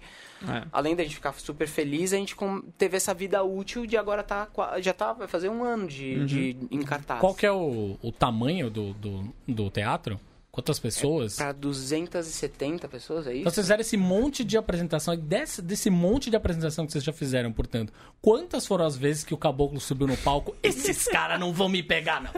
É. 0.49 0.65
além 0.73 0.95
da 0.95 1.03
gente 1.03 1.17
ficar 1.17 1.33
super 1.33 1.67
feliz, 1.67 2.13
a 2.13 2.17
gente 2.17 2.37
teve 2.79 2.97
essa 2.97 3.13
vida 3.13 3.43
útil 3.43 3.87
de 3.87 3.97
agora 3.97 4.23
tá 4.23 4.47
já 4.81 4.93
tá 4.93 5.13
vai 5.13 5.27
fazer 5.27 5.49
um 5.49 5.65
ano 5.65 5.89
de, 5.89 6.25
de 6.27 6.57
em 6.71 6.81
cartaz. 6.83 7.19
Qual 7.21 7.35
que 7.35 7.45
é 7.45 7.51
o, 7.51 7.99
o 8.01 8.13
tamanho 8.13 8.71
do, 8.71 8.95
do, 8.95 9.35
do 9.49 9.69
teatro? 9.69 10.21
Quantas 10.55 10.79
pessoas? 10.79 11.35
Pra 11.35 11.51
270 11.51 12.87
pessoas, 12.89 13.27
é 13.27 13.33
isso? 13.33 13.41
Então 13.41 13.51
vocês 13.53 13.67
fizeram 13.67 13.81
esse 13.81 13.97
monte 13.97 14.45
de 14.45 14.57
apresentação, 14.57 15.13
e 15.13 15.17
desse, 15.17 15.61
desse 15.61 15.91
monte 15.91 16.31
de 16.31 16.37
apresentação 16.37 16.87
que 16.87 16.93
vocês 16.93 17.03
já 17.03 17.13
fizeram, 17.13 17.53
portanto, 17.53 17.93
quantas 18.23 18.65
foram 18.65 18.87
as 18.87 18.97
vezes 18.97 19.25
que 19.25 19.35
o 19.35 19.37
caboclo 19.37 19.81
subiu 19.81 20.07
no 20.07 20.17
palco? 20.19 20.55
Esses 20.63 21.09
caras 21.09 21.41
não 21.41 21.53
vão 21.53 21.69
me 21.69 21.83
pegar, 21.83 22.23
não. 22.23 22.31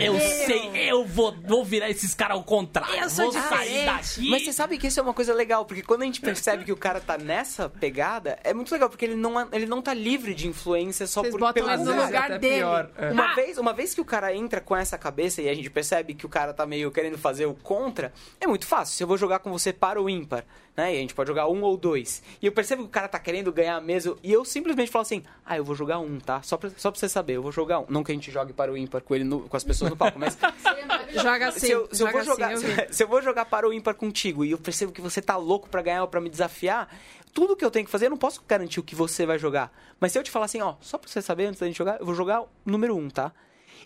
Eu 0.00 0.14
sei, 0.20 0.70
eu 0.88 1.04
vou, 1.04 1.34
vou 1.44 1.64
virar 1.64 1.90
esses 1.90 2.14
caras 2.14 2.36
ao 2.36 2.44
contrário. 2.44 2.94
Eu 2.94 3.10
sou 3.10 3.32
vou 3.32 3.42
sair 3.42 3.86
daqui. 3.86 4.30
Mas 4.30 4.44
você 4.44 4.52
sabe 4.52 4.78
que 4.78 4.86
isso 4.86 5.00
é 5.00 5.02
uma 5.02 5.12
coisa 5.12 5.34
legal, 5.34 5.64
porque 5.64 5.82
quando 5.82 6.02
a 6.02 6.04
gente 6.04 6.20
percebe 6.20 6.64
que 6.64 6.72
o 6.72 6.76
cara 6.76 7.00
tá 7.00 7.18
nessa 7.18 7.68
pegada, 7.68 8.38
é 8.44 8.54
muito 8.54 8.70
legal, 8.70 8.88
porque 8.88 9.04
ele 9.04 9.16
não, 9.16 9.40
é- 9.40 9.48
ele 9.52 9.66
não 9.66 9.82
tá 9.82 9.92
livre 9.92 10.32
de 10.32 10.46
influência 10.46 11.08
só 11.08 11.22
Vocês 11.22 11.32
por 11.32 11.40
botam 11.40 11.64
pelo 11.66 11.84
no 11.84 12.04
lugar 12.04 12.38
dele. 12.38 12.56
pior, 12.56 12.90
é. 12.96 13.10
Uma, 13.10 13.34
vez, 13.34 13.58
uma 13.58 13.72
vez 13.72 13.94
que 13.94 14.00
o 14.00 14.04
cara 14.04 14.32
entra 14.32 14.60
com 14.60 14.76
essa 14.76 14.96
cabeça 14.96 15.42
e 15.42 15.48
a 15.48 15.54
gente 15.54 15.70
percebe 15.70 16.14
que 16.14 16.24
o 16.24 16.28
cara 16.28 16.54
tá 16.54 16.64
meio 16.64 16.90
querendo 16.92 17.18
fazer 17.18 17.46
o 17.46 17.54
contra, 17.64 18.12
é 18.40 18.46
muito 18.46 18.66
fácil. 18.66 18.94
Se 18.94 19.02
eu 19.02 19.08
vou 19.08 19.16
jogar 19.16 19.40
com 19.40 19.50
você 19.50 19.72
para 19.72 20.00
o 20.00 20.08
ímpar, 20.08 20.44
né? 20.76 20.92
E 20.94 20.98
a 20.98 21.00
gente 21.00 21.14
pode 21.14 21.28
jogar 21.28 21.48
um 21.48 21.62
ou 21.62 21.76
dois. 21.76 22.22
E 22.42 22.46
eu 22.46 22.52
percebo 22.52 22.82
que 22.82 22.88
o 22.88 22.90
cara 22.92 23.08
tá 23.08 23.18
querendo 23.18 23.50
ganhar 23.52 23.80
mesmo. 23.80 24.16
E 24.22 24.32
eu 24.32 24.44
simplesmente 24.44 24.90
falo 24.90 25.02
assim: 25.02 25.22
ah, 25.44 25.56
eu 25.56 25.64
vou 25.64 25.74
jogar 25.74 25.98
um, 25.98 26.20
tá? 26.20 26.42
Só 26.42 26.56
pra, 26.56 26.70
só 26.76 26.90
pra 26.90 27.00
você 27.00 27.08
saber, 27.08 27.34
eu 27.34 27.42
vou 27.42 27.50
jogar 27.50 27.80
um. 27.80 27.86
Não 27.88 28.04
que 28.04 28.12
a 28.12 28.14
gente 28.14 28.30
jogue 28.30 28.52
para 28.52 28.70
o 28.70 28.76
ímpar 28.76 29.00
com 29.02 29.14
ele 29.14 29.24
no- 29.24 29.48
com 29.48 29.56
as 29.56 29.64
pessoas 29.64 29.90
no 29.90 29.96
palco, 29.96 30.18
mas 30.18 30.36
Joga 31.14 31.48
assim, 31.48 31.60
se 31.60 31.70
eu, 31.70 31.88
se 31.92 32.02
eu 32.02 32.10
vou 32.10 32.22
jogar, 32.24 32.52
assim, 32.52 32.66
eu 32.66 32.92
se 32.92 33.02
eu 33.02 33.08
vou 33.08 33.22
jogar 33.22 33.44
para 33.44 33.68
o 33.68 33.72
ímpar 33.72 33.94
contigo 33.94 34.44
e 34.44 34.50
eu 34.50 34.58
percebo 34.58 34.92
que 34.92 35.00
você 35.00 35.22
tá 35.22 35.36
louco 35.36 35.68
pra 35.68 35.80
ganhar 35.82 36.02
ou 36.02 36.08
pra 36.08 36.20
me 36.20 36.28
desafiar, 36.28 36.88
tudo 37.32 37.56
que 37.56 37.64
eu 37.64 37.70
tenho 37.70 37.84
que 37.84 37.90
fazer, 37.90 38.06
eu 38.06 38.10
não 38.10 38.16
posso 38.16 38.42
garantir 38.46 38.80
o 38.80 38.82
que 38.82 38.94
você 38.94 39.24
vai 39.24 39.38
jogar. 39.38 39.72
Mas 40.00 40.12
se 40.12 40.18
eu 40.18 40.22
te 40.22 40.30
falar 40.30 40.46
assim, 40.46 40.60
ó, 40.60 40.74
só 40.80 40.98
pra 40.98 41.08
você 41.08 41.22
saber 41.22 41.46
antes 41.46 41.60
da 41.60 41.66
gente 41.66 41.76
jogar, 41.78 41.98
eu 42.00 42.06
vou 42.06 42.14
jogar 42.14 42.42
o 42.42 42.48
número 42.64 42.96
um, 42.96 43.08
tá? 43.08 43.32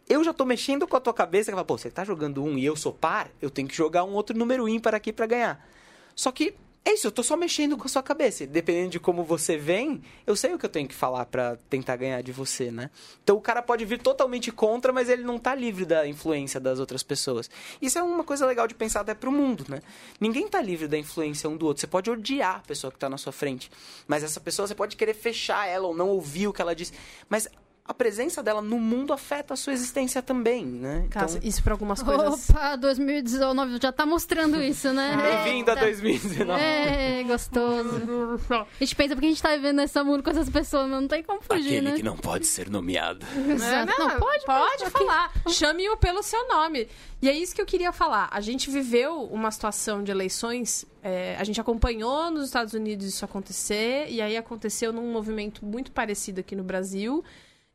Eu 0.07 0.23
já 0.23 0.33
tô 0.33 0.45
mexendo 0.45 0.87
com 0.87 0.97
a 0.97 1.01
tua 1.01 1.15
cabeça, 1.15 1.51
que 1.51 1.55
fala, 1.55 1.65
pô, 1.65 1.79
você 1.79 1.91
tá 1.91 2.05
jogando 2.05 2.43
um 2.43 2.59
e 2.59 2.65
eu 2.65 2.77
sou 2.77 2.93
par, 2.93 3.31
eu 3.41 3.51
tenho 3.51 3.69
que 3.69 3.75
jogar 3.75 4.05
um 4.05 4.13
outro 4.13 4.37
número 4.37 4.69
ímpar 4.69 4.95
aqui 4.95 5.13
pra 5.13 5.27
ganhar. 5.27 5.67
Só 6.15 6.31
que 6.33 6.55
é 6.89 6.95
isso, 6.95 7.07
eu 7.07 7.13
tô 7.13 7.23
só 7.23 7.37
mexendo 7.37 7.77
com 7.77 7.85
a 7.85 7.89
sua 7.89 8.03
cabeça. 8.03 8.47
Dependendo 8.47 8.89
de 8.93 8.99
como 8.99 9.23
você 9.23 9.59
vem, 9.59 10.01
eu 10.27 10.35
sei 10.35 10.55
o 10.55 10.59
que 10.59 10.65
eu 10.65 10.71
tenho 10.71 10.89
que 10.89 10.95
falar 10.95 11.27
pra 11.27 11.57
tentar 11.69 11.97
ganhar 11.97 12.23
de 12.23 12.33
você, 12.33 12.71
né? 12.71 12.91
Então 13.23 13.37
o 13.37 13.43
cara 13.43 13.61
pode 13.61 13.85
vir 13.85 14.01
totalmente 14.01 14.51
contra, 14.51 14.91
mas 14.91 15.11
ele 15.11 15.23
não 15.23 15.39
tá 15.39 15.55
livre 15.55 15.85
da 15.85 16.09
influência 16.09 16.59
das 16.59 16.81
outras 16.81 17.03
pessoas. 17.03 17.51
Isso 17.83 17.99
é 17.99 18.03
uma 18.03 18.25
coisa 18.25 18.47
legal 18.47 18.67
de 18.67 18.75
pensar 18.75 19.01
até 19.03 19.13
pro 19.13 19.31
mundo, 19.31 19.67
né? 19.69 19.83
Ninguém 20.19 20.49
tá 20.49 20.63
livre 20.63 20.89
da 20.89 20.97
influência 20.97 21.51
um 21.51 21.59
do 21.59 21.67
outro. 21.67 21.83
Você 21.83 21.87
pode 21.87 22.11
odiar 22.11 22.57
a 22.57 22.67
pessoa 22.67 22.91
que 22.91 22.99
tá 22.99 23.11
na 23.11 23.19
sua 23.19 23.33
frente, 23.33 23.71
mas 24.07 24.25
essa 24.25 24.41
pessoa 24.41 24.67
você 24.67 24.75
pode 24.75 24.97
querer 24.97 25.13
fechar 25.13 25.67
ela 25.67 25.89
ou 25.89 25.95
não 25.95 26.09
ouvir 26.09 26.49
o 26.49 26.55
que 26.55 26.63
ela 26.63 26.75
diz. 26.75 26.91
Mas 27.29 27.49
a 27.89 27.95
presença 27.95 28.43
dela 28.43 28.61
no 28.61 28.79
mundo 28.79 29.15
afeta 29.15 29.55
a 29.55 29.57
sua 29.57 29.73
existência 29.73 30.21
também, 30.21 30.63
né? 30.67 31.05
Então, 31.07 31.27
isso 31.43 31.63
pra 31.63 31.73
algumas 31.73 32.03
coisas. 32.03 32.51
Opa, 32.51 32.77
2019 32.77 33.79
já 33.81 33.91
tá 33.91 34.05
mostrando 34.05 34.63
isso, 34.63 34.93
né? 34.93 35.17
bem-vindo 35.45 35.71
a 35.71 35.75
Eita. 35.75 35.87
2019. 35.87 36.61
É, 36.61 37.23
gostoso. 37.25 38.39
A 38.51 38.67
gente 38.79 38.95
pensa 38.95 39.15
porque 39.15 39.27
a 39.27 39.31
gente 39.31 39.43
tá 39.43 39.57
vivendo 39.57 39.77
nesse 39.77 40.03
mundo 40.03 40.23
com 40.23 40.29
essas 40.29 40.51
pessoas, 40.51 40.83
mas 40.89 41.01
não 41.01 41.09
tem 41.09 41.23
como 41.23 41.41
fugir, 41.41 41.83
né? 41.83 41.97
não 42.05 42.17
pode 42.19 42.47
ser 42.47 42.69
nomeado. 42.69 43.25
Exato. 43.49 43.93
Não, 43.99 44.09
Não, 44.09 44.19
pode, 44.19 44.45
pode 44.45 44.79
pode. 44.79 44.91
falar. 44.91 45.33
Chame-o 45.49 45.97
pelo 45.97 46.23
seu 46.23 46.47
nome. 46.47 46.89
E 47.23 47.29
é 47.29 47.33
isso 47.33 47.55
que 47.55 47.61
eu 47.63 47.67
queria 47.67 47.91
falar. 47.91 48.29
A 48.31 48.41
gente 48.43 48.71
viveu 48.71 49.23
uma 49.25 49.51
situação 49.51 50.05
de 50.05 50.11
eleições. 50.11 50.85
é, 51.03 51.37
a 51.39 51.45
gente 51.45 51.59
acompanhou 51.61 52.31
nos 52.31 52.45
Estados 52.45 52.75
Unidos 52.75 53.07
isso 53.07 53.25
acontecer. 53.25 54.07
E 54.11 54.21
aí 54.21 54.37
aconteceu 54.37 54.93
num 54.93 55.11
movimento 55.11 55.65
muito 55.65 55.91
parecido 55.91 56.41
aqui 56.41 56.55
no 56.55 56.63
Brasil. 56.63 57.25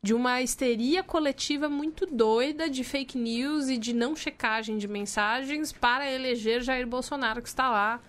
De 0.04 0.14
uma 0.14 0.42
histeria 0.42 1.02
coletiva 1.02 1.70
muito 1.70 2.06
doida 2.06 2.70
de 2.70 2.84
fake 2.84 3.18
news 3.18 3.70
e 3.70 3.78
de 3.78 3.94
não 3.94 4.16
checagem 4.16 4.78
de 4.78 4.86
mensagens 4.88 5.72
para 5.72 6.12
eleger 6.12 6.62
Jair 6.62 6.86
Bolsonaro, 6.86 7.42
que 7.42 7.48
está 7.48 7.70
lá, 7.72 8.02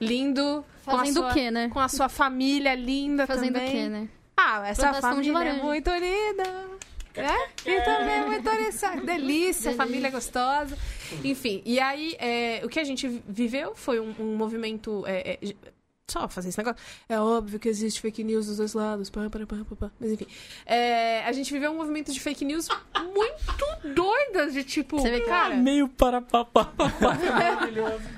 lindo. 0.00 0.64
Fazendo 0.84 1.14
sua- 1.14 1.30
o 1.30 1.34
quê, 1.34 1.50
né? 1.50 1.68
Com 1.68 1.80
a 1.80 1.88
sua 1.88 2.08
família 2.08 2.74
linda 2.76 3.26
Fazendo 3.26 3.56
o 3.56 3.58
também. 3.58 3.70
quê, 3.70 3.88
né? 3.88 4.08
Ah, 4.36 4.62
essa 4.68 4.82
Plantação 4.82 5.10
família 5.16 5.38
é 5.50 5.52
muito 5.62 5.90
linda. 5.90 6.70
É? 7.16 7.68
E 7.68 7.80
também 7.82 8.14
é 8.14 8.24
muito 8.26 8.44
delícia. 8.48 8.90
Delícia, 9.00 9.72
família 9.74 10.08
gostosa. 10.10 10.78
Enfim, 11.24 11.60
e 11.66 11.80
aí 11.80 12.14
é, 12.20 12.60
o 12.64 12.68
que 12.68 12.78
a 12.78 12.84
gente 12.84 13.08
viveu 13.28 13.74
foi 13.74 13.98
um, 13.98 14.14
um 14.20 14.36
movimento. 14.36 15.04
é, 15.06 15.32
é, 15.42 15.54
só 16.10 16.28
fazer 16.28 16.48
esse 16.48 16.58
negócio. 16.58 16.80
É 17.08 17.18
óbvio 17.18 17.58
que 17.58 17.68
existe 17.68 18.00
fake 18.00 18.24
news 18.24 18.46
dos 18.46 18.56
dois 18.56 18.74
lados. 18.74 19.10
Pá, 19.10 19.28
pá, 19.30 19.38
pá, 19.40 19.56
pá, 19.68 19.76
pá. 19.76 19.90
Mas 19.98 20.12
enfim. 20.12 20.26
É, 20.66 21.24
a 21.24 21.32
gente 21.32 21.52
viveu 21.52 21.70
um 21.70 21.76
movimento 21.76 22.12
de 22.12 22.20
fake 22.20 22.44
news 22.44 22.68
muito 23.14 23.64
doidas, 23.94 24.52
de 24.52 24.64
tipo. 24.64 24.98
Você 24.98 25.10
vê 25.10 25.20
cara. 25.20 25.56
Meio 25.56 25.88
para 25.88 26.20
papá. 26.20 26.70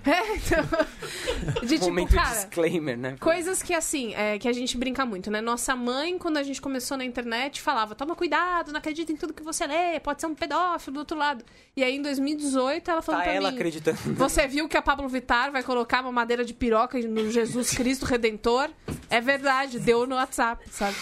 É, 0.04 0.36
então, 0.36 1.60
de 1.62 1.68
tipo, 1.74 1.84
Momento 1.86 2.14
cara. 2.14 2.30
disclaimer, 2.30 2.96
né? 2.96 3.16
Coisas 3.20 3.62
que, 3.62 3.74
assim, 3.74 4.14
é, 4.14 4.38
que 4.38 4.48
a 4.48 4.52
gente 4.52 4.76
brinca 4.76 5.04
muito, 5.06 5.30
né? 5.30 5.40
Nossa 5.40 5.74
mãe, 5.76 6.18
quando 6.18 6.36
a 6.38 6.42
gente 6.42 6.60
começou 6.60 6.96
na 6.96 7.04
internet, 7.04 7.60
falava: 7.60 7.94
toma 7.94 8.14
cuidado, 8.14 8.72
não 8.72 8.78
acredita 8.78 9.12
em 9.12 9.16
tudo 9.16 9.32
que 9.32 9.42
você 9.42 9.66
lê, 9.66 10.00
pode 10.00 10.20
ser 10.20 10.26
um 10.26 10.34
pedófilo 10.34 10.94
do 10.94 10.98
outro 11.00 11.16
lado. 11.16 11.44
E 11.76 11.84
aí, 11.84 11.96
em 11.96 12.02
2018, 12.02 12.90
ela 12.90 13.02
falou 13.02 13.20
Tá 13.20 13.24
pra 13.24 13.32
ela 13.32 13.50
mim: 13.50 13.56
acreditando. 13.56 13.98
Você 14.14 14.46
viu 14.46 14.68
que 14.68 14.76
a 14.76 14.82
Pablo 14.82 15.08
Vittar 15.08 15.52
vai 15.52 15.62
colocar 15.62 16.00
uma 16.00 16.12
madeira 16.12 16.44
de 16.44 16.54
piroca 16.54 16.98
no 16.98 17.30
Jesus 17.30 17.70
Cristo 17.70 17.81
Redentor? 18.06 18.70
É 19.10 19.20
verdade, 19.20 19.78
deu 19.78 20.06
no 20.06 20.14
WhatsApp, 20.16 20.64
sabe? 20.70 20.96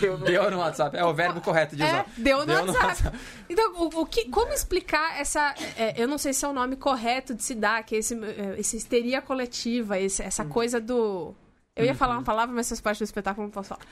Deu 0.00 0.50
no 0.50 0.58
WhatsApp. 0.58 0.96
É 0.96 1.04
o 1.04 1.12
verbo 1.14 1.40
correto 1.40 1.76
de 1.76 1.82
É, 1.82 1.86
usar. 1.86 2.06
deu 2.16 2.46
no 2.46 2.72
WhatsApp. 2.72 3.16
Então, 3.48 3.72
o, 3.76 4.00
o 4.02 4.06
que, 4.06 4.28
como 4.28 4.52
explicar 4.52 5.20
essa. 5.20 5.54
é, 5.76 5.94
eu 6.02 6.08
não 6.08 6.18
sei 6.18 6.32
se 6.32 6.44
é 6.44 6.48
o 6.48 6.52
nome 6.52 6.76
correto 6.76 7.34
de 7.34 7.42
se 7.44 7.54
dar, 7.54 7.82
que 7.84 7.94
é 7.94 7.98
esse, 7.98 8.18
essa 8.58 8.76
histeria 8.76 9.20
coletiva, 9.22 9.98
esse- 9.98 10.22
essa 10.22 10.42
Hum. 10.44 10.48
coisa 10.48 10.80
do. 10.80 11.34
Eu 11.76 11.84
ia 11.84 11.90
Uhum. 11.92 11.96
falar 11.96 12.14
uma 12.14 12.22
palavra, 12.22 12.54
mas 12.54 12.68
faz 12.68 12.80
parte 12.80 12.98
do 12.98 13.04
espetáculo, 13.04 13.46
não 13.46 13.52
posso 13.52 13.68
falar. 13.70 13.82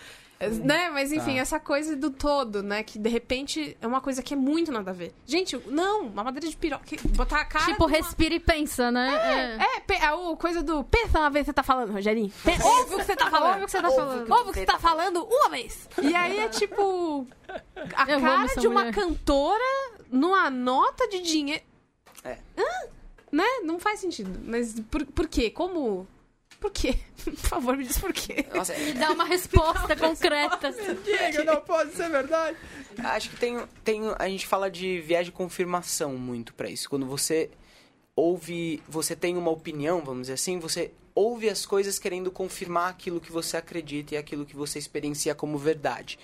É, 0.45 0.49
Né? 0.49 0.91
Mas 0.91 1.13
enfim, 1.13 1.35
Tá. 1.37 1.41
essa 1.41 1.61
coisa 1.61 1.95
do 1.97 2.11
todo, 2.11 2.63
né? 2.63 2.83
Que 2.83 2.99
de 2.99 3.09
repente 3.09 3.77
é 3.81 3.87
uma 3.87 4.01
coisa 4.01 4.23
que 4.23 4.35
é 4.35 4.37
muito 4.37 4.73
nada 4.73 4.91
a 4.91 4.95
ver. 4.95 5.15
Gente, 5.25 5.57
não, 5.67 6.03
uma 6.07 6.25
madeira 6.25 6.49
de 6.49 6.57
piroca. 6.57 6.85
Botar 7.17 7.41
a 7.43 7.45
cara. 7.45 7.65
Tipo, 7.67 7.87
de 7.87 7.93
uma- 7.93 7.97
respira 7.99 8.35
e 8.35 8.41
pensa, 8.41 8.91
né? 8.91 9.57
É, 9.77 9.81
pe- 9.81 9.97
a 10.05 10.15
o 10.17 10.37
coisa 10.37 10.63
do. 10.63 10.83
Pensa 10.85 11.21
uma 11.21 11.31
vez 11.31 11.45
que 11.45 11.51
você 11.51 11.55
tá 11.55 11.63
falando, 11.63 11.93
Rogerinho. 11.93 12.33
Pe- 12.45 12.51
Ouve 12.63 12.95
o 12.95 12.99
que 12.99 13.05
você 13.05 13.15
tá 13.17 13.31
falando. 13.31 13.51
Ouve 13.53 13.63
o 13.63 13.65
que 13.67 13.71
você 13.71 13.83
tá 13.83 13.91
falando. 13.91 14.31
Ouve 14.33 14.43
o 14.51 14.53
que 14.53 14.59
você 14.61 14.67
tá 14.67 14.79
falando 14.79 15.25
uma 15.25 15.49
vez. 15.49 15.89
E 16.03 16.15
aí 16.15 16.39
é 16.39 16.49
tipo. 16.49 17.27
A 17.97 18.11
Eu 18.11 18.21
cara 18.21 18.47
de 18.57 18.67
uma 18.67 18.81
mulher. 18.81 18.95
cantora 18.95 19.93
numa 20.11 20.51
nota 20.51 21.07
de 21.09 21.21
dinheiro. 21.23 21.63
É. 22.25 22.39
Hã? 22.59 22.89
Né? 23.31 23.45
Não 23.65 23.79
faz 23.79 24.01
sentido. 24.01 24.41
Mas 24.45 24.75
por, 24.91 25.05
por 25.07 25.29
quê? 25.29 25.51
Como. 25.51 26.07
Por 26.63 26.71
quê? 26.71 26.95
Por 27.25 27.35
favor, 27.35 27.77
me 27.77 27.85
diz 27.85 27.99
por 27.99 28.13
quê. 28.13 28.47
Nossa, 28.55 28.73
Me 28.75 28.93
dá 28.93 29.11
uma 29.11 29.25
resposta 29.25 29.97
concreta. 29.97 30.71
Diego, 31.05 31.45
não 31.45 31.61
pode 31.61 31.93
ser 31.93 32.09
verdade. 32.09 32.57
Acho 32.99 33.31
que 33.31 33.37
tem, 33.37 33.61
tem. 33.83 34.03
A 34.17 34.29
gente 34.29 34.47
fala 34.47 34.71
de 34.71 35.01
viés 35.01 35.27
de 35.27 35.33
confirmação 35.33 36.17
muito 36.17 36.55
pra 36.55 36.71
isso. 36.71 36.89
Quando 36.89 37.05
você 37.05 37.51
ouve. 38.15 38.81
Você 38.89 39.17
tem 39.17 39.37
uma 39.37 39.51
opinião, 39.51 40.03
vamos 40.05 40.23
dizer 40.23 40.35
assim, 40.35 40.61
você 40.61 40.93
ouve 41.15 41.49
as 41.49 41.67
coisas 41.67 41.99
querendo 41.99 42.31
confirmar 42.31 42.91
aquilo 42.91 43.21
que 43.21 43.33
você 43.33 43.57
acredita 43.57 44.15
e 44.15 44.17
aquilo 44.17 44.47
que 44.47 44.55
você 44.55 44.79
experiencia 44.79 45.35
como 45.35 45.59
verdade. 45.59 46.19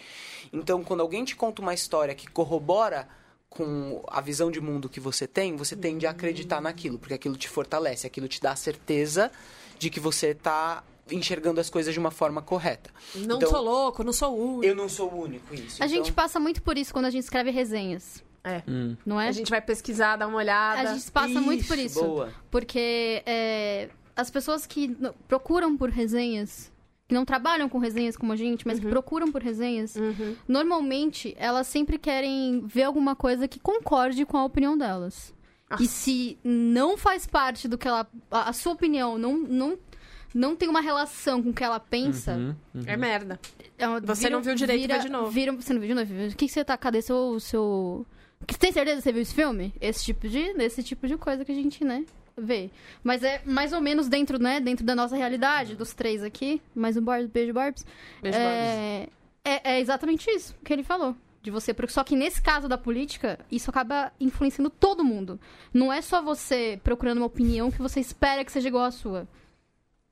Então, 0.53 0.85
quando 0.85 1.01
alguém 1.01 1.25
te 1.25 1.35
conta 1.35 1.61
uma 1.61 1.75
história 1.75 2.15
que 2.15 2.29
corrobora 2.29 3.09
com 3.51 4.03
a 4.07 4.21
visão 4.21 4.51
de 4.51 4.61
mundo 4.61 4.89
que 4.89 5.01
você 5.01 5.27
tem, 5.27 5.57
você 5.57 5.75
tende 5.75 6.07
a 6.07 6.11
acreditar 6.11 6.61
naquilo, 6.61 6.99
porque 6.99 7.15
aquilo 7.15 7.37
te 7.37 7.49
fortalece, 7.49 8.07
aquilo 8.07 8.29
te 8.29 8.41
dá 8.41 8.53
a 8.53 8.57
certeza 8.57 9.33
de 9.79 9.91
que 9.91 10.01
você 10.01 10.29
está 10.29 10.83
enxergando 11.11 11.59
as 11.61 11.71
coisas 11.71 11.95
de 11.95 11.99
uma 11.99 12.11
forma 12.11 12.43
correta. 12.43 12.91
Não 13.15 13.37
Então, 13.37 13.49
sou 13.51 13.63
louco, 13.63 14.05
não 14.05 14.13
sou 14.13 14.37
único. 14.37 14.65
Eu 14.65 14.75
não 14.77 14.89
sou 14.89 15.11
o 15.11 15.23
único, 15.23 15.55
isso. 15.55 15.83
A 15.83 15.87
Então, 15.87 15.89
gente 15.89 16.13
passa 16.13 16.39
muito 16.39 16.61
por 16.63 16.77
isso 16.77 16.93
quando 16.93 17.07
a 17.07 17.11
gente 17.11 17.23
escreve 17.23 17.51
resenhas, 17.51 18.23
É. 18.45 18.63
não 19.07 19.19
é? 19.21 19.29
A 19.29 19.33
gente 19.33 19.49
vai 19.51 19.61
pesquisar, 19.63 20.17
dar 20.17 20.27
uma 20.27 20.37
olhada. 20.37 20.91
A 20.91 20.95
gente 20.95 21.11
passa 21.11 21.41
muito 21.41 21.67
por 21.67 21.79
Isso, 21.79 21.99
isso. 21.99 22.05
boa. 22.05 22.33
Porque 22.51 23.23
é, 23.25 23.89
as 24.15 24.31
pessoas 24.31 24.67
que 24.67 24.95
procuram 25.27 25.77
por 25.79 25.89
resenhas, 25.89 26.71
que 27.07 27.15
não 27.15 27.25
trabalham 27.25 27.71
com 27.71 27.79
resenhas 27.79 28.15
como 28.15 28.33
a 28.35 28.37
gente, 28.37 28.67
mas 28.67 28.79
que 28.79 28.87
procuram 28.87 29.33
por 29.33 29.43
resenhas, 29.43 29.97
Uhum. 29.97 30.37
normalmente 30.47 31.35
elas 31.39 31.67
sempre 31.67 31.97
querem 31.97 32.61
ver 32.67 32.83
alguma 32.83 33.17
coisa 33.17 33.49
que 33.49 33.59
concorde 33.59 34.27
com 34.27 34.37
a 34.37 34.45
opinião 34.45 34.77
delas. 34.77 35.33
E 35.81 35.87
se 35.87 36.39
não 36.43 36.97
faz 36.97 37.27
parte 37.27 37.69
do 37.69 37.77
que 37.77 37.87
ela. 37.87 38.07
A, 38.31 38.49
a 38.49 38.53
sua 38.53 38.73
opinião 38.73 39.19
não, 39.19 39.37
não, 39.39 39.79
não 40.35 40.57
tem 40.57 40.69
uma 40.69 40.81
relação 40.81 41.43
com 41.43 41.51
o 41.51 41.53
que 41.55 41.63
ela 41.65 41.79
pensa. 41.79 42.33
Uhum, 42.35 42.55
uhum. 42.75 42.83
É 42.87 42.97
merda. 42.97 43.39
é 43.77 43.87
uma- 43.87 44.01
Você 44.01 44.31
não 44.31 44.41
viu 44.43 44.55
direito, 44.55 44.81
vira, 44.83 44.97
vê 44.97 45.01
de 45.03 45.09
novo. 45.11 45.31
vira- 45.31 45.53
você 45.53 45.73
não 45.75 45.81
viu 45.81 45.89
de 45.89 45.95
novo? 45.95 46.13
O 46.33 46.37
que, 46.37 46.47
que 46.47 46.49
você 46.49 46.65
tá. 46.65 46.77
Cadê 46.77 47.03
seu. 47.03 47.39
seu... 47.41 48.07
Que- 48.47 48.59
Tem 48.59 48.73
certeza 48.73 48.97
que 48.99 49.03
você 49.03 49.13
viu 49.13 49.23
esse 49.23 49.35
filme? 49.35 49.75
Esse 49.81 50.05
tipo 50.05 50.29
de, 50.29 50.39
esse 50.39 50.83
tipo 50.83 51.07
de 51.07 51.17
coisa 51.17 51.45
que 51.45 51.53
a 51.53 51.55
gente, 51.55 51.85
né, 51.85 52.05
vê. 52.37 52.71
Mas 53.05 53.23
é 53.23 53.43
mais 53.45 53.73
ou 53.73 53.81
menos 53.81 54.09
dentro, 54.09 54.39
né, 54.39 54.61
dentro 54.61 54.87
da 54.87 54.95
nossa 54.95 55.17
realidade, 55.17 55.75
dos 55.75 55.93
três 55.93 56.23
aqui. 56.23 56.63
Mais 56.75 56.97
um 56.97 57.03
Barbs, 57.03 57.29
beijo, 57.29 57.53
Barbs. 57.53 57.85
Beijo, 58.23 58.39
é, 58.39 59.09
é, 59.45 59.73
é 59.75 59.81
exatamente 59.81 60.31
isso 60.31 60.55
que 60.65 60.73
ele 60.73 60.83
falou. 60.85 61.15
De 61.49 61.51
você. 61.51 61.73
porque- 61.73 61.93
Só 61.93 62.05
que 62.05 62.15
nesse 62.15 62.43
caso 62.43 62.69
da 62.69 62.77
política, 62.77 63.39
isso 63.51 63.71
acaba 63.71 64.13
influenciando 64.21 64.69
todo 64.69 65.03
mundo. 65.03 65.41
Não 65.73 65.91
é 65.91 66.03
só 66.03 66.21
você 66.21 66.79
procurando 66.85 67.19
uma 67.19 67.27
opinião 67.27 67.71
que 67.71 67.79
você 67.79 67.99
espera 68.01 68.45
que 68.45 68.53
seja 68.53 68.69
igual 68.69 68.85
à 68.85 68.91
sua. 68.91 69.27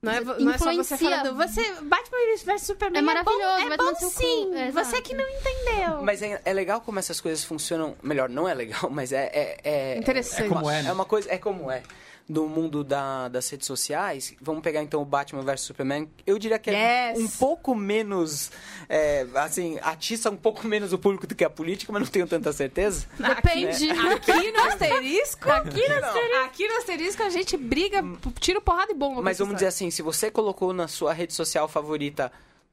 Não 0.01 0.11
é, 0.11 0.21
não 0.21 0.51
é 0.51 0.57
só 0.59 0.73
você 0.73 0.95
falando, 0.95 1.35
você 1.35 1.61
Batman 1.81 2.17
vs 2.45 2.61
Superman 2.61 2.99
É 2.99 3.01
maravilhoso, 3.01 3.43
é 3.43 3.77
bom, 3.77 3.83
é 3.89 3.91
bom 3.91 3.95
sim, 3.95 4.55
É, 4.55 4.71
você 4.71 5.01
que 5.01 5.15
não 5.15 5.25
entendeu. 5.27 6.03
Mas 6.03 6.21
é, 6.21 6.39
é 6.45 6.53
legal 6.53 6.81
como 6.81 6.99
essas 6.99 7.19
coisas 7.19 7.43
funcionam. 7.43 7.95
Melhor, 8.03 8.29
não 8.29 8.47
é 8.47 8.53
legal, 8.53 8.89
mas 8.91 9.11
é. 9.11 9.25
é, 9.33 9.59
é 9.63 9.97
Interessante. 9.97 10.43
É, 10.45 10.49
como 10.49 10.69
é, 10.69 10.83
né? 10.83 10.89
É 10.89 10.93
uma 10.93 11.05
coisa. 11.05 11.31
É 11.31 11.37
como 11.37 11.69
é. 11.71 11.81
Do 12.29 12.45
mundo 12.45 12.83
da, 12.83 13.29
das 13.29 13.49
redes 13.49 13.65
sociais, 13.65 14.33
vamos 14.41 14.61
pegar 14.61 14.83
então 14.83 15.01
o 15.01 15.05
Batman 15.05 15.43
vs 15.43 15.61
Superman. 15.61 16.09
Eu 16.25 16.37
diria 16.37 16.59
que 16.59 16.69
é 16.69 17.11
Yes. 17.11 17.19
um 17.19 17.27
pouco 17.39 17.73
menos. 17.73 18.51
é, 18.89 19.25
assim, 19.35 19.79
atiça 19.81 20.29
um 20.29 20.35
pouco 20.35 20.67
menos 20.67 20.91
o 20.91 20.97
público 20.97 21.25
do 21.25 21.33
que 21.33 21.45
a 21.45 21.49
política, 21.49 21.93
mas 21.93 22.01
não 22.01 22.09
tenho 22.09 22.27
tanta 22.27 22.51
certeza. 22.51 23.05
Depende. 23.17 23.89
Aqui 23.91 24.51
no 24.51 24.59
asterisco, 24.63 25.49
aqui 25.49 25.87
no 25.87 25.95
asterisco, 25.95 26.45
aqui 26.45 26.67
no 26.67 26.75
asterisco 26.77 27.23
a 27.23 27.29
gente 27.29 27.55
briga, 27.55 28.03
tira 28.41 28.59
porrada 28.59 28.91
e 28.91 28.95
bomba. 28.95 29.21
Mas 29.21 29.39
vamos 29.39 29.55
dizer 29.55 29.67
assim, 29.67 29.89
se 29.89 30.01
você 30.01 30.29
colocou 30.29 30.73
na 30.73 30.89
sua 30.89 31.13
rede 31.13 31.33
social 31.33 31.67
favorita, 31.69 32.29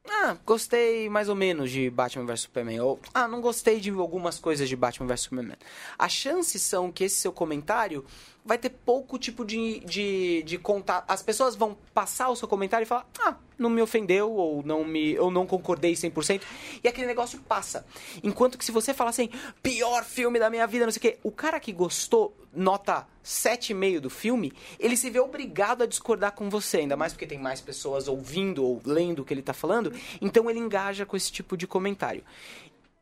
ah, 0.06 0.36
gostei 0.44 1.08
mais 1.08 1.28
ou 1.28 1.34
menos 1.34 1.70
de 1.70 1.88
Batman 1.88 2.26
vs 2.26 2.42
Superman, 2.42 2.80
ou 2.80 3.00
ah, 3.12 3.26
não 3.26 3.40
gostei 3.40 3.80
de 3.80 3.90
algumas 3.90 4.38
coisas 4.38 4.68
de 4.68 4.76
Batman 4.76 5.06
vs 5.06 5.20
Superman. 5.22 5.56
As 5.98 6.12
chances 6.12 6.60
são 6.62 6.92
que 6.92 7.04
esse 7.04 7.16
seu 7.16 7.32
comentário 7.32 8.04
vai 8.44 8.58
ter 8.58 8.68
pouco 8.68 9.18
tipo 9.18 9.44
de, 9.44 9.80
de, 9.80 10.42
de 10.42 10.58
contato. 10.58 11.04
As 11.08 11.22
pessoas 11.22 11.56
vão 11.56 11.76
passar 11.94 12.28
o 12.28 12.36
seu 12.36 12.46
comentário 12.46 12.84
e 12.84 12.86
falar, 12.86 13.06
ah, 13.20 13.36
não 13.58 13.70
me 13.70 13.80
ofendeu, 13.80 14.30
ou 14.30 14.62
não 14.62 14.84
me 14.84 15.12
eu 15.12 15.30
não 15.30 15.46
concordei 15.46 15.94
100%, 15.94 16.42
e 16.82 16.88
aquele 16.88 17.06
negócio 17.06 17.40
passa. 17.40 17.86
Enquanto 18.22 18.58
que 18.58 18.64
se 18.64 18.72
você 18.72 18.92
falar 18.92 19.10
assim, 19.10 19.30
pior 19.62 20.04
filme 20.04 20.38
da 20.38 20.50
minha 20.50 20.66
vida, 20.66 20.84
não 20.84 20.92
sei 20.92 20.98
o 20.98 21.02
quê, 21.02 21.18
o 21.22 21.30
cara 21.30 21.58
que 21.58 21.72
gostou, 21.72 22.36
nota 22.54 23.06
7,5 23.24 24.00
do 24.00 24.10
filme, 24.10 24.52
ele 24.78 24.96
se 24.96 25.10
vê 25.10 25.20
obrigado 25.20 25.82
a 25.82 25.86
discordar 25.86 26.32
com 26.32 26.50
você, 26.50 26.78
ainda 26.78 26.96
mais 26.96 27.12
porque 27.12 27.26
tem 27.26 27.38
mais 27.38 27.60
pessoas 27.60 28.08
ouvindo 28.08 28.64
ou 28.64 28.80
lendo 28.84 29.20
o 29.20 29.24
que 29.24 29.32
ele 29.32 29.42
tá 29.42 29.52
falando, 29.52 29.92
então 30.20 30.50
ele 30.50 30.58
engaja 30.58 31.06
com 31.06 31.16
esse 31.16 31.32
tipo 31.32 31.56
de 31.56 31.66
comentário. 31.66 32.22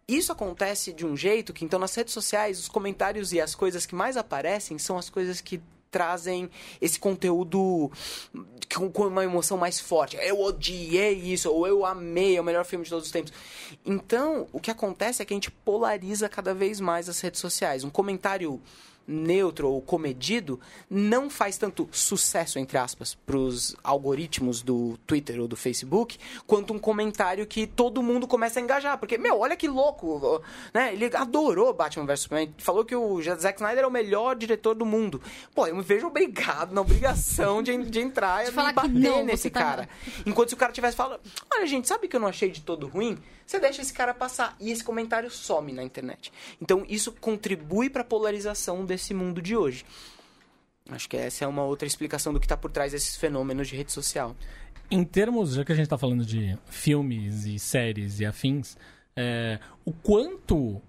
Isso 0.06 0.32
acontece 0.32 0.92
de 0.92 1.06
um 1.06 1.16
jeito 1.16 1.52
que, 1.52 1.64
então, 1.64 1.78
nas 1.78 1.94
redes 1.94 2.12
sociais, 2.12 2.58
os 2.58 2.68
comentários 2.68 3.32
e 3.32 3.40
as 3.40 3.54
coisas 3.54 3.86
que 3.86 3.94
mais 3.94 4.16
aparecem 4.16 4.76
são 4.78 4.98
as 4.98 5.08
coisas 5.08 5.40
que 5.40 5.62
trazem 5.92 6.50
esse 6.80 6.98
conteúdo 6.98 7.92
com 8.74 9.06
uma 9.06 9.22
emoção 9.22 9.58
mais 9.58 9.78
forte. 9.78 10.16
Eu 10.16 10.40
odiei 10.40 11.12
isso, 11.12 11.50
ou 11.50 11.66
eu 11.66 11.84
amei, 11.84 12.36
é 12.36 12.40
o 12.40 12.44
melhor 12.44 12.64
filme 12.64 12.82
de 12.82 12.90
todos 12.90 13.06
os 13.06 13.12
tempos. 13.12 13.32
Então, 13.84 14.48
o 14.52 14.58
que 14.58 14.70
acontece 14.70 15.22
é 15.22 15.24
que 15.24 15.34
a 15.34 15.36
gente 15.36 15.50
polariza 15.50 16.28
cada 16.28 16.54
vez 16.54 16.80
mais 16.80 17.08
as 17.08 17.20
redes 17.20 17.40
sociais. 17.40 17.84
Um 17.84 17.90
comentário 17.90 18.60
neutro 19.06 19.68
ou 19.68 19.80
comedido 19.80 20.60
não 20.88 21.28
faz 21.28 21.56
tanto 21.56 21.88
sucesso, 21.92 22.58
entre 22.58 22.78
aspas, 22.78 23.14
para 23.14 23.36
os 23.36 23.76
algoritmos 23.82 24.62
do 24.62 24.98
Twitter 25.06 25.40
ou 25.40 25.48
do 25.48 25.56
Facebook, 25.56 26.18
quanto 26.46 26.72
um 26.72 26.78
comentário 26.78 27.46
que 27.46 27.66
todo 27.66 28.02
mundo 28.02 28.26
começa 28.26 28.60
a 28.60 28.62
engajar. 28.62 28.98
Porque, 28.98 29.18
meu, 29.18 29.40
olha 29.40 29.56
que 29.56 29.68
louco, 29.68 30.42
né? 30.72 30.92
Ele 30.92 31.10
adorou 31.14 31.72
Batman 31.72 32.06
vs 32.06 32.20
Superman, 32.20 32.54
falou 32.58 32.84
que 32.84 32.94
o 32.94 33.20
Zack 33.22 33.60
Snyder 33.60 33.84
é 33.84 33.86
o 33.86 33.90
melhor 33.90 34.36
diretor 34.36 34.74
do 34.74 34.86
mundo. 34.86 35.20
Pô, 35.54 35.66
eu 35.66 35.76
me 35.76 35.82
vejo 35.82 36.06
obrigado, 36.06 36.72
na 36.72 36.80
obrigação 36.80 37.62
de, 37.62 37.76
de 37.84 38.00
entrar 38.00 38.44
De 38.44 38.50
e 38.50 38.56
me 38.56 38.66
que 38.68 38.72
bater 38.72 38.88
não, 38.88 39.24
nesse 39.24 39.50
tá 39.50 39.60
cara. 39.60 39.88
Enquanto 40.24 40.50
se 40.50 40.54
o 40.54 40.58
cara 40.58 40.72
tivesse 40.72 40.96
falado, 40.96 41.20
olha 41.52 41.66
gente, 41.66 41.88
sabe 41.88 42.08
que 42.08 42.16
eu 42.16 42.20
não 42.20 42.28
achei 42.28 42.50
de 42.50 42.60
todo 42.60 42.86
ruim? 42.86 43.18
Você 43.46 43.58
deixa 43.58 43.82
esse 43.82 43.92
cara 43.92 44.14
passar 44.14 44.56
e 44.60 44.70
esse 44.70 44.82
comentário 44.82 45.30
some 45.30 45.72
na 45.72 45.82
internet. 45.82 46.32
Então 46.60 46.84
isso 46.88 47.12
contribui 47.12 47.90
para 47.90 48.02
a 48.02 48.04
polarização 48.04 48.84
desse 48.84 49.12
mundo 49.12 49.42
de 49.42 49.56
hoje. 49.56 49.84
Acho 50.90 51.08
que 51.08 51.16
essa 51.16 51.44
é 51.44 51.48
uma 51.48 51.64
outra 51.64 51.86
explicação 51.86 52.32
do 52.32 52.40
que 52.40 52.46
está 52.46 52.56
por 52.56 52.70
trás 52.70 52.92
desses 52.92 53.16
fenômenos 53.16 53.68
de 53.68 53.76
rede 53.76 53.92
social. 53.92 54.36
Em 54.90 55.04
termos, 55.04 55.54
já 55.54 55.64
que 55.64 55.72
a 55.72 55.74
gente 55.74 55.88
tá 55.88 55.96
falando 55.96 56.24
de 56.24 56.58
filmes 56.66 57.44
e 57.44 57.58
séries 57.58 58.20
e 58.20 58.26
afins, 58.26 58.76
é, 59.16 59.58
o 59.84 59.92
quanto 59.92 60.82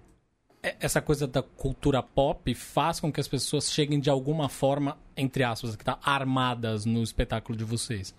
essa 0.80 1.00
coisa 1.00 1.26
da 1.26 1.42
cultura 1.42 2.02
pop 2.02 2.54
faz 2.54 2.98
com 2.98 3.12
que 3.12 3.20
as 3.20 3.28
pessoas 3.28 3.70
cheguem 3.70 4.00
de 4.00 4.08
alguma 4.08 4.48
forma, 4.48 4.98
entre 5.16 5.44
aspas, 5.44 5.76
que 5.76 5.84
tá 5.84 5.98
armadas 6.02 6.84
no 6.84 7.02
espetáculo 7.02 7.56
de 7.56 7.64
vocês. 7.64 8.14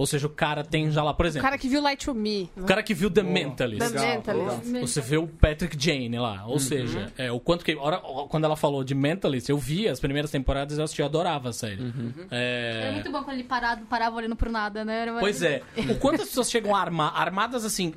Ou 0.00 0.06
seja, 0.06 0.26
o 0.26 0.30
cara 0.30 0.64
tem 0.64 0.90
já 0.90 1.02
lá, 1.02 1.12
por 1.12 1.26
O 1.26 1.28
exemplo, 1.28 1.44
cara 1.46 1.58
que 1.58 1.68
viu 1.68 1.82
Light 1.82 2.06
to 2.06 2.14
Me. 2.14 2.48
o 2.56 2.64
cara 2.64 2.82
que 2.82 2.94
viu 2.94 3.10
The 3.10 3.22
Mentalist. 3.22 3.92
The 3.92 4.00
Mentalist. 4.16 4.80
Você 4.80 4.98
vê 5.02 5.18
o 5.18 5.26
Patrick 5.26 5.76
Jane 5.78 6.18
lá. 6.18 6.46
Ou 6.46 6.58
seja, 6.58 7.12
é, 7.18 7.30
o 7.30 7.38
quanto 7.38 7.62
que. 7.62 7.76
hora- 7.76 7.98
quando 8.30 8.44
ela 8.44 8.56
falou 8.56 8.82
de 8.82 8.94
Mentalist, 8.94 9.50
eu 9.50 9.58
vi 9.58 9.86
as 9.86 10.00
primeiras 10.00 10.30
temporadas 10.30 10.78
eu 10.78 10.84
assisti, 10.84 11.02
eu 11.02 11.06
adorava 11.06 11.50
a 11.50 11.52
série. 11.52 11.82
É, 12.30 12.80
Era 12.84 12.92
muito 12.92 13.12
bom 13.12 13.22
quando 13.22 13.34
ele 13.36 13.44
parado, 13.44 13.84
parava 13.84 14.16
olhando 14.16 14.34
pro 14.36 14.50
nada, 14.50 14.86
né? 14.86 15.02
Era 15.02 15.18
Pois 15.20 15.42
é. 15.42 15.60
O 15.90 15.96
quanto 15.96 16.22
as 16.22 16.28
pessoas 16.28 16.50
chegam 16.50 16.74
a 16.74 16.80
armar, 16.80 17.12
armadas 17.14 17.62
assim. 17.66 17.92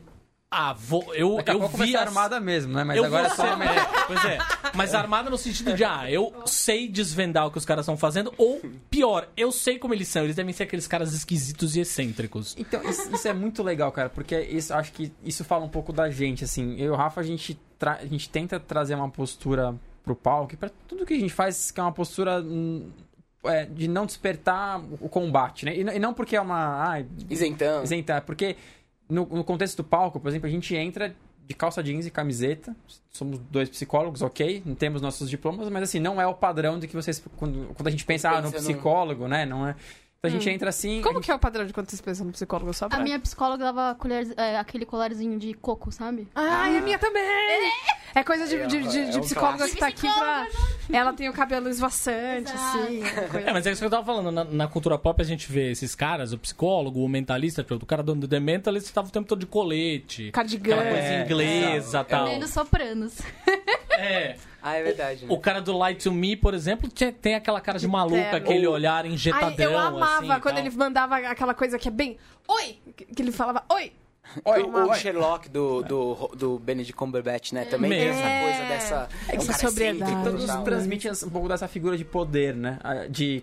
Ah, 0.56 0.74
vou. 0.74 1.14
Eu, 1.16 1.38
Daqui 1.38 1.50
a 1.52 1.54
eu 1.56 1.60
pouco 1.62 1.78
vai 1.78 1.88
vi 1.88 1.96
as- 1.96 2.08
armada 2.08 2.40
mesmo, 2.40 2.74
né? 2.74 2.84
Mas 2.84 2.98
eu 2.98 3.06
agora 3.06 3.28
é 3.28 3.30
só 3.32 3.58
ser- 3.58 3.64
é, 3.64 3.86
Pois 4.08 4.26
é. 4.26 4.38
Mas 4.76 4.94
armada 4.94 5.30
no 5.30 5.38
sentido 5.38 5.74
de, 5.74 5.84
ah, 5.84 6.10
eu 6.12 6.32
sei 6.46 6.88
desvendar 6.88 7.48
o 7.48 7.52
que 7.52 7.58
os 7.58 7.66
caras 7.66 7.84
estão 7.84 7.98
fazendo, 7.98 8.32
ou 8.38 8.62
pior, 8.90 9.28
eu 9.36 9.52
sei 9.52 9.80
como 9.80 9.94
eles 9.94 10.08
são. 10.08 10.24
Eles 10.24 10.36
devem 10.36 10.54
ser 10.54 10.64
aqueles 10.64 10.88
caras 10.88 11.14
esquisitos 11.14 11.76
e 11.76 11.80
excêntricos. 11.80 12.56
Então, 12.58 12.82
isso, 12.88 13.14
isso 13.16 13.28
é 13.28 13.34
muito 13.34 13.64
legal, 13.64 13.92
cara, 13.92 14.10
porque 14.10 14.40
isso, 14.40 14.74
acho 14.74 14.92
que 14.92 15.12
isso 15.24 15.44
fala 15.44 15.66
um 15.66 15.70
pouco 15.70 15.92
da 15.92 16.10
gente, 16.10 16.44
assim. 16.44 16.76
Eu 16.78 16.86
e 16.86 16.90
o 16.90 16.96
Rafa, 16.96 17.22
a 17.22 17.24
gente, 17.24 17.60
tra- 17.80 18.00
a 18.02 18.06
gente 18.06 18.30
tenta 18.30 18.60
trazer 18.60 18.96
uma 18.96 19.10
postura 19.10 19.74
pro 20.04 20.16
palco, 20.16 20.56
pra 20.58 20.70
tudo 20.88 21.06
que 21.06 21.14
a 21.14 21.20
gente 21.20 21.34
faz, 21.34 21.72
que 21.72 21.80
é 21.80 21.84
uma 21.84 21.92
postura 21.92 22.42
hum, 22.42 22.90
é, 23.46 23.66
de 23.66 23.88
não 23.88 24.06
despertar 24.06 24.82
o 25.00 25.08
combate, 25.10 25.66
né? 25.66 25.76
E, 25.78 26.00
não 26.00 26.14
porque 26.14 26.36
é 26.36 26.42
uma... 26.42 26.88
ai, 26.90 27.06
Isentão. 27.30 27.84
isentar, 27.84 28.22
porque 28.24 28.56
no, 29.10 29.26
no 29.26 29.44
contexto 29.44 29.78
do 29.78 29.84
palco, 29.84 30.20
por 30.20 30.28
exemplo, 30.30 30.48
a 30.48 30.52
gente 30.52 30.76
entra 30.76 31.16
de 31.46 31.54
calça 31.54 31.84
jeans 31.84 32.06
e 32.06 32.10
camiseta, 32.12 32.74
somos 33.12 33.38
dois 33.52 33.70
psicólogos, 33.70 34.22
ok, 34.22 34.64
não 34.66 34.76
temos 34.76 35.02
nossos 35.02 35.30
diplomas, 35.30 35.68
mas 35.70 35.84
assim, 35.84 36.00
não 36.00 36.22
é 36.22 36.26
o 36.26 36.34
padrão 36.34 36.80
de 36.80 36.88
que 36.88 36.96
vocês, 36.96 37.22
quando, 37.36 37.74
quando 37.76 37.88
a 37.88 37.92
gente 37.92 38.06
pensa, 38.06 38.30
ah, 38.30 38.42
no 38.42 38.50
Pensa 38.50 38.64
no- 38.64 38.70
psicólogo, 38.74 39.28
né, 39.28 39.46
não 39.46 39.68
é... 39.68 39.76
Então 40.26 40.38
a 40.38 40.40
gente 40.40 40.50
entra 40.50 40.70
assim... 40.70 41.02
Como 41.02 41.16
gente- 41.16 41.26
que 41.26 41.32
é 41.32 41.36
o 41.36 41.40
padrão 41.40 41.66
de 41.66 41.74
quanto 41.74 41.90
vocês 41.90 42.00
pensam 42.00 42.26
no 42.26 42.32
psicólogo? 42.32 42.74
Só 42.74 42.88
pra... 42.88 42.98
A 42.98 43.02
minha 43.04 43.20
psicóloga 43.20 43.66
dava 43.66 43.94
colher, 43.96 44.26
é, 44.38 44.58
aquele 44.58 44.86
colarzinho 44.86 45.38
de 45.38 45.54
coco, 45.54 45.92
sabe? 45.92 46.30
Ai, 46.34 46.78
a 46.78 46.82
minha 46.82 46.98
também! 46.98 47.22
É 48.16 48.24
coisa 48.24 48.48
de, 48.48 48.66
de, 48.68 48.88
de, 48.88 49.12
de 49.12 49.18
é 49.18 49.20
psicóloga 49.20 49.68
que 49.68 49.76
tá 49.76 49.88
aqui 49.88 50.08
pra... 50.10 50.48
Ela 50.94 51.12
tem 51.12 51.28
o 51.28 51.34
cabelo 51.34 51.68
esvoaçante, 51.68 52.50
assim. 52.54 53.00
uma 53.02 53.28
coisa- 53.28 53.50
É, 53.50 53.52
mas 53.52 53.68
é 53.68 53.72
isso 53.74 53.82
que 53.82 53.86
eu 53.86 53.90
tava 53.90 54.06
falando. 54.06 54.32
Na, 54.32 54.46
na 54.46 54.66
cultura 54.66 54.98
pop 54.98 55.22
a 55.22 55.26
gente 55.26 55.52
vê 55.52 55.72
esses 55.72 55.94
caras, 55.94 56.32
o 56.32 56.38
psicólogo, 56.38 57.04
o 57.04 57.10
mentalista, 57.10 57.62
tipo, 57.62 57.76
o 57.76 57.86
cara 57.86 58.02
do 58.02 58.26
The 58.26 58.40
Mentalist 58.40 58.94
tava 58.94 59.10
o 59.10 59.12
tempo 59.12 59.28
todo 59.28 59.40
de 59.40 59.46
colete. 59.46 60.32
Cardigan. 60.32 60.76
Aquela 60.76 60.90
coisa 60.90 61.08
É, 61.08 61.24
inglesa 61.26 62.00
e 62.00 62.04
tal. 62.06 62.26
Menos 62.30 62.50
sopranos. 62.50 63.14
É. 63.92 64.38
Ah, 64.64 64.76
é 64.78 64.82
verdade. 64.84 65.26
né? 65.26 65.28
O 65.34 65.38
cara 65.38 65.62
do 65.62 65.78
Light 65.78 66.02
to 66.02 66.12
Me, 66.12 66.38
por 66.38 66.54
exemplo, 66.54 66.90
tinha- 66.90 67.12
tem 67.12 67.36
aquela 67.36 67.60
cara 67.60 67.78
de 67.78 67.88
maluca, 67.88 68.16
É. 68.18 68.36
aquele 68.36 68.66
Ou- 68.66 68.74
olhar 68.74 69.04
Ai, 69.04 69.12
injetadão. 69.12 69.72
eu 69.72 69.78
amava 69.78 70.18
assim, 70.34 70.42
quando 70.42 70.56
tal. 70.56 70.66
ele 70.66 70.76
mandava 70.76 71.18
aquela 71.18 71.54
coisa 71.54 71.78
que 71.78 71.90
é 71.90 71.92
bem. 71.92 72.18
Oi! 72.48 72.78
Que 73.14 73.22
ele 73.22 73.32
falava, 73.34 73.64
oi! 73.70 73.92
Oi, 74.46 74.64
o, 74.64 74.70
o 74.70 74.90
oi. 74.90 74.98
Sherlock 74.98 75.50
do, 75.50 75.84
do, 75.84 76.32
do 76.36 76.60
Benedict 76.60 76.96
Cumberbatch, 76.96 77.52
né? 77.52 77.66
Também 77.66 77.90
tem 77.92 78.08
essa 78.08 78.22
coisa 78.46 78.70
dessa... 78.70 79.10
É, 79.28 79.34
um 79.34 79.36
essa 79.36 79.52
cara 79.54 79.68
sobriedade. 79.70 80.04
excêntrico 80.12 80.22
e 80.22 80.48
Todos 80.48 80.64
transmitem 80.64 81.12
um 81.12 81.30
pouco 81.30 81.48
dessa 81.50 81.68
figura 81.68 81.98
de 81.98 82.06
poder, 82.06 82.56
né? 82.56 82.80
De 83.10 83.42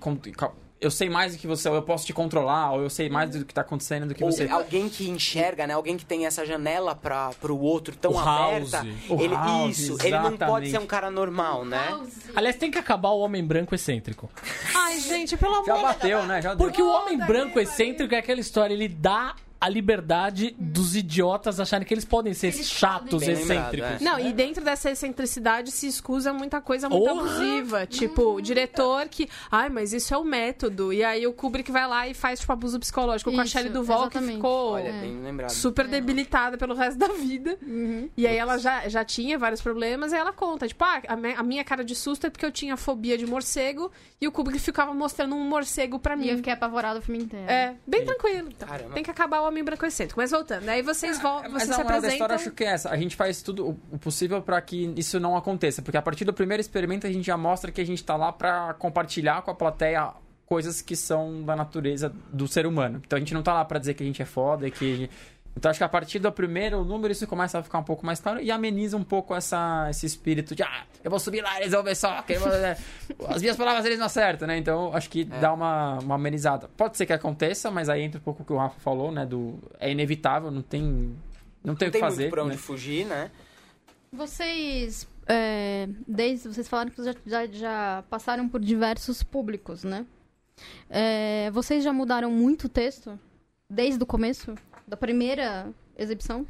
eu 0.80 0.90
sei 0.90 1.10
mais 1.10 1.34
do 1.34 1.38
que 1.38 1.46
você, 1.46 1.68
ou 1.68 1.74
eu 1.74 1.82
posso 1.82 2.06
te 2.06 2.12
controlar, 2.12 2.72
ou 2.72 2.82
eu 2.82 2.88
sei 2.90 3.10
mais 3.10 3.30
do 3.30 3.44
que 3.44 3.52
tá 3.52 3.60
acontecendo 3.60 4.06
do 4.06 4.14
que 4.14 4.24
Ou 4.24 4.32
você. 4.32 4.48
alguém 4.48 4.88
que 4.88 5.08
enxerga, 5.10 5.66
né? 5.66 5.74
Alguém 5.74 5.96
que 5.96 6.04
tem 6.04 6.24
essa 6.26 6.44
janela 6.46 6.94
para 6.94 7.30
pro 7.40 7.58
outro 7.58 7.94
tão 7.94 8.12
O 8.12 8.14
House. 8.14 8.72
aberta. 8.74 8.86
O 9.08 9.20
ele, 9.20 9.34
House, 9.34 9.78
isso, 9.78 9.98
ele 10.00 10.10
não 10.18 10.22
pode 10.22 10.34
exatamente. 10.36 10.70
ser 10.70 10.78
um 10.78 10.86
cara 10.86 11.10
normal, 11.10 11.64
né? 11.64 12.00
Aliás, 12.34 12.56
tem 12.56 12.70
que 12.70 12.78
acabar 12.78 13.10
o 13.10 13.20
homem 13.20 13.44
branco 13.44 13.74
excêntrico. 13.74 14.30
Ai, 14.74 14.98
gente, 15.00 15.36
pelo 15.36 15.54
amor 15.56 15.66
Já 15.66 15.76
bateu, 15.82 16.24
né? 16.26 16.40
Já 16.40 16.54
deu. 16.54 16.66
Porque 16.66 16.80
o 16.80 16.88
homem 16.90 17.18
branco 17.18 17.60
excêntrico 17.60 18.14
é 18.14 18.18
aquela 18.18 18.40
história, 18.40 18.72
ele 18.72 18.88
dá 18.88 19.34
a 19.60 19.68
liberdade 19.68 20.54
dos 20.58 20.96
idiotas 20.96 21.60
acharem 21.60 21.86
que 21.86 21.92
eles 21.92 22.04
podem 22.04 22.32
ser 22.32 22.50
chatos, 22.52 23.20
Bem 23.20 23.34
lembrado, 23.34 23.74
excêntricos. 23.74 24.00
é. 24.00 24.04
Não, 24.04 24.18
e 24.18 24.32
dentro 24.32 24.64
dessa 24.64 24.90
excentricidade 24.90 25.70
se 25.70 25.86
escusa 25.86 26.32
muita 26.32 26.60
coisa 26.60 26.88
muito 26.88 27.08
abusiva. 27.08 27.86
Tipo, 27.86 28.36
o 28.36 28.40
diretor 28.40 29.06
que. 29.08 29.28
Ai, 29.50 29.68
mas 29.68 29.92
isso 29.92 30.14
é 30.14 30.16
o 30.16 30.24
método. 30.24 30.92
E 30.92 31.04
aí 31.04 31.26
o 31.26 31.32
Kubrick 31.32 31.70
vai 31.70 31.86
lá 31.86 32.08
e 32.08 32.14
faz, 32.14 32.40
tipo, 32.40 32.52
abuso 32.52 32.80
psicológico 32.80 33.30
com 33.30 33.38
a 33.40 33.44
Isso, 33.44 33.52
Shelley 33.52 33.70
Duval, 33.70 34.08
que 34.08 34.16
exatamente. 34.16 34.36
ficou 34.36 34.72
Olha, 34.72 34.92
bem 34.92 35.20
lembrado. 35.22 35.50
super 35.50 35.86
debilitada 35.86 36.56
pelo 36.56 36.74
resto 36.74 36.98
da 36.98 37.08
vida. 37.08 37.58
E 38.16 38.26
aí 38.26 38.36
ela 38.36 38.56
já, 38.58 38.88
já 38.88 39.04
tinha 39.04 39.38
vários 39.38 39.60
problemas, 39.60 40.12
e 40.12 40.16
ela 40.16 40.32
conta, 40.32 40.66
tipo, 40.66 40.82
ah, 40.84 41.02
a, 41.06 41.16
me- 41.16 41.34
a 41.34 41.42
minha 41.42 41.64
cara 41.64 41.84
de 41.84 41.94
susto 41.94 42.26
é 42.26 42.30
porque 42.30 42.46
eu 42.46 42.52
tinha 42.52 42.76
fobia 42.76 43.18
de 43.18 43.26
morcego 43.26 43.90
e 44.20 44.26
o 44.26 44.32
Kubrick 44.32 44.58
ficava 44.58 44.94
mostrando 44.94 45.34
um 45.34 45.46
morcego 45.48 45.98
pra 45.98 46.16
E 46.16 46.20
eu 46.28 46.32
mim. 46.32 46.36
fiquei 46.38 46.52
apavorada 46.52 46.98
o 46.98 47.02
filme 47.02 47.24
inteiro. 47.24 47.46
É, 47.50 47.74
bem 47.86 48.04
tranquilo. 48.04 48.48
Então, 48.48 48.66
Caramba. 48.68 48.94
tem 48.94 49.02
que 49.02 49.10
acabar 49.10 49.40
o 49.42 49.49
homem 49.50 49.62
branco 49.62 49.84
excêntrico. 49.84 50.20
Mas 50.20 50.30
voltando, 50.30 50.68
aí 50.68 50.82
vocês 50.82 51.20
vão, 51.20 51.42
Mas 51.42 51.52
vocês 51.52 51.70
a 51.70 51.74
se 51.74 51.82
moral 51.84 52.00
da 52.00 52.08
história 52.08 52.34
apresentam. 52.34 52.36
acho 52.36 52.50
que 52.52 52.64
é 52.64 52.68
essa. 52.68 52.90
A 52.90 52.96
gente 52.96 53.14
faz 53.16 53.42
tudo 53.42 53.68
o- 53.68 53.80
o 53.92 53.98
possível 53.98 54.40
pra 54.40 54.60
que 54.60 54.92
isso 54.96 55.20
não 55.20 55.36
aconteça. 55.36 55.82
Porque 55.82 55.96
a 55.98 56.02
partir 56.02 56.24
do 56.24 56.32
primeiro 56.32 56.60
experimento 56.60 57.06
a 57.06 57.12
gente 57.12 57.26
já 57.26 57.36
mostra 57.36 57.70
que 57.70 57.80
a 57.80 57.84
gente 57.86 58.02
tá 58.02 58.16
lá 58.16 58.32
pra 58.32 58.74
compartilhar 58.74 59.42
com 59.42 59.50
a 59.50 59.54
plateia 59.54 60.10
coisas 60.46 60.80
que 60.82 60.96
são 60.96 61.44
da 61.44 61.54
natureza 61.54 62.12
do 62.32 62.48
ser 62.48 62.66
humano. 62.66 63.00
Então 63.06 63.16
a 63.16 63.20
gente 63.20 63.32
não 63.34 63.42
tá 63.42 63.52
lá 63.54 63.64
pra 63.64 63.78
dizer 63.78 63.94
que 63.94 64.02
a 64.02 64.06
gente 64.06 64.20
é 64.22 64.24
foda 64.24 64.66
e 64.66 64.70
que. 64.70 65.08
Então 65.56 65.68
acho 65.70 65.78
que 65.78 65.84
a 65.84 65.88
partir 65.88 66.18
do 66.20 66.30
primeiro 66.32 66.84
número 66.84 67.12
isso 67.12 67.26
começa 67.26 67.58
a 67.58 67.62
ficar 67.62 67.78
um 67.78 67.82
pouco 67.82 68.06
mais 68.06 68.20
claro 68.20 68.40
e 68.40 68.50
ameniza 68.50 68.96
um 68.96 69.02
pouco 69.04 69.34
essa, 69.34 69.88
esse 69.90 70.06
espírito 70.06 70.54
de 70.54 70.62
ah, 70.62 70.84
eu 71.02 71.10
vou 71.10 71.18
subir 71.18 71.42
lá, 71.42 71.58
eles 71.60 71.72
vão 71.72 71.82
ver 71.82 71.96
só, 71.96 72.22
que 72.22 72.38
vou- 72.38 72.52
é, 72.52 72.78
as 73.28 73.42
minhas 73.42 73.56
palavras 73.56 73.84
eles 73.84 73.98
não 73.98 74.06
acertam, 74.06 74.46
né? 74.48 74.56
Então 74.56 74.94
acho 74.94 75.10
que 75.10 75.24
dá 75.24 75.52
uma, 75.52 75.98
uma 75.98 76.14
amenizada. 76.14 76.68
Pode 76.76 76.96
ser 76.96 77.04
que 77.04 77.12
aconteça, 77.12 77.70
mas 77.70 77.88
aí 77.88 78.02
entra 78.02 78.18
um 78.20 78.22
pouco 78.22 78.42
o 78.42 78.46
que 78.46 78.52
o 78.52 78.56
Rafa 78.56 78.78
falou, 78.80 79.10
né? 79.12 79.26
Do, 79.26 79.58
é 79.78 79.90
inevitável, 79.90 80.50
não 80.50 80.62
tem, 80.62 80.82
não 80.82 80.94
tem 80.94 81.16
Não 81.64 81.72
o 81.72 81.76
que 81.76 81.90
tem 81.90 82.00
fazer. 82.00 82.22
muito 82.22 82.32
pra 82.32 82.42
onde 82.44 82.52
né? 82.52 82.56
fugir, 82.58 83.04
né? 83.06 83.30
Vocês, 84.12 85.06
é, 85.26 85.88
desde 86.06 86.48
vocês 86.48 86.68
falaram 86.68 86.90
que 86.90 87.02
já, 87.04 87.14
já, 87.26 87.46
já 87.46 88.04
passaram 88.08 88.48
por 88.48 88.60
diversos 88.60 89.22
públicos, 89.22 89.84
né? 89.84 90.04
É, 90.88 91.50
vocês 91.52 91.82
já 91.84 91.92
mudaram 91.92 92.30
muito 92.30 92.64
o 92.64 92.68
texto 92.68 93.18
desde 93.68 94.02
o 94.02 94.06
começo 94.06 94.54
da 94.90 94.96
primeira 94.96 95.72
exibição? 95.96 96.44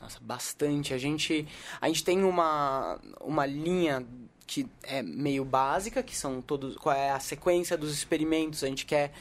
Nossa, 0.00 0.20
bastante. 0.20 0.94
A 0.94 0.98
gente, 0.98 1.46
a 1.80 1.88
gente 1.88 2.04
tem 2.04 2.22
uma, 2.22 3.00
uma 3.20 3.44
linha 3.44 4.06
que 4.46 4.68
é 4.84 5.02
meio 5.02 5.44
básica, 5.44 6.00
que 6.00 6.16
são 6.16 6.40
todos. 6.40 6.76
Qual 6.76 6.94
é 6.94 7.10
a 7.10 7.18
sequência 7.18 7.76
dos 7.76 7.92
experimentos? 7.92 8.62
A 8.62 8.68
gente 8.68 8.86
quer. 8.86 9.12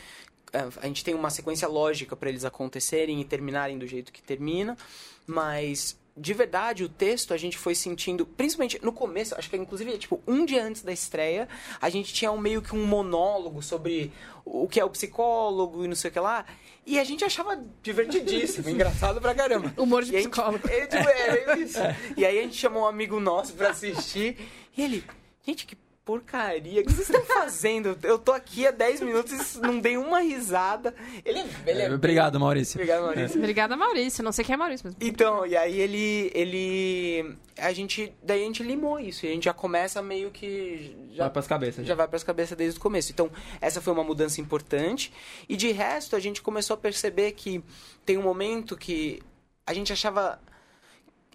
é, 0.53 0.59
A 0.79 0.85
gente 0.85 1.03
tem 1.03 1.15
uma 1.15 1.31
sequência 1.31 1.67
lógica 1.67 2.15
para 2.15 2.29
eles 2.29 2.45
acontecerem 2.45 3.19
e 3.19 3.25
terminarem 3.25 3.79
do 3.79 3.87
jeito 3.87 4.13
que 4.13 4.21
termina, 4.21 4.77
mas 5.25 5.97
de 6.17 6.33
verdade 6.33 6.83
o 6.83 6.89
texto 6.89 7.33
a 7.33 7.37
gente 7.37 7.57
foi 7.57 7.75
sentindo, 7.75 8.25
principalmente 8.25 8.79
no 8.83 8.93
começo, 8.93 9.35
acho 9.37 9.49
que 9.49 9.57
inclusive 9.57 9.97
tipo 9.97 10.21
um 10.25 10.45
dia 10.45 10.63
antes 10.63 10.81
da 10.81 10.93
estreia, 10.93 11.47
a 11.81 11.89
gente 11.89 12.13
tinha 12.13 12.31
um, 12.31 12.37
meio 12.37 12.61
que 12.61 12.73
um 12.75 12.85
monólogo 12.85 13.61
sobre 13.61 14.11
o 14.45 14.67
que 14.67 14.79
é 14.79 14.85
o 14.85 14.89
psicólogo 14.89 15.83
e 15.83 15.87
não 15.87 15.95
sei 15.95 16.09
o 16.09 16.13
que 16.13 16.19
lá, 16.19 16.45
e 16.85 16.97
a 16.99 17.03
gente 17.03 17.25
achava 17.25 17.61
divertidíssimo, 17.83 18.67
engraçado 18.69 19.19
pra 19.19 19.33
caramba. 19.35 19.73
Humor 19.75 20.03
de 20.03 20.13
E 20.13 20.17
a 20.17 20.21
gente- 20.21 20.29
psicólogo. 20.31 20.65
é, 20.69 20.85
tipo, 20.85 21.09
é, 21.09 21.45
meio 21.55 21.63
isso. 21.65 21.79
E 22.15 22.25
aí 22.25 22.39
a 22.39 22.41
gente 22.43 22.55
chamou 22.55 22.83
um 22.83 22.87
amigo 22.87 23.19
nosso 23.19 23.53
pra 23.53 23.71
assistir. 23.71 24.37
E 24.77 24.81
ele, 24.83 25.03
gente, 25.45 25.65
que 25.65 25.75
porcaria, 26.05 26.81
o 26.81 26.85
que 26.85 26.93
vocês 26.93 27.09
estão 27.09 27.25
fazendo? 27.25 27.97
Eu 28.03 28.19
tô 28.19 28.31
aqui 28.31 28.67
há 28.67 28.71
10 28.71 29.01
minutos 29.01 29.55
e 29.55 29.59
não 29.59 29.79
dei 29.79 29.97
uma 29.97 30.19
risada. 30.19 30.93
Ele, 31.25 31.43
ele 31.65 31.81
é. 31.81 31.91
Obrigado, 31.91 32.39
Maurício. 32.39 32.77
Obrigado, 32.79 33.01
Maurício. 33.03 33.37
Obrigada, 33.39 33.75
Maurício. 33.75 34.23
Não 34.23 34.31
sei 34.31 34.45
quem 34.45 34.53
é 34.53 34.57
Maurício, 34.57 34.85
mas. 34.85 34.95
Então, 35.01 35.45
e 35.45 35.57
aí 35.57 35.79
ele. 35.81 36.31
ele. 36.35 37.35
A 37.57 37.73
gente. 37.73 38.13
Daí 38.21 38.43
a 38.43 38.45
gente 38.45 38.61
limou 38.61 38.99
isso. 38.99 39.25
E 39.25 39.29
a 39.29 39.31
gente 39.31 39.45
já 39.45 39.53
começa 39.53 39.99
meio 40.01 40.29
que. 40.29 40.95
Já 41.11 41.23
Vai 41.23 41.31
pras 41.33 41.47
cabeças. 41.47 41.87
já 41.87 41.95
vai 41.95 42.07
para 42.07 42.17
as 42.17 42.23
cabeças 42.23 42.55
desde 42.55 42.77
o 42.77 42.81
começo. 42.81 43.11
Então, 43.11 43.31
essa 43.59 43.81
foi 43.81 43.91
uma 43.91 44.03
mudança 44.03 44.39
importante. 44.39 45.11
E 45.49 45.57
de 45.57 45.71
resto, 45.71 46.15
a 46.15 46.19
gente 46.19 46.39
começou 46.41 46.75
a 46.75 46.77
perceber 46.77 47.31
que 47.31 47.63
tem 48.05 48.17
um 48.17 48.21
momento 48.21 48.77
que 48.77 49.21
a 49.65 49.73
gente 49.73 49.91
achava 49.91 50.39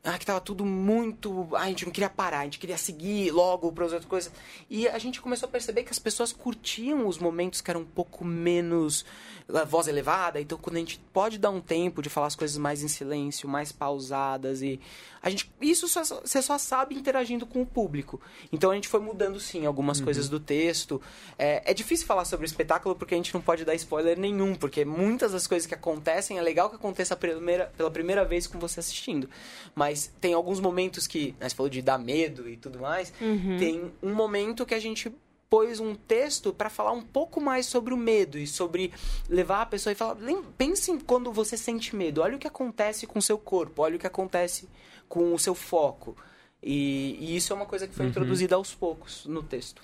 ah, 0.02 0.18
que 0.18 0.24
tava 0.24 0.40
tudo 0.40 0.64
muito. 0.64 1.48
Ah, 1.52 1.62
a 1.62 1.68
gente 1.68 1.84
não 1.84 1.92
queria 1.92 2.08
parar, 2.08 2.40
a 2.40 2.44
gente 2.44 2.58
queria 2.58 2.78
seguir 2.78 3.30
logo 3.30 3.70
para 3.70 3.84
as 3.84 3.92
outras 3.92 4.08
coisas. 4.08 4.32
E 4.68 4.88
a 4.88 4.98
gente 4.98 5.20
começou 5.20 5.46
a 5.46 5.52
perceber 5.52 5.82
que 5.84 5.90
as 5.90 5.98
pessoas 5.98 6.32
curtiam 6.32 7.06
os 7.06 7.18
momentos 7.18 7.60
que 7.60 7.70
eram 7.70 7.82
um 7.82 7.86
pouco 7.86 8.24
menos 8.24 9.04
ah, 9.52 9.64
voz 9.64 9.88
elevada. 9.88 10.40
Então, 10.40 10.56
quando 10.56 10.76
a 10.76 10.78
gente 10.78 10.98
pode 11.12 11.38
dar 11.38 11.50
um 11.50 11.60
tempo 11.60 12.00
de 12.00 12.08
falar 12.08 12.28
as 12.28 12.34
coisas 12.34 12.56
mais 12.56 12.82
em 12.82 12.88
silêncio, 12.88 13.48
mais 13.48 13.72
pausadas 13.72 14.62
e 14.62 14.80
a 15.22 15.28
gente 15.30 15.50
isso 15.60 15.86
só- 15.86 16.02
você 16.02 16.40
só 16.40 16.56
sabe 16.58 16.94
interagindo 16.94 17.46
com 17.46 17.60
o 17.62 17.66
público. 17.66 18.20
Então 18.50 18.70
a 18.70 18.74
gente 18.74 18.88
foi 18.88 19.00
mudando 19.00 19.38
sim 19.38 19.66
algumas 19.66 20.00
coisas 20.00 20.28
do 20.28 20.40
texto. 20.40 21.00
É, 21.38 21.70
é 21.70 21.74
difícil 21.74 22.06
falar 22.06 22.24
sobre 22.24 22.44
o 22.44 22.48
espetáculo 22.48 22.94
porque 22.96 23.14
a 23.14 23.16
gente 23.16 23.32
não 23.34 23.40
pode 23.40 23.64
dar 23.64 23.74
spoiler 23.74 24.18
nenhum, 24.18 24.54
porque 24.54 24.84
muitas 24.84 25.32
das 25.32 25.46
coisas 25.46 25.66
que 25.66 25.74
acontecem 25.74 26.38
é 26.38 26.42
legal 26.42 26.70
que 26.70 26.76
aconteça 26.76 27.14
a 27.14 27.16
primeira, 27.16 27.66
pela 27.76 27.90
primeira 27.90 28.24
vez 28.24 28.46
com 28.46 28.58
você 28.58 28.80
assistindo. 28.80 29.28
Mas 29.74 30.12
tem 30.20 30.32
alguns 30.34 30.60
momentos 30.60 31.06
que, 31.06 31.34
né, 31.38 31.48
você 31.48 31.54
falou 31.54 31.68
de 31.70 31.82
dar 31.82 31.98
medo 31.98 32.48
e 32.48 32.56
tudo 32.56 32.78
mais, 32.78 33.12
tem 33.58 33.92
um 34.02 34.14
momento 34.14 34.64
que 34.64 34.74
a 34.74 34.80
gente 34.80 35.12
pôs 35.50 35.80
um 35.80 35.96
texto 35.96 36.52
para 36.52 36.70
falar 36.70 36.92
um 36.92 37.02
pouco 37.02 37.40
mais 37.40 37.66
sobre 37.66 37.92
o 37.92 37.96
medo 37.96 38.38
e 38.38 38.46
sobre 38.46 38.92
levar 39.28 39.62
a 39.62 39.66
pessoa 39.66 39.92
e 39.92 39.96
falar, 39.96 40.12
"Lem- 40.20 40.44
pense 40.56 40.92
em 40.92 40.98
quando 41.00 41.32
você 41.32 41.56
sente 41.56 41.96
medo, 41.96 42.20
olha 42.22 42.36
o 42.36 42.38
que 42.38 42.46
acontece 42.46 43.04
com 43.04 43.18
o 43.18 43.22
seu 43.22 43.36
corpo, 43.36 43.82
olha 43.82 43.96
o 43.96 43.98
que 43.98 44.06
acontece 44.06 44.68
com 45.10 45.34
o 45.34 45.38
seu 45.38 45.54
foco. 45.54 46.16
E, 46.62 47.16
e 47.20 47.36
isso 47.36 47.52
é 47.52 47.56
uma 47.56 47.66
coisa 47.66 47.86
que 47.86 47.94
foi 47.94 48.06
introduzida 48.06 48.54
aos 48.54 48.74
poucos 48.74 49.26
no 49.26 49.42
texto. 49.42 49.82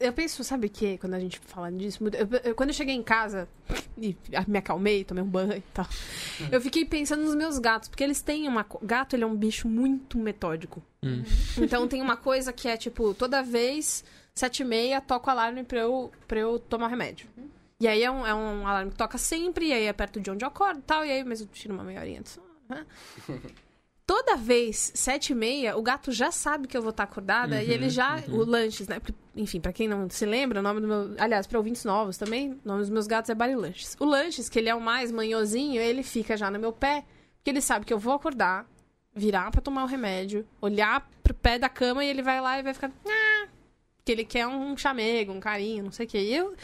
Eu 0.00 0.12
penso, 0.12 0.44
sabe 0.44 0.68
o 0.68 0.70
que? 0.70 0.96
Quando 0.98 1.14
a 1.14 1.18
gente 1.18 1.40
fala 1.40 1.72
disso, 1.72 1.98
eu- 2.04 2.40
eu- 2.50 2.54
quando 2.54 2.68
eu 2.70 2.74
cheguei 2.74 2.94
em 2.94 3.02
casa 3.02 3.48
e 3.96 4.16
me 4.46 4.58
acalmei, 4.58 5.02
tomei 5.02 5.24
um 5.24 5.26
banho 5.28 5.54
e 5.56 5.60
tal, 5.74 5.86
eu 6.52 6.60
fiquei 6.60 6.84
pensando 6.84 7.24
nos 7.24 7.34
meus 7.34 7.58
gatos, 7.58 7.88
porque 7.88 8.04
eles 8.04 8.20
têm 8.22 8.46
uma. 8.46 8.64
Gato, 8.82 9.16
ele 9.16 9.24
é 9.24 9.26
um 9.26 9.34
bicho 9.34 9.66
muito 9.66 10.16
metódico. 10.16 10.80
Então 11.60 11.88
tem 11.88 12.00
uma 12.02 12.16
coisa 12.16 12.52
que 12.52 12.68
é 12.68 12.76
tipo, 12.76 13.12
toda 13.14 13.42
vez, 13.42 14.04
sete 14.34 14.60
e 14.62 14.64
meia, 14.64 15.00
toca 15.00 15.28
o 15.28 15.30
alarme 15.30 15.64
pra 15.64 15.80
eu, 15.80 16.12
pra 16.28 16.38
eu 16.38 16.58
tomar 16.60 16.86
remédio. 16.88 17.26
E 17.80 17.86
aí 17.88 18.02
é 18.02 18.10
um, 18.10 18.24
é 18.26 18.34
um 18.34 18.66
alarme 18.66 18.90
que 18.92 18.96
toca 18.96 19.18
sempre, 19.18 19.66
e 19.68 19.72
aí 19.72 19.84
é 19.84 19.92
perto 19.92 20.20
de 20.20 20.30
onde 20.30 20.44
eu 20.44 20.48
acordo 20.48 20.78
e 20.78 20.82
tal, 20.82 21.04
e 21.04 21.10
aí, 21.10 21.24
mas 21.24 21.40
eu 21.40 21.46
tiro 21.48 21.74
uma 21.74 21.82
meia 21.84 22.00
horinha 22.00 22.20
antes. 22.20 22.38
Toda 24.08 24.36
vez, 24.36 24.90
sete 24.94 25.32
e 25.32 25.34
meia, 25.34 25.76
o 25.76 25.82
gato 25.82 26.10
já 26.10 26.30
sabe 26.32 26.66
que 26.66 26.74
eu 26.74 26.80
vou 26.80 26.92
estar 26.92 27.02
acordada 27.02 27.62
e 27.62 27.70
ele 27.70 27.90
já. 27.90 28.16
O 28.28 28.42
Lanches, 28.42 28.88
né? 28.88 28.98
Porque, 28.98 29.12
enfim, 29.36 29.60
pra 29.60 29.70
quem 29.70 29.86
não 29.86 30.08
se 30.08 30.24
lembra, 30.24 30.60
o 30.60 30.62
nome 30.62 30.80
do 30.80 30.88
meu. 30.88 31.14
Aliás, 31.18 31.46
pra 31.46 31.58
ouvintes 31.58 31.84
novos 31.84 32.16
também, 32.16 32.52
o 32.52 32.60
nome 32.64 32.80
dos 32.80 32.88
meus 32.88 33.06
gatos 33.06 33.28
é 33.28 33.34
Barry 33.34 33.54
Lanches. 33.54 33.94
O 34.00 34.06
Lanches, 34.06 34.48
que 34.48 34.58
ele 34.58 34.70
é 34.70 34.74
o 34.74 34.80
mais 34.80 35.12
manhosinho, 35.12 35.78
ele 35.78 36.02
fica 36.02 36.38
já 36.38 36.50
no 36.50 36.58
meu 36.58 36.72
pé, 36.72 37.04
porque 37.36 37.50
ele 37.50 37.60
sabe 37.60 37.84
que 37.84 37.92
eu 37.92 37.98
vou 37.98 38.14
acordar, 38.14 38.66
virar 39.14 39.50
pra 39.50 39.60
tomar 39.60 39.84
o 39.84 39.86
remédio, 39.86 40.48
olhar 40.58 41.06
pro 41.22 41.34
pé 41.34 41.58
da 41.58 41.68
cama 41.68 42.02
e 42.02 42.08
ele 42.08 42.22
vai 42.22 42.40
lá 42.40 42.58
e 42.58 42.62
vai 42.62 42.72
ficar. 42.72 42.90
"Ah", 43.06 43.46
Porque 43.98 44.10
ele 44.12 44.24
quer 44.24 44.46
um 44.46 44.74
chamego, 44.74 45.32
um 45.34 45.40
carinho, 45.40 45.84
não 45.84 45.92
sei 45.92 46.06
o 46.06 46.08
quê. 46.08 46.18
E 46.18 46.34
eu. 46.34 46.54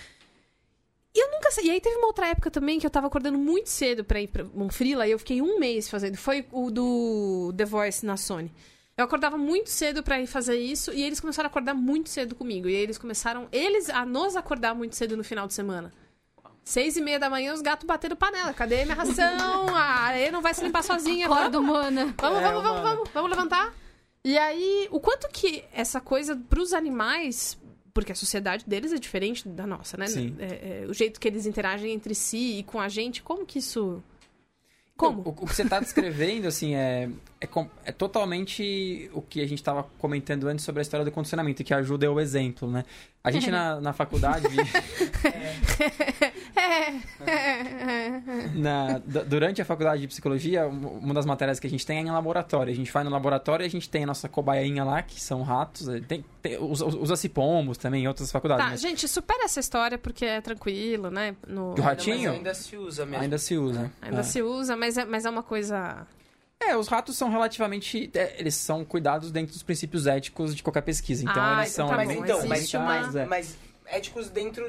E 1.15 1.25
eu 1.25 1.31
nunca 1.31 1.51
sei. 1.51 1.67
E 1.67 1.71
aí 1.71 1.81
teve 1.81 1.97
uma 1.97 2.09
outra 2.09 2.27
época 2.27 2.51
também 2.51 2.79
que 2.81 2.87
eu 2.87 2.91
tava 2.91 3.07
acordando 3.07 3.39
muito 3.39 3.71
cedo 3.71 4.05
pra 4.05 4.21
ir 4.21 4.29
pra 4.29 4.45
um 4.55 4.69
freela 4.69 5.07
e 5.07 5.13
eu 5.13 5.19
fiquei 5.19 5.41
um 5.41 5.59
mês 5.61 5.89
fazendo. 5.89 6.17
Foi 6.17 6.47
o 6.51 6.71
do 6.71 7.55
The 7.57 7.65
Voice 7.65 8.05
na 8.05 8.17
Sony. 8.17 8.53
Eu 8.97 9.05
acordava 9.05 9.37
muito 9.37 9.71
cedo 9.71 10.03
pra 10.03 10.21
ir 10.21 10.27
fazer 10.27 10.57
isso 10.57 10.93
e 10.93 11.03
eles 11.03 11.21
começaram 11.21 11.47
a 11.47 11.51
acordar 11.51 11.75
muito 11.75 12.09
cedo 12.09 12.35
comigo. 12.35 12.69
E 12.69 12.77
aí 12.77 12.83
eles 12.83 12.99
começaram, 12.99 13.49
eles 13.53 13.89
a 13.91 14.05
nos 14.05 14.37
acordar 14.37 14.75
muito 14.75 14.97
cedo 14.97 15.17
no 15.17 15.25
final 15.25 15.47
de 15.47 15.55
semana. 15.55 15.93
Seis 16.65 16.97
e 16.97 17.01
meia 17.01 17.19
da 17.19 17.29
manhã, 17.29 17.53
os 17.53 17.61
gatos 17.61 17.87
batendo 17.87 18.17
panela. 18.17 18.55
Cadê 18.55 18.85
minha 18.85 18.95
ração? 18.95 19.69
A 19.75 20.05
areia 20.05 20.33
não 20.33 20.41
vai 20.41 20.55
se 20.55 20.65
limpar 20.65 20.83
sozinha. 20.83 21.27
Acorda 21.27 21.61
humana. 21.61 22.15
Vamos, 22.19 22.41
vamos, 22.41 22.63
vamos, 22.63 22.83
vamos. 22.83 23.11
Vamos 23.13 23.31
levantar? 23.31 23.75
E 24.25 24.39
aí, 24.39 24.89
o 24.91 24.99
quanto 24.99 25.29
que 25.29 25.63
essa 25.73 26.01
coisa 26.01 26.35
pros 26.49 26.73
animais. 26.73 27.59
Porque 27.95 28.11
a 28.11 28.15
sociedade 28.15 28.65
deles 28.67 28.93
é 28.93 28.99
diferente 28.99 29.49
da 29.49 29.67
nossa, 29.67 29.97
né? 29.97 30.09
Sim. 30.09 30.35
É- 30.39 30.83
é, 30.83 30.87
o 30.87 30.93
jeito 30.93 31.21
que 31.21 31.29
eles 31.29 31.47
interagem 31.47 31.93
entre 31.93 32.15
si 32.15 32.59
e 32.59 32.63
com 32.65 32.81
a 32.81 32.89
gente, 32.89 33.23
como 33.23 33.47
que 33.47 33.61
isso. 33.61 34.03
Como? 34.97 35.23
O, 35.23 35.29
o 35.29 35.47
que 35.47 35.55
você 35.55 35.63
está 35.63 35.79
descrevendo, 35.79 36.49
assim, 36.49 36.75
é, 36.75 37.09
é, 37.41 37.49
é 37.85 37.93
totalmente 37.93 39.09
o 39.13 39.23
que 39.23 39.41
a 39.41 39.47
gente 39.47 39.59
estava 39.59 39.85
comentando 39.99 40.49
antes 40.49 40.65
sobre 40.65 40.81
a 40.81 40.83
história 40.83 41.05
do 41.05 41.13
condicionamento, 41.13 41.63
que 41.63 41.73
ajuda 41.73 42.05
é 42.05 42.09
o 42.11 42.19
exemplo, 42.21 42.69
né? 42.69 42.85
A 43.25 43.31
gente 43.31 43.51
na, 43.51 43.81
na 43.81 43.93
faculdade, 43.95 44.47
na- 48.55 48.99
du- 48.99 49.25
durante 49.25 49.63
a 49.63 49.65
faculdade 49.65 50.03
de 50.03 50.09
psicologia, 50.09 50.67
um- 50.67 50.99
uma 50.99 51.15
das 51.15 51.25
matérias 51.27 51.59
que 51.59 51.67
a 51.67 51.71
gente 51.71 51.85
tem 51.87 51.99
é 51.99 52.01
em 52.03 52.11
laboratório. 52.11 52.73
A 52.73 52.77
gente 52.77 52.91
vai 52.93 53.03
no 53.03 53.11
laboratório 53.11 53.65
e 53.65 53.67
a 53.67 53.71
gente 53.71 53.89
tem 53.89 54.05
a 54.05 54.07
nossa 54.07 54.29
cobaiinha 54.29 54.85
lá, 54.85 55.03
que 55.03 55.21
são 55.21 55.43
ratos. 55.43 55.89
eh, 55.89 56.01
Tem, 56.01 56.25
tem- 56.43 56.59
usa- 56.59 56.85
Usa-se 56.85 57.29
pombos 57.29 57.79
também 57.79 58.05
em 58.05 58.09
outras 58.09 58.31
faculdades. 58.31 58.65
Tá, 58.65 58.71
mas 58.73 58.81
gente, 58.81 59.09
supera 59.09 59.45
essa 59.45 59.61
história 59.61 59.97
porque 59.99 60.25
é 60.25 60.41
tranquilo, 60.41 61.11
né? 61.11 61.35
No- 61.47 61.75
Do 61.75 61.83
ratinho? 61.83 62.31
Mas 62.31 62.39
ainda 62.39 62.55
se 62.55 62.77
usa 62.77 63.07
mesmo. 63.07 63.23
ainda 63.23 63.39
se 63.39 63.57
usa. 63.57 63.91
Ainda 64.03 64.21
É. 64.21 64.23
se 64.23 64.43
usa, 64.43 64.77
mas 64.77 64.99
é, 64.99 65.05
mas 65.05 65.25
é 65.25 65.31
uma 65.31 65.43
coisa. 65.43 66.07
É, 66.69 66.77
os 66.77 66.89
ratos 66.89 67.17
são 67.17 67.31
relativamente. 67.31 68.11
é, 68.15 68.35
eles 68.39 68.55
são 68.55 68.85
cuidados 68.85 69.31
dentro 69.31 69.53
dos 69.53 69.63
princípios 69.63 70.07
éticos 70.07 70.55
de 70.55 70.63
qualquer 70.63 70.83
pesquisa. 70.83 71.23
Então 71.23 71.43
Ah, 71.43 71.59
eles 71.63 71.73
então 71.75 71.89
são. 71.89 71.97
tá 71.97 72.05
mas 72.05 72.09
bom, 72.17 72.25
então, 72.25 72.39
mas, 72.47 72.59
existe 72.59 72.77
uma- 72.77 72.87
mas, 73.11 73.29
mas 73.29 73.59
éticos 73.87 74.31
dentro. 74.31 74.67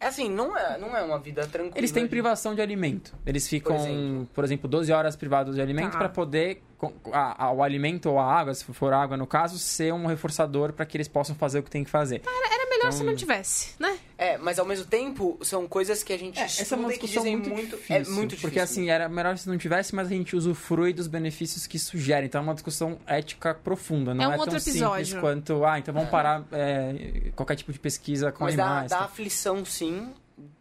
É 0.00 0.06
assim, 0.08 0.28
não 0.28 0.56
é, 0.58 0.76
não 0.78 0.96
é 0.96 1.02
uma 1.02 1.16
vida 1.20 1.46
tranquila. 1.46 1.78
Eles 1.78 1.92
têm 1.92 2.08
privação 2.08 2.56
de 2.56 2.60
alimento. 2.60 3.14
Eles 3.24 3.46
ficam, 3.46 3.76
Por 3.76 3.84
por 3.84 3.88
exemplo. 3.88 4.44
exemplo, 4.44 4.68
12 4.68 4.92
horas 4.92 5.14
privados 5.14 5.54
de 5.54 5.60
alimento 5.62 5.92
Tá. 5.92 5.98
para 5.98 6.08
poder 6.08 6.60
com- 6.76 6.92
a- 7.12 7.44
a- 7.44 7.52
o 7.52 7.62
alimento 7.62 8.10
ou 8.10 8.18
a 8.18 8.24
água, 8.24 8.52
se 8.52 8.64
for 8.64 8.92
água 8.92 9.16
no 9.16 9.28
caso, 9.28 9.60
ser 9.60 9.92
um 9.94 10.06
reforçador 10.06 10.72
para 10.72 10.84
que 10.84 10.96
eles 10.96 11.06
possam 11.06 11.36
fazer 11.36 11.60
o 11.60 11.62
que 11.62 11.70
tem 11.70 11.84
que 11.84 11.90
fazer. 11.90 12.20
Era 12.52 12.61
melhor 12.82 12.88
Então- 12.88 12.98
se 12.98 13.04
não 13.04 13.14
tivesse, 13.16 13.70
né? 13.78 13.98
É, 14.18 14.38
mas 14.38 14.58
ao 14.58 14.64
mesmo 14.66 14.84
tempo, 14.84 15.38
são 15.42 15.66
coisas 15.66 16.02
que 16.02 16.12
a 16.12 16.18
gente 16.18 16.38
É, 16.38 16.44
essa 16.44 16.74
é 16.74 16.78
uma 16.78 16.92
e 16.92 16.98
que 16.98 17.06
discussão 17.06 17.22
dizem 17.24 17.36
muito, 17.36 17.50
muito. 17.50 17.76
difícil. 17.76 17.96
é 17.96 17.98
muito 18.04 18.30
difícil. 18.30 18.48
Porque 18.48 18.60
assim, 18.60 18.88
era 18.90 19.08
melhor 19.08 19.36
se 19.36 19.48
não 19.48 19.58
tivesse, 19.58 19.94
mas 19.94 20.06
a 20.06 20.10
gente 20.10 20.36
usufrui 20.36 20.92
dos 20.92 21.06
benefícios 21.06 21.66
que 21.66 21.76
isso 21.76 21.98
gera. 21.98 22.24
Então 22.26 22.40
é 22.40 22.44
uma 22.44 22.54
discussão 22.54 22.98
ética 23.06 23.54
profunda. 23.54 24.14
Não 24.14 24.22
É 24.22 24.24
é, 24.24 24.28
um 24.28 24.30
tão 24.32 24.40
outro 24.40 24.60
simples 24.60 24.76
episódio. 24.82 25.20
quanto, 25.20 25.64
ah, 25.64 25.78
então 25.78 25.92
vamos 25.92 26.10
parar 26.10 26.44
é, 26.52 27.30
qualquer 27.34 27.56
tipo 27.56 27.72
de 27.72 27.78
pesquisa 27.78 28.30
com 28.30 28.44
Mas 28.44 28.54
dá, 28.56 28.64
animais. 28.64 28.90
dá 28.90 28.98
tá? 28.98 29.04
aflição, 29.04 29.64
sim, 29.64 30.08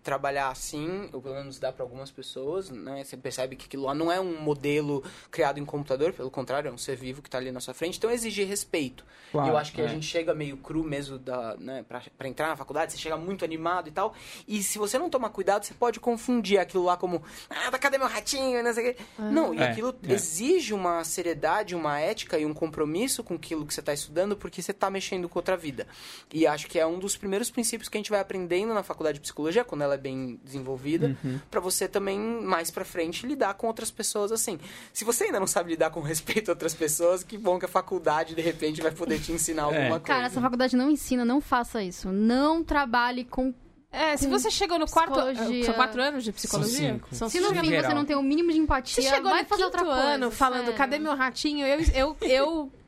trabalhar 0.03 0.49
assim, 0.49 1.09
ou 1.13 1.21
pelo 1.21 1.35
menos 1.35 1.59
dá 1.59 1.71
para 1.71 1.83
algumas 1.83 2.11
pessoas, 2.11 2.69
né? 2.69 3.03
Você 3.03 3.15
percebe 3.17 3.55
que 3.55 3.65
aquilo 3.65 3.83
lá 3.83 3.93
não 3.93 4.11
é 4.11 4.19
um 4.19 4.39
modelo 4.41 5.03
criado 5.29 5.59
em 5.59 5.65
computador, 5.65 6.13
pelo 6.13 6.31
contrário, 6.31 6.69
é 6.69 6.71
um 6.71 6.77
ser 6.77 6.95
vivo 6.95 7.21
que 7.21 7.29
tá 7.29 7.37
ali 7.37 7.51
na 7.51 7.59
sua 7.59 7.73
frente, 7.73 7.97
então 7.97 8.09
exige 8.09 8.43
respeito. 8.43 9.05
Claro, 9.31 9.47
e 9.47 9.51
eu 9.51 9.57
acho 9.57 9.71
que 9.71 9.81
é. 9.81 9.85
a 9.85 9.87
gente 9.87 10.05
chega 10.05 10.33
meio 10.33 10.57
cru 10.57 10.83
mesmo 10.83 11.17
da, 11.17 11.55
né, 11.57 11.83
pra, 11.87 12.01
pra 12.17 12.27
entrar 12.27 12.47
na 12.49 12.55
faculdade, 12.55 12.91
você 12.91 12.97
chega 12.97 13.15
muito 13.15 13.45
animado 13.45 13.87
e 13.87 13.91
tal, 13.91 14.13
e 14.47 14.61
se 14.61 14.77
você 14.77 14.97
não 14.99 15.09
tomar 15.09 15.29
cuidado, 15.29 15.63
você 15.63 15.73
pode 15.73 15.99
confundir 15.99 16.59
aquilo 16.59 16.83
lá 16.83 16.97
como, 16.97 17.21
ah, 17.49 17.71
cadê 17.77 17.97
meu 17.97 18.07
ratinho, 18.07 18.63
não 18.63 18.73
sei 18.73 18.91
o 18.91 18.93
quê. 18.93 19.03
Não, 19.17 19.53
e 19.53 19.59
É, 19.59 19.69
aquilo 19.69 19.95
é. 20.07 20.13
exige 20.13 20.73
uma 20.73 21.03
seriedade, 21.03 21.75
uma 21.75 21.99
ética 21.99 22.37
e 22.37 22.45
um 22.45 22.53
compromisso 22.53 23.23
com 23.23 23.35
aquilo 23.35 23.65
que 23.65 23.73
você 23.73 23.79
está 23.79 23.93
estudando, 23.93 24.35
porque 24.35 24.61
você 24.61 24.71
está 24.71 24.89
mexendo 24.89 25.27
com 25.27 25.39
outra 25.39 25.57
vida. 25.57 25.87
E 26.33 26.45
acho 26.45 26.67
que 26.67 26.79
é 26.79 26.85
um 26.85 26.99
dos 26.99 27.17
primeiros 27.17 27.49
princípios 27.49 27.89
que 27.89 27.97
a 27.97 27.99
gente 27.99 28.11
vai 28.11 28.19
aprendendo 28.19 28.73
na 28.73 28.83
faculdade 28.83 29.15
de 29.15 29.21
psicologia, 29.21 29.63
quando 29.71 29.83
ela 29.83 29.93
é 29.93 29.97
bem 29.97 30.37
desenvolvida, 30.43 31.15
Uhum. 31.23 31.39
pra 31.49 31.61
você 31.61 31.87
também, 31.87 32.19
mais 32.19 32.69
pra 32.69 32.83
frente, 32.83 33.25
lidar 33.25 33.53
com 33.53 33.67
outras 33.67 33.89
pessoas 33.89 34.33
assim. 34.33 34.59
Se 34.91 35.05
você 35.05 35.23
ainda 35.23 35.39
não 35.39 35.47
sabe 35.47 35.69
lidar 35.71 35.89
com 35.91 36.01
respeito 36.01 36.49
a 36.49 36.51
outras 36.51 36.73
pessoas, 36.73 37.23
que 37.23 37.37
bom 37.37 37.57
que 37.57 37.63
a 37.63 37.69
faculdade, 37.69 38.35
de 38.35 38.41
repente, 38.41 38.81
vai 38.81 38.91
poder 38.91 39.19
te 39.21 39.31
ensinar 39.31 39.63
alguma 39.71 39.81
É. 39.81 39.89
coisa. 39.89 40.03
Cara, 40.05 40.25
essa 40.25 40.41
faculdade 40.41 40.75
não 40.75 40.89
ensina, 40.91 41.23
não 41.23 41.39
faça 41.39 41.81
isso. 41.81 42.09
Não 42.11 42.61
trabalhe 42.63 43.23
com. 43.23 43.53
É, 43.93 44.15
se 44.17 44.27
você 44.27 44.49
chegou 44.51 44.77
no 44.77 44.87
quarto. 44.89 45.11
psicologia. 45.13 45.65
São 45.65 45.73
quatro 45.73 46.01
anos 46.01 46.23
de 46.23 46.31
psicologia? 46.31 46.93
cinco. 46.93 47.07
São 47.15 47.29
Se 47.29 47.39
no 47.39 47.49
cinco. 47.49 47.61
fim 47.61 47.75
você 47.81 47.93
não 47.93 48.03
tem 48.05 48.15
o 48.15 48.21
mínimo 48.23 48.51
de 48.51 48.57
empatia, 48.57 49.01
Você 49.03 49.09
chegou 49.09 49.29
vai 49.31 49.43
no 49.43 49.47
fazer 49.49 49.63
quinto 49.63 49.77
outra 49.77 49.85
coisa. 49.85 50.01
ano 50.09 50.31
falando, 50.31 50.59
sério. 50.65 50.75
cadê 50.77 50.99
meu 50.99 51.15
ratinho? 51.15 51.65
Eu, 51.65 51.79
eu, 51.93 52.17
eu 52.21 52.71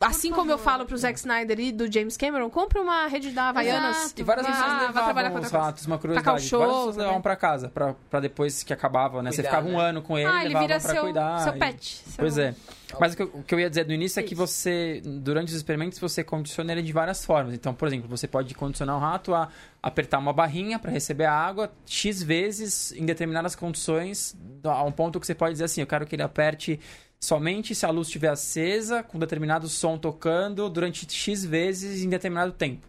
assim 0.00 0.30
como 0.32 0.50
eu 0.50 0.56
falo 0.58 0.86
pro 0.86 0.96
Zack 0.96 1.18
Snyder 1.18 1.60
e 1.60 1.72
do 1.72 1.92
James 1.92 2.16
Cameron, 2.16 2.48
compre 2.48 2.78
uma 2.80 3.06
rede 3.06 3.30
da 3.32 3.50
Havaianas. 3.50 3.96
Exato. 4.04 4.20
E 4.20 4.24
várias 4.24 4.46
Vá- 4.46 4.52
pessoas 4.52 4.80
levavam 4.82 5.30
com 5.32 5.38
os 5.40 5.50
ratos, 5.50 5.86
uma 5.86 5.98
curiosidade. 5.98 6.42
Show 6.46 6.58
várias 6.60 6.76
pessoas 6.78 6.96
levavam 6.96 7.20
pra 7.20 7.36
casa, 7.36 7.68
pra, 7.68 7.94
pra 8.08 8.20
depois 8.20 8.62
que 8.62 8.72
acabava, 8.72 9.22
né? 9.22 9.30
Você 9.30 9.36
Cuidar, 9.42 9.50
ficava 9.50 9.68
um 9.68 9.78
né? 9.78 9.84
ano 9.84 10.02
com 10.02 10.18
ele, 10.18 10.26
Ah, 10.28 10.38
ele 10.40 10.48
levavam 10.48 10.68
vira 10.68 10.80
pra 10.80 10.92
seu, 10.92 11.02
cuidar. 11.02 11.38
seu 11.40 11.54
e- 11.54 11.58
pet. 11.58 11.84
seu- 12.06 12.14
Pois 12.16 12.38
é. 12.38 12.54
Mas 12.98 13.12
o 13.12 13.16
que, 13.16 13.22
eu, 13.22 13.26
o 13.34 13.42
que 13.44 13.54
eu 13.54 13.60
ia 13.60 13.68
dizer 13.68 13.86
no 13.86 13.92
início 13.92 14.18
é 14.18 14.22
que 14.22 14.34
Isso. 14.34 14.44
você, 14.46 15.00
durante 15.04 15.48
os 15.48 15.54
experimentos, 15.54 15.98
você 16.00 16.24
condiciona 16.24 16.72
ele 16.72 16.82
de 16.82 16.92
várias 16.92 17.24
formas. 17.24 17.54
Então, 17.54 17.72
por 17.72 17.86
exemplo, 17.86 18.08
você 18.08 18.26
pode 18.26 18.52
condicionar 18.54 18.96
o 18.96 18.98
rato 18.98 19.32
a 19.32 19.48
apertar 19.80 20.18
uma 20.18 20.32
barrinha 20.32 20.76
para 20.78 20.90
receber 20.90 21.26
a 21.26 21.32
água 21.32 21.70
X 21.86 22.20
vezes 22.20 22.90
em 22.92 23.04
determinadas 23.06 23.54
condições, 23.54 24.36
a 24.64 24.82
um 24.82 24.90
ponto 24.90 25.20
que 25.20 25.26
você 25.26 25.34
pode 25.36 25.52
dizer 25.52 25.64
assim, 25.66 25.80
eu 25.82 25.86
quero 25.86 26.04
que 26.04 26.16
ele 26.16 26.22
aperte 26.22 26.80
somente 27.20 27.74
se 27.74 27.84
a 27.84 27.90
luz 27.90 28.08
estiver 28.08 28.28
acesa, 28.30 29.02
com 29.02 29.18
determinado 29.18 29.68
som 29.68 29.98
tocando, 29.98 30.68
durante 30.70 31.06
X 31.10 31.44
vezes 31.44 32.02
em 32.02 32.08
determinado 32.08 32.52
tempo. 32.52 32.88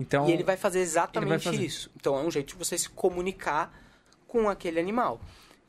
Então, 0.00 0.28
E 0.28 0.32
ele 0.32 0.44
vai 0.44 0.56
fazer 0.56 0.80
exatamente 0.80 1.28
vai 1.28 1.38
fazer. 1.40 1.64
isso. 1.64 1.90
Então 1.96 2.16
é 2.16 2.22
um 2.22 2.30
jeito 2.30 2.52
de 2.52 2.54
você 2.54 2.78
se 2.78 2.88
comunicar 2.88 3.76
com 4.28 4.48
aquele 4.48 4.78
animal. 4.78 5.20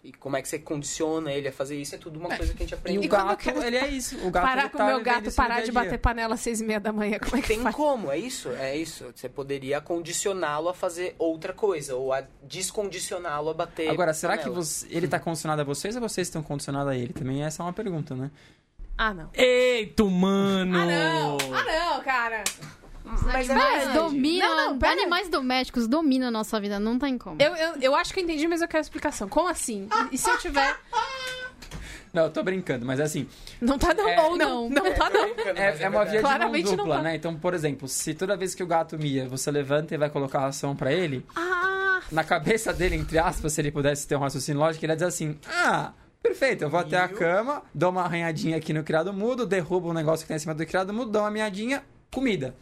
E 0.01 0.13
como 0.13 0.37
é 0.37 0.41
que 0.41 0.47
você 0.47 0.57
condiciona 0.57 1.29
ele 1.33 1.49
a 1.49 1.51
fazer 1.51 1.75
isso 1.75 1.93
é 1.93 1.97
tudo 1.97 2.17
uma 2.19 2.29
coisa 2.29 2.53
que 2.53 2.63
a 2.63 2.65
gente 2.65 2.73
aprende. 2.73 2.99
o 2.99 3.03
E 3.03 3.09
quando 3.09 3.21
eu 3.21 3.27
gato, 3.27 3.39
quero 3.43 3.61
ele 3.63 3.75
é 3.75 3.87
isso. 3.89 4.15
O 4.25 4.31
gato 4.31 4.45
Parar 4.45 4.69
com 4.69 4.77
tá 4.77 4.83
o 4.85 4.87
meu 4.87 4.97
vivendo 4.99 5.13
gato, 5.23 5.35
parar 5.35 5.55
dia 5.55 5.65
de 5.65 5.71
dia. 5.71 5.81
bater 5.81 5.99
panela 5.99 6.33
às 6.35 6.39
seis 6.39 6.61
e 6.61 6.63
meia 6.63 6.79
da 6.79 6.93
manhã. 6.93 7.19
Como 7.19 7.35
é 7.35 7.41
que 7.41 7.47
Tem 7.49 7.59
faz? 7.59 7.75
como, 7.75 8.09
é 8.09 8.17
isso? 8.17 8.49
É 8.51 8.77
isso. 8.77 9.11
Você 9.13 9.27
poderia 9.27 9.81
condicioná-lo 9.81 10.69
a 10.69 10.73
fazer 10.73 11.15
outra 11.19 11.51
coisa, 11.51 11.95
ou 11.95 12.13
a 12.13 12.23
descondicioná-lo 12.43 13.49
a 13.49 13.53
bater. 13.53 13.89
Agora, 13.89 14.13
será 14.13 14.37
que 14.37 14.43
panela. 14.45 14.63
você- 14.63 14.87
ele 14.89 15.07
tá 15.07 15.19
condicionado 15.19 15.61
a 15.61 15.65
vocês 15.65 15.95
ou 15.95 16.01
vocês 16.01 16.27
estão 16.27 16.41
condicionados 16.41 16.91
a 16.93 16.95
ele? 16.95 17.11
Também 17.11 17.43
essa 17.43 17.61
é 17.61 17.65
uma 17.65 17.73
pergunta, 17.73 18.15
né? 18.15 18.31
Ah, 18.97 19.13
não. 19.13 19.29
Eita, 19.33 20.03
mano! 20.05 20.77
Ah, 20.77 20.85
não! 20.85 21.37
Ah, 21.53 21.63
não, 21.95 22.03
cara! 22.03 22.43
Mas 23.09 23.49
é 23.49 23.53
Animais 23.53 23.83
verdade. 23.85 23.97
dominam. 23.97 24.55
Não, 24.55 24.75
não, 24.77 24.89
animais 24.89 25.29
domésticos 25.29 25.87
dominam 25.87 26.27
a 26.27 26.31
nossa 26.31 26.59
vida, 26.59 26.79
não 26.79 26.99
tem 26.99 27.17
como. 27.17 27.41
Eu, 27.41 27.55
eu, 27.55 27.75
eu 27.81 27.95
acho 27.95 28.13
que 28.13 28.19
eu 28.19 28.23
entendi, 28.23 28.47
mas 28.47 28.61
eu 28.61 28.67
quero 28.67 28.81
explicação. 28.81 29.27
Como 29.27 29.47
assim? 29.47 29.87
E, 30.11 30.15
e 30.15 30.17
se 30.17 30.29
eu 30.29 30.37
tiver. 30.37 30.77
Não, 32.11 32.23
eu 32.23 32.31
tô 32.31 32.41
brincando, 32.41 32.87
mas 32.87 32.99
é 32.99 33.03
assim, 33.03 33.27
Não 33.61 33.77
tá 33.77 33.93
não. 33.93 34.09
É, 34.09 34.19
Ou 34.19 34.35
não. 34.35 34.67
Não 34.67 34.91
tá 34.95 35.11
não. 35.11 35.25
é, 35.55 35.83
é 35.83 35.89
uma 35.89 36.03
via 36.03 36.23
de 36.23 36.27
mão 36.27 36.39
não 36.39 36.61
dupla, 36.75 36.95
tá. 36.95 37.01
né? 37.03 37.15
Então, 37.15 37.35
por 37.35 37.53
exemplo, 37.53 37.87
se 37.87 38.15
toda 38.15 38.35
vez 38.35 38.55
que 38.55 38.63
o 38.63 38.65
gato 38.65 38.97
mia, 38.97 39.27
você 39.27 39.51
levanta 39.51 39.93
e 39.93 39.97
vai 39.97 40.09
colocar 40.09 40.39
ração 40.39 40.75
pra 40.75 40.91
ele, 40.91 41.23
Ah, 41.35 42.01
na 42.11 42.23
cabeça 42.23 42.73
dele, 42.73 42.95
entre 42.95 43.19
aspas, 43.19 43.53
se 43.53 43.61
ele 43.61 43.71
pudesse 43.71 44.07
ter 44.07 44.15
um 44.15 44.21
raciocínio 44.21 44.59
lógico, 44.59 44.83
ele 44.83 44.91
ia 44.93 44.95
dizer 44.95 45.07
assim, 45.07 45.37
ah... 45.47 45.93
Perfeito, 46.21 46.63
eu 46.63 46.69
vou 46.69 46.79
até 46.79 46.97
a 46.97 47.07
cama, 47.07 47.63
dou 47.73 47.91
uma 47.91 48.01
arranhadinha 48.03 48.57
aqui 48.57 48.73
no 48.73 48.83
criado 48.83 49.13
mudo, 49.13 49.45
derrubo 49.45 49.89
um 49.89 49.93
negócio 49.93 50.25
que 50.25 50.27
tem 50.27 50.35
em 50.35 50.39
cima 50.39 50.53
do 50.53 50.65
criado 50.65 50.93
mudo, 50.93 51.11
dou 51.11 51.21
uma 51.21 51.31
miadinha, 51.31 51.81
comida. 52.11 52.53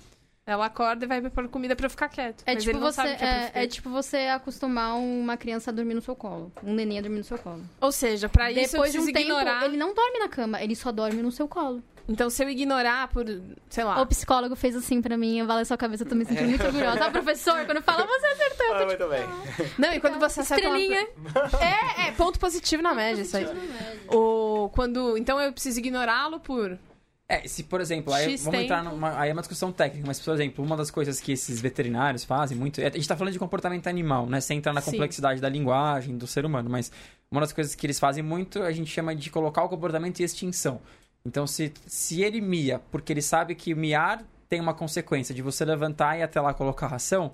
Ela 0.48 0.66
acorda 0.66 1.04
e 1.06 1.08
vai 1.08 1.20
me 1.22 1.30
pôr 1.30 1.48
comida 1.50 1.76
pra 1.76 1.86
eu 1.86 1.90
ficar 1.90 2.08
quieto. 2.10 2.42
É 2.46 2.56
tipo, 2.56 2.80
você, 2.80 3.02
é, 3.02 3.52
é, 3.54 3.64
é 3.64 3.68
tipo 3.68 3.90
você 3.90 4.18
acostumar 4.34 4.96
uma 4.96 5.36
criança 5.38 5.70
a 5.70 5.74
dormir 5.74 5.94
no 5.94 6.02
seu 6.02 6.16
colo. 6.16 6.52
Um 6.64 6.74
neném 6.74 6.98
a 6.98 7.02
dormir 7.02 7.18
no 7.18 7.24
seu 7.26 7.38
colo. 7.38 7.62
Ou 7.82 7.92
seja, 7.92 8.30
pra 8.30 8.50
isso 8.52 8.72
Depois 8.72 8.96
eu 8.96 9.02
de 9.04 9.10
um 9.10 9.14
tempo, 9.14 9.20
ignorar. 9.26 9.66
ele 9.66 9.76
não 9.78 9.94
dorme 9.94 10.20
na 10.20 10.30
cama, 10.30 10.64
ele 10.64 10.76
só 10.76 10.92
dorme 10.92 11.22
no 11.22 11.32
seu 11.32 11.48
colo. 11.48 11.84
Então, 12.10 12.30
se 12.30 12.42
eu 12.42 12.50
ignorar 12.50 13.10
por, 13.10 13.26
sei 13.70 13.84
lá. 13.84 14.02
O 14.02 14.06
psicólogo 14.06 14.56
fez 14.56 14.74
assim 14.78 15.02
pra 15.02 15.18
mim, 15.18 15.40
eu 15.40 15.46
valeu 15.46 15.66
sua 15.66 15.76
cabeça, 15.76 16.04
eu 16.04 16.08
tô 16.08 16.16
me 16.16 16.24
sentindo 16.24 16.46
É. 16.46 16.48
muito 16.48 16.66
orgulhosa. 16.66 17.04
Ah, 17.04 17.12
professor, 17.12 17.66
quando 17.66 17.82
fala, 17.82 18.08
você 18.08 18.26
acertou. 18.28 18.76
Ah, 18.76 18.86
muito 18.86 19.08
bem. 19.10 19.70
Não, 19.78 19.94
e 19.94 20.00
quando 20.00 20.18
você 20.18 20.40
acerta 20.40 20.70
uma- 20.70 20.80
Estrelinha. 20.80 21.06
É, 21.60 22.08
é, 22.08 22.12
ponto 22.14 22.40
positivo 22.40 22.82
na 22.82 22.94
média 22.94 23.24
isso 23.24 23.36
aí. 23.36 23.46
O, 24.08 24.70
quando, 24.74 25.18
então 25.18 25.38
eu 25.42 25.52
preciso 25.52 25.80
ignorá-lo 25.80 26.40
por... 26.40 26.80
É, 27.30 27.46
se 27.46 27.64
por 27.64 27.82
exemplo, 27.82 28.14
aí 28.14 28.38
vamos 28.38 28.60
entrar 28.62 28.82
numa. 28.84 29.20
Aí 29.20 29.30
é 29.30 29.34
uma 29.34 29.42
discussão 29.42 29.70
técnica, 29.72 30.08
mas 30.08 30.18
por 30.20 30.34
exemplo, 30.34 30.64
uma 30.64 30.78
das 30.78 30.90
coisas 30.90 31.20
que 31.20 31.34
esses 31.34 31.60
veterinários 31.60 32.24
fazem 32.24 32.58
muito. 32.58 32.80
A 32.80 32.86
gente 32.90 33.06
tá 33.08 33.18
falando 33.18 33.34
de 33.34 33.40
comportamento 33.40 33.88
animal, 33.88 34.26
né? 34.26 34.40
Sem 34.40 34.60
entrar 34.60 34.72
na 34.72 34.80
Sim. 34.80 34.92
complexidade 34.92 35.42
da 35.42 35.50
linguagem, 35.50 36.18
do 36.18 36.26
ser 36.26 36.46
humano, 36.46 36.70
mas 36.70 36.90
uma 37.30 37.42
das 37.42 37.52
coisas 37.52 37.76
que 37.76 37.86
eles 37.86 38.00
fazem 38.00 38.24
muito 38.24 38.62
a 38.62 38.72
gente 38.72 38.90
chama 38.90 39.14
de 39.14 39.30
colocar 39.30 39.64
o 39.64 39.68
comportamento 39.70 40.22
em 40.22 40.24
extinção. 40.24 40.80
Então, 41.26 41.46
se, 41.46 41.74
se 41.86 42.22
ele 42.24 42.40
mia, 42.40 42.80
porque 42.92 43.12
ele 43.12 43.22
sabe 43.22 43.56
que 43.56 43.76
miar 43.76 44.24
tem 44.48 44.62
uma 44.62 44.74
consequência 44.74 45.36
de 45.36 45.42
você 45.42 45.66
levantar 45.66 46.18
e 46.18 46.24
até 46.24 46.40
lá 46.40 46.54
colocar 46.54 46.88
ração, 46.88 47.34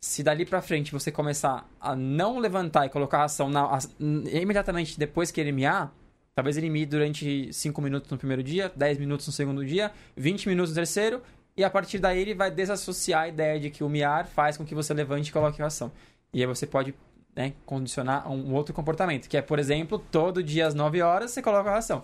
se 0.00 0.22
dali 0.22 0.46
pra 0.46 0.62
frente 0.62 0.92
você 0.92 1.10
começar 1.10 1.68
a 1.80 1.96
não 1.96 2.38
levantar 2.38 2.86
e 2.86 2.88
colocar 2.88 3.18
ração 3.18 3.48
na, 3.50 3.64
a- 3.64 3.80
imediatamente 3.98 4.96
depois 4.96 5.32
que 5.32 5.40
ele 5.40 5.50
miar, 5.50 5.92
talvez 6.34 6.56
ele 6.56 6.70
mie 6.70 6.86
durante 6.86 7.52
5 7.52 7.82
minutos 7.82 8.10
no 8.10 8.18
primeiro 8.18 8.42
dia, 8.42 8.72
10 8.74 8.98
minutos 8.98 9.26
no 9.26 9.32
segundo 9.32 9.64
dia, 9.64 9.92
20 10.16 10.48
minutos 10.48 10.70
no 10.70 10.74
terceiro, 10.74 11.22
e 11.56 11.62
a 11.62 11.70
partir 11.70 11.98
daí 11.98 12.20
ele 12.20 12.34
vai 12.34 12.50
desassociar 12.50 13.22
a 13.22 13.28
ideia 13.28 13.60
de 13.60 13.70
que 13.70 13.84
o 13.84 13.88
miar 13.88 14.26
faz 14.26 14.56
com 14.56 14.64
que 14.64 14.74
você 14.74 14.94
levante 14.94 15.28
e 15.28 15.32
coloque 15.32 15.60
ração. 15.60 15.92
E 16.32 16.40
aí 16.40 16.46
você 16.46 16.66
pode 16.66 16.94
né, 17.36 17.52
condicionar 17.66 18.26
a 18.26 18.30
um 18.30 18.54
outro 18.54 18.74
comportamento, 18.74 19.28
que 19.28 19.36
é, 19.36 19.42
por 19.42 19.58
exemplo, 19.58 19.98
todo 19.98 20.42
dia 20.42 20.66
às 20.66 20.74
9 20.74 21.02
horas 21.02 21.30
você 21.30 21.42
coloca 21.42 21.68
a 21.70 21.74
ração. 21.74 22.02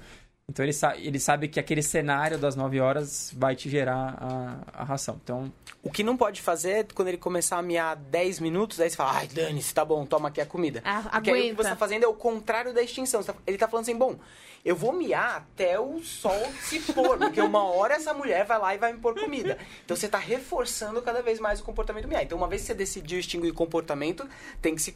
Então 0.51 0.65
ele, 0.65 0.73
sa 0.73 0.97
ele 0.97 1.21
sabe 1.21 1.47
que 1.47 1.61
aquele 1.61 1.83
cenário 1.83 2.39
das 2.39 2.57
9 2.57 2.81
horas 2.81 3.31
vai 3.37 3.55
te 3.55 3.69
gerar 3.69 4.17
a, 4.19 4.81
a 4.81 4.85
ração. 4.85 5.21
Então, 5.23 5.53
O 5.83 5.91
que 5.91 6.03
não 6.03 6.17
pode 6.17 6.41
fazer 6.41 6.71
é 6.71 6.85
quando 6.85 7.09
ele 7.09 7.19
começar 7.19 7.59
a 7.59 7.63
miar 7.63 7.95
10 7.95 8.41
minutos, 8.41 8.81
aí 8.81 8.89
você 8.89 8.97
fala, 8.97 9.13
ai, 9.19 9.27
dane-se, 9.29 9.75
tá 9.75 9.85
bom, 9.85 10.07
toma 10.07 10.29
aqui 10.29 10.41
a 10.41 10.47
comida. 10.47 10.81
Ah, 10.87 11.03
Porque 11.13 11.31
aí 11.31 11.49
o 11.53 11.57
que 11.57 11.63
você 11.63 11.69
tá 11.69 11.77
fazendo 11.77 12.05
é 12.05 12.09
o 12.09 12.15
contrário 12.15 12.73
da 12.73 12.83
extinção. 12.83 13.23
Tá- 13.23 13.35
Ele 13.47 13.59
tá 13.59 13.69
falando 13.69 13.83
assim, 13.83 13.97
bom, 13.97 14.17
eu 14.65 14.75
vou 14.75 14.93
miar 14.93 15.37
até 15.37 15.79
o 15.79 16.01
sol 16.01 16.51
se 16.63 16.81
pôr, 16.93 17.19
porque 17.19 17.41
uma 17.43 17.63
hora 17.65 17.95
essa 17.95 18.15
mulher 18.15 18.45
vai 18.47 18.59
lá 18.59 18.75
e 18.75 18.79
vai 18.79 18.93
me 18.95 18.99
pôr 19.01 19.15
comida. 19.21 19.59
Então 19.85 19.95
você 19.97 20.09
tá 20.09 20.19
reforçando 20.19 21.03
cada 21.03 21.21
vez 21.23 21.39
mais 21.39 21.61
o 21.61 21.63
comportamento 21.63 22.09
miar. 22.09 22.23
Então 22.23 22.39
uma 22.39 22.49
vez 22.49 22.63
que 22.63 22.69
você 22.69 22.75
decidiu 22.75 23.19
extinguir 23.21 23.51
o 23.51 23.55
comportamento, 23.55 24.27
tem 24.63 24.75
que 24.75 24.81
se 24.81 24.93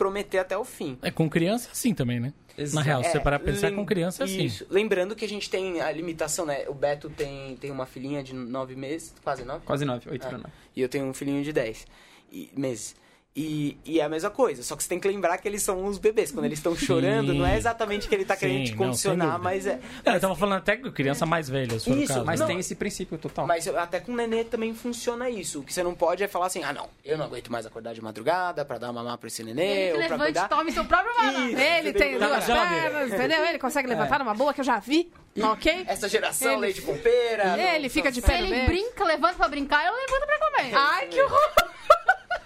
comprometer 0.00 0.40
até 0.40 0.56
o 0.56 0.64
fim. 0.64 0.98
É 1.02 1.10
com 1.10 1.28
criança 1.28 1.68
assim 1.72 1.92
também, 1.94 2.18
né? 2.18 2.32
Na 2.72 2.80
real, 2.82 3.02
se 3.04 3.10
você 3.12 3.20
parar 3.20 3.38
pra 3.38 3.52
pensar, 3.52 3.68
lem- 3.68 3.76
com 3.76 3.86
criança 3.86 4.22
é 4.22 4.24
assim. 4.24 4.44
Isso. 4.44 4.66
Lembrando 4.70 5.14
que 5.14 5.24
a 5.24 5.28
gente 5.28 5.48
tem 5.48 5.80
a 5.80 5.90
limitação, 5.92 6.44
né? 6.46 6.64
O 6.68 6.74
Beto 6.74 7.08
tem, 7.10 7.56
tem 7.56 7.70
uma 7.70 7.86
filhinha 7.86 8.22
de 8.22 8.34
nove 8.34 8.74
meses, 8.74 9.14
quase 9.22 9.44
nove. 9.44 9.64
quase 9.64 9.84
9, 9.84 10.10
8 10.10 10.24
Ah. 10.24 10.28
para 10.28 10.38
9. 10.38 10.50
E 10.76 10.80
eu 10.82 10.88
tenho 10.88 11.04
um 11.06 11.14
filhinho 11.14 11.42
de 11.44 11.52
10 11.52 11.86
e- 12.32 12.50
meses. 12.56 12.94
E, 13.34 13.78
e 13.84 14.00
é 14.00 14.02
a 14.04 14.08
mesma 14.08 14.28
coisa, 14.28 14.60
só 14.64 14.74
que 14.74 14.82
você 14.82 14.88
tem 14.88 14.98
que 14.98 15.06
lembrar 15.06 15.38
que 15.38 15.46
eles 15.46 15.62
são 15.62 15.84
os 15.86 15.98
bebês. 15.98 16.32
Quando 16.32 16.46
eles 16.46 16.58
estão 16.58 16.74
chorando, 16.74 17.32
não 17.32 17.46
é 17.46 17.56
exatamente 17.56 18.08
que 18.08 18.14
ele 18.14 18.24
tá 18.24 18.34
Sim, 18.34 18.40
querendo 18.40 18.64
te 18.66 18.74
condicionar, 18.74 19.38
mas 19.38 19.66
é. 19.66 19.78
Não, 20.04 20.14
eu 20.14 20.20
tava 20.20 20.34
falando 20.34 20.58
até 20.58 20.76
com 20.76 20.90
criança 20.90 21.24
mais 21.24 21.48
velha, 21.48 21.78
se 21.78 21.88
Isso, 21.92 22.12
caso. 22.12 22.24
Mas 22.24 22.40
Não, 22.40 22.48
tem 22.48 22.58
esse 22.58 22.74
princípio 22.74 23.16
total. 23.18 23.46
Mas 23.46 23.68
até 23.68 24.00
com 24.00 24.10
o 24.12 24.16
nenê 24.16 24.42
também 24.42 24.74
funciona 24.74 25.30
isso. 25.30 25.60
O 25.60 25.62
que 25.62 25.72
você 25.72 25.80
não 25.82 25.94
pode 25.94 26.24
é 26.24 26.28
falar 26.28 26.46
assim: 26.46 26.64
ah, 26.64 26.72
não, 26.72 26.88
eu 27.04 27.16
não 27.16 27.26
aguento 27.26 27.52
mais 27.52 27.64
acordar 27.64 27.94
de 27.94 28.02
madrugada 28.02 28.64
pra 28.64 28.78
dar 28.78 28.92
mamar 28.92 29.16
pra 29.16 29.28
esse 29.28 29.44
nenê, 29.44 29.62
Ele 29.90 29.92
ou 29.92 29.98
levante 30.00 30.20
e 30.22 30.24
cuidar. 30.24 30.48
tome 30.48 30.72
seu 30.72 30.84
próprio. 30.84 31.12
Isso, 31.12 31.60
Ele 31.60 31.92
tem 31.92 32.08
entendeu? 32.16 32.28
duas 32.28 32.44
pernas, 32.44 33.12
entendeu? 33.12 33.44
Ele 33.44 33.58
consegue 33.60 33.86
levantar 33.88 34.18
numa 34.18 34.34
boa, 34.34 34.52
que 34.52 34.60
eu 34.60 34.64
já 34.64 34.80
vi, 34.80 35.08
ok? 35.40 35.84
Essa 35.86 36.08
geração, 36.08 36.50
Ele- 36.54 36.60
leite 36.62 36.82
com 36.82 36.98
pera. 36.98 37.56
Ele 37.56 37.84
não- 37.84 37.90
fica 37.90 38.10
de 38.10 38.20
Se 38.20 38.26
pé 38.26 38.40
no 38.40 38.46
ele 38.48 38.66
brinca, 38.66 39.04
levanta 39.04 39.34
pra 39.36 39.46
brincar, 39.46 39.86
eu 39.86 39.92
levanto 39.94 40.26
pra 40.26 40.38
comer. 40.50 40.74
Ai, 40.74 41.06
que 41.06 41.22
horror! 41.22 41.70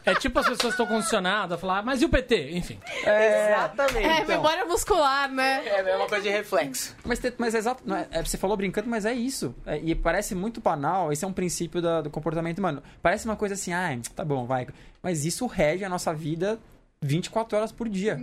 É 0.07 0.15
tipo 0.15 0.39
as 0.39 0.47
pessoas 0.49 0.75
estão 0.75 0.87
condicionadas 0.87 1.53
a 1.53 1.59
falar, 1.59 1.79
"Ah, 1.79 1.83
mas 1.83 2.03
e 2.03 2.05
o 2.05 2.09
PT? 2.09 2.51
Enfim. 2.53 2.79
Exatamente. 3.05 4.07
É, 4.07 4.17
então. 4.23 4.27
memória 4.37 4.65
muscular, 4.65 5.31
né? 5.31 5.63
É 5.67 5.81
a 5.81 5.83
mesma 5.85 6.07
coisa 6.07 6.23
de 6.23 6.29
reflexo. 6.31 6.95
Mas, 7.05 7.21
mas 7.39 7.55
é 7.55 7.59
exato, 7.59 7.83
não 7.87 7.97
é- 7.97 8.07
é, 8.11 8.23
você 8.25 8.37
falou 8.37 8.57
brincando, 8.57 8.89
mas 8.89 9.05
é 9.05 9.13
isso. 9.15 9.55
É, 9.67 9.79
e 9.79 9.95
parece 9.95 10.35
muito 10.35 10.61
banal, 10.61 11.13
esse 11.13 11.25
é 11.25 11.29
um 11.29 11.33
princípio 11.33 11.81
da- 11.81 12.01
do 12.03 12.11
comportamento 12.11 12.59
humano. 12.59 12.83
Parece 13.03 13.25
uma 13.25 13.37
coisa 13.37 13.55
assim, 13.55 13.73
ah, 13.73 13.97
tá 14.15 14.25
bom, 14.25 14.45
vai. 14.47 14.67
Mas 15.03 15.25
isso 15.25 15.47
rege 15.47 15.85
a 15.85 15.89
nossa 15.89 16.13
vida 16.13 16.59
24 17.03 17.57
horas 17.57 17.73
por 17.73 17.89
dia. 17.89 18.19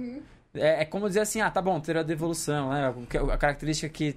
É, 0.54 0.82
é 0.82 0.86
como 0.86 1.08
dizer 1.08 1.22
assim, 1.22 1.42
ah, 1.42 1.50
tá 1.50 1.62
bom, 1.62 1.80
teoria 1.80 2.04
da 2.04 2.12
evolução, 2.14 2.70
né? 2.72 2.94
A 3.34 3.38
característica 3.38 3.88
que 3.92 4.14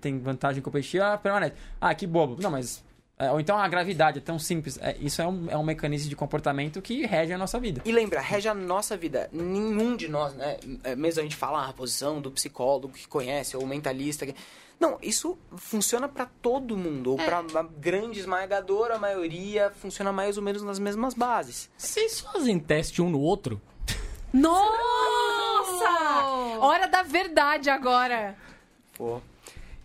tem 0.00 0.18
vantagem 0.18 0.62
competitiva 0.62 1.12
ah, 1.14 1.18
permanece. 1.18 1.54
Ah, 1.80 1.94
que 1.94 2.06
bobo. 2.06 2.40
Não, 2.42 2.50
mas. 2.50 2.84
É, 3.18 3.30
ou 3.30 3.40
então 3.40 3.58
a 3.58 3.66
gravidade 3.68 4.18
é 4.18 4.20
tão 4.20 4.38
simples. 4.38 4.78
É, 4.80 4.96
isso 5.00 5.22
é 5.22 5.26
um, 5.26 5.46
é 5.50 5.56
um 5.56 5.62
mecanismo 5.64 6.08
de 6.10 6.16
comportamento 6.16 6.82
que 6.82 7.06
rege 7.06 7.32
a 7.32 7.38
nossa 7.38 7.58
vida. 7.58 7.80
E 7.84 7.90
lembra, 7.92 8.20
rege 8.20 8.48
a 8.48 8.54
nossa 8.54 8.96
vida. 8.96 9.28
Nenhum 9.32 9.96
de 9.96 10.06
nós, 10.08 10.34
né? 10.34 10.58
é, 10.84 10.94
Mesmo 10.94 11.20
a 11.20 11.22
gente 11.22 11.36
fala 11.36 11.64
ah, 11.64 11.68
a 11.70 11.72
posição 11.72 12.20
do 12.20 12.30
psicólogo 12.30 12.90
que 12.90 13.08
conhece, 13.08 13.56
ou 13.56 13.62
o 13.62 13.66
mentalista. 13.66 14.26
que- 14.26 14.34
Não, 14.78 14.98
isso 15.00 15.38
funciona 15.56 16.06
pra 16.08 16.26
todo 16.26 16.76
mundo, 16.76 17.12
ou 17.12 17.16
pra 17.16 17.40
uma 17.40 17.62
grande 17.62 18.20
esmagadora 18.20 18.98
maioria, 18.98 19.72
funciona 19.80 20.12
mais 20.12 20.36
ou 20.36 20.42
menos 20.42 20.62
nas 20.62 20.78
mesmas 20.78 21.14
bases. 21.14 21.70
Vocês 21.78 22.20
fazem 22.20 22.58
teste 22.58 23.00
um 23.00 23.08
no 23.08 23.20
outro? 23.20 23.58
Nossa! 24.30 25.88
Hora 26.60 26.86
da 26.88 27.02
verdade 27.02 27.70
agora. 27.70 28.36
Pô. 28.94 29.20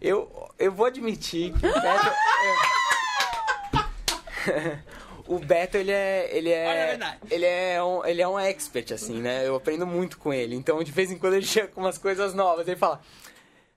Eu, 0.02 0.50
eu 0.58 0.72
vou 0.72 0.86
admitir 0.88 1.54
que 1.54 1.66
o 1.66 1.74
Beto. 1.82 2.12
é- 4.50 4.80
o 5.28 5.40
Beto, 5.40 5.78
ele 5.78 5.92
é. 5.92 6.30
Ele 6.32 6.50
é. 6.50 6.64
Ele 7.30 7.46
é, 7.46 7.84
um, 7.84 8.06
ele 8.06 8.22
é 8.22 8.28
um 8.28 8.38
expert, 8.40 8.92
assim, 8.94 9.22
né? 9.22 9.48
Eu 9.48 9.56
aprendo 9.56 9.86
muito 9.88 10.18
com 10.18 10.34
ele. 10.34 10.56
Então, 10.56 10.84
de 10.84 10.92
vez 10.92 11.12
em 11.12 11.18
quando, 11.18 11.34
ele 11.36 11.46
chega 11.46 11.68
com 11.70 11.82
umas 11.82 11.98
coisas 11.98 12.34
novas. 12.34 12.68
Ele 12.68 12.78
fala. 12.78 13.00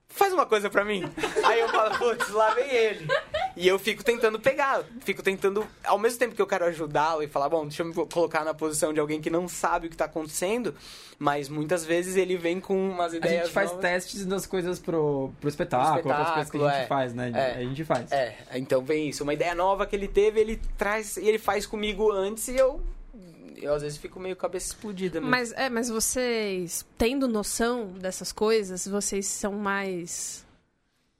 Faz 0.07 0.31
uma 0.31 0.45
coisa 0.45 0.69
pra 0.69 0.85
mim. 0.85 1.03
Aí 1.43 1.59
eu 1.59 1.67
falo, 1.69 1.97
putz, 1.97 2.29
lá 2.29 2.53
vem 2.53 2.69
ele. 2.69 3.07
E 3.55 3.67
eu 3.67 3.79
fico 3.79 4.03
tentando 4.03 4.39
pegar, 4.39 4.83
fico 5.01 5.23
tentando, 5.23 5.65
ao 5.83 5.97
mesmo 5.97 6.19
tempo 6.19 6.35
que 6.35 6.41
eu 6.41 6.47
quero 6.47 6.65
ajudá-lo 6.65 7.23
e 7.23 7.27
falar, 7.27 7.47
bom, 7.47 7.63
deixa 7.63 7.83
eu 7.83 7.87
me 7.87 7.93
colocar 7.93 8.43
na 8.43 8.53
posição 8.53 8.93
de 8.93 8.99
alguém 8.99 9.21
que 9.21 9.29
não 9.29 9.47
sabe 9.47 9.87
o 9.87 9.89
que 9.89 9.95
tá 9.95 10.05
acontecendo, 10.05 10.75
mas 11.17 11.47
muitas 11.47 11.85
vezes 11.85 12.17
ele 12.17 12.35
vem 12.35 12.59
com 12.59 12.75
umas 12.89 13.13
A 13.13 13.17
ideias 13.17 13.45
gente 13.45 13.53
faz 13.53 13.69
novas. 13.69 13.81
testes 13.81 14.25
das 14.25 14.45
coisas 14.45 14.77
pro, 14.79 15.31
pro 15.39 15.47
espetáculo, 15.47 16.01
Pro 16.01 16.09
outras 16.11 16.31
coisas 16.31 16.51
que 16.51 16.57
a 16.57 16.59
gente 16.59 16.69
espetáculo, 16.69 16.83
é. 16.83 16.87
faz, 16.87 17.13
né? 17.13 17.31
É. 17.33 17.57
A 17.57 17.63
gente 17.63 17.85
faz. 17.85 18.11
É, 18.11 18.35
então 18.55 18.83
vem 18.83 19.09
isso. 19.09 19.23
Uma 19.23 19.33
ideia 19.33 19.55
nova 19.55 19.85
que 19.85 19.95
ele 19.95 20.07
teve, 20.07 20.39
ele 20.39 20.61
traz 20.77 21.15
e 21.17 21.27
ele 21.27 21.39
faz 21.39 21.65
comigo 21.65 22.11
antes 22.11 22.47
e 22.49 22.57
eu. 22.57 22.81
Eu 23.55 23.73
às 23.73 23.81
vezes 23.81 23.97
fico 23.97 24.19
meio 24.19 24.35
cabeça 24.35 24.67
explodida 24.67 25.19
mesmo. 25.19 25.31
Mas, 25.31 25.53
é, 25.53 25.69
mas 25.69 25.89
vocês, 25.89 26.85
tendo 26.97 27.25
noção 27.27 27.87
dessas 27.93 28.31
coisas, 28.31 28.85
vocês 28.85 29.25
são 29.27 29.53
mais. 29.53 30.44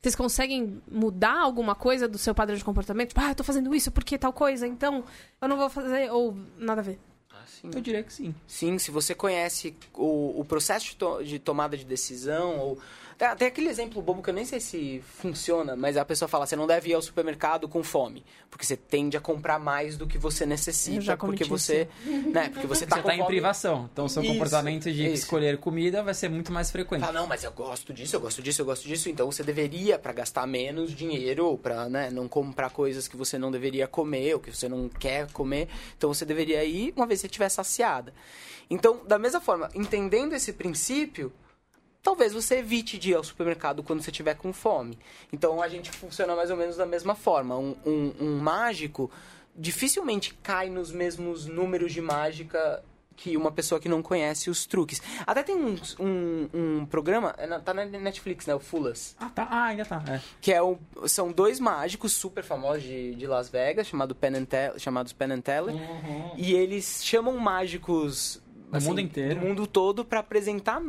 Vocês 0.06 0.16
conseguem 0.16 0.80
mudar 0.88 1.40
alguma 1.40 1.74
coisa 1.74 2.08
do 2.08 2.20
seu 2.20 2.36
padrão 2.36 2.56
de 2.56 2.64
comportamento? 2.64 3.08
Tipo, 3.10 3.22
ah, 3.22 3.30
eu 3.32 3.36
tô 3.36 3.44
fazendo 3.44 3.74
isso 3.74 3.92
porque 3.92 4.20
tal 4.20 4.32
coisa, 4.32 4.68
então 4.68 5.04
eu 5.42 5.48
não 5.48 5.58
vou 5.58 5.68
fazer. 5.68 6.12
Ou 6.12 6.38
nada 6.60 6.82
a 6.82 6.84
ver. 6.84 7.00
Assim, 7.44 7.72
Eu 7.74 7.82
diria 7.82 8.04
que 8.04 8.14
sim. 8.14 8.36
Sim, 8.46 8.78
se 8.78 8.92
você 8.92 9.16
conhece 9.16 9.76
o, 9.96 10.40
o 10.40 10.46
processo 10.46 10.86
de, 10.92 10.96
to- 10.96 11.24
de 11.24 11.40
tomada 11.40 11.76
de 11.76 11.84
decisão, 11.86 12.60
ou. 12.60 12.80
Tem, 13.18 13.36
tem 13.36 13.48
aquele 13.48 13.70
exemplo 13.70 14.02
bobo 14.02 14.22
que 14.22 14.30
eu 14.30 14.34
nem 14.34 14.46
sei 14.46 14.60
se 14.60 15.02
funciona, 15.06 15.76
mas 15.76 15.96
a 15.96 16.04
pessoa 16.04 16.28
fala: 16.28 16.46
você 16.46 16.56
não 16.56 16.68
deve 16.68 16.90
ir 16.90 16.94
ao 16.94 17.02
supermercado 17.02 17.68
com 17.68 17.84
fome, 17.84 18.26
porque 18.50 18.66
você 18.66 18.76
tende 18.76 19.16
a 19.16 19.22
comprar 19.22 19.58
mais 19.58 19.98
do 19.98 20.06
que 20.06 20.18
você 20.18 20.46
necessita, 20.46 21.02
já 21.02 21.18
porque 21.18 21.44
você. 21.44 21.88
Né, 22.06 22.50
porque 22.50 22.68
você 22.68 22.86
tá 22.86 22.98
Você 22.98 23.02
com 23.02 23.08
tá 23.10 23.16
em 23.16 23.26
privação. 23.26 23.90
Então, 23.92 24.08
seu 24.10 24.22
Isso, 24.22 24.34
comportamento 24.34 24.92
de 24.92 25.06
isso. 25.06 25.14
escolher 25.14 25.58
comida 25.60 26.04
vai 26.04 26.14
ser 26.14 26.30
muito 26.30 26.52
mais 26.52 26.72
frequente. 26.72 27.02
Fala, 27.02 27.22
não, 27.22 27.28
mas 27.28 27.44
eu 27.44 27.52
gosto 27.52 27.94
disso, 27.94 28.16
eu 28.16 28.20
gosto 28.20 28.42
disso, 28.42 28.62
eu 28.62 28.66
gosto 28.66 28.88
disso. 28.88 29.10
Então 29.10 29.32
você 29.32 29.44
deveria, 29.44 29.98
pra 29.98 30.12
gastar 30.12 30.46
menos 30.46 30.94
dinheiro, 30.94 31.46
ou 31.46 31.58
pra 31.58 31.88
né, 31.88 32.10
não 32.10 32.28
comprar 32.28 32.70
coisas 32.70 33.08
que 33.08 33.16
você 33.16 33.38
não 33.38 33.52
deveria 33.52 33.88
comer, 33.88 34.34
ou 34.34 34.40
que 34.40 34.52
você 34.52 34.68
não 34.68 34.90
quer 34.90 35.32
comer. 35.32 35.70
Então 35.98 36.14
você 36.14 36.26
deveria 36.26 36.64
ir 36.64 36.94
uma 36.96 37.06
vez 37.06 37.20
que 37.20 37.22
você 37.22 37.28
estiver 37.28 37.50
saciada. 37.50 38.14
Então, 38.70 39.02
da 39.06 39.20
mesma 39.20 39.40
forma, 39.40 39.70
entendendo 39.76 40.34
esse 40.34 40.52
princípio, 40.52 41.32
talvez 42.06 42.32
você 42.34 42.60
evite 42.60 42.98
de 43.00 43.10
ir 43.12 43.16
ao 43.16 43.24
supermercado 43.24 43.82
quando 43.82 44.02
você 44.04 44.12
estiver 44.12 44.36
com 44.36 44.54
fome. 44.54 44.98
Então 45.34 45.60
a 45.62 45.68
gente 45.68 45.90
funciona 45.90 46.36
mais 46.36 46.52
ou 46.52 46.56
menos 46.56 46.78
da 46.78 46.86
mesma 46.86 47.16
forma. 47.16 47.58
Um, 47.58 47.76
um- 47.86 48.14
um 48.22 48.38
mágico 48.40 49.10
dificilmente 49.56 50.34
cai 50.44 50.70
nos 50.70 50.92
mesmos 50.92 51.46
números 51.48 51.92
de 51.92 52.02
mágica 52.02 52.84
que 53.16 53.38
uma 53.38 53.50
pessoa 53.50 53.80
que 53.80 53.88
não 53.88 54.02
conhece 54.04 54.50
os 54.50 54.66
truques. 54.66 55.02
Até 55.26 55.42
tem 55.42 55.56
um, 55.56 55.78
um, 56.00 56.50
um 56.54 56.86
programa, 56.86 57.34
é 57.38 57.48
na- 57.48 57.62
tá 57.62 57.74
na 57.74 57.86
Netflix, 57.86 58.46
né? 58.46 58.54
O 58.54 58.60
Fulas. 58.60 59.16
Ah, 59.18 59.30
tá. 59.30 59.48
Ah, 59.50 59.64
ainda 59.68 59.86
tá. 59.86 60.04
É. 60.08 60.20
Que 60.42 60.52
é 60.52 60.62
o, 60.62 60.78
são 61.08 61.32
dois 61.32 61.58
mágicos 61.60 62.12
super 62.12 62.44
famosos 62.44 62.84
de, 62.84 63.16
de 63.16 63.26
Las 63.26 63.48
Vegas, 63.50 63.88
chamado 63.88 64.14
Penn 64.14 64.36
and 64.36 64.46
Teller- 64.46 64.78
chamados 64.80 65.14
Penn 65.14 65.32
and 65.32 65.42
Teller. 65.42 65.74
E 66.36 66.54
eles 66.54 67.00
chamam 67.06 67.38
mágicos 67.38 68.44
Do 68.70 68.82
mundo 68.82 69.00
inteiro. 69.00 69.40
do 69.40 69.46
mundo 69.46 69.66
todo 69.66 70.04
para 70.04 70.20
apresentar 70.20 70.82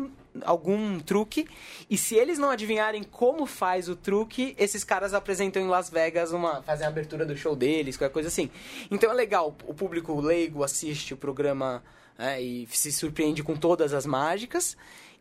algum 0.45 0.99
truque. 1.01 1.47
E 1.89 1.97
se 1.97 2.14
eles 2.14 2.39
não 2.39 2.51
adivinharem 2.51 3.03
como 3.03 3.47
faz 3.47 3.89
o 3.89 3.97
truque, 3.97 4.55
esses 4.59 4.84
caras 4.84 5.14
apresentam 5.14 5.62
em 5.62 5.68
Las 5.68 5.89
Vegas 5.91 6.32
uma. 6.32 6.62
fazem 6.62 6.87
a 6.87 6.89
abertura 6.89 7.24
do 7.24 7.37
show 7.37 7.55
deles, 7.57 7.97
qualquer 7.97 8.12
coisa 8.12 8.28
assim. 8.28 8.51
Então 8.91 9.11
é 9.11 9.14
legal, 9.14 9.55
o 9.66 9.74
público 9.74 10.18
leigo 10.20 10.62
assiste 10.64 11.14
o 11.14 11.16
programa 11.16 11.82
né, 12.18 12.41
e 12.41 12.66
se 12.70 12.91
surpreende 12.93 13.43
com 13.43 13.57
todas 13.57 13.93
as 13.93 14.07
mágicas. 14.07 14.76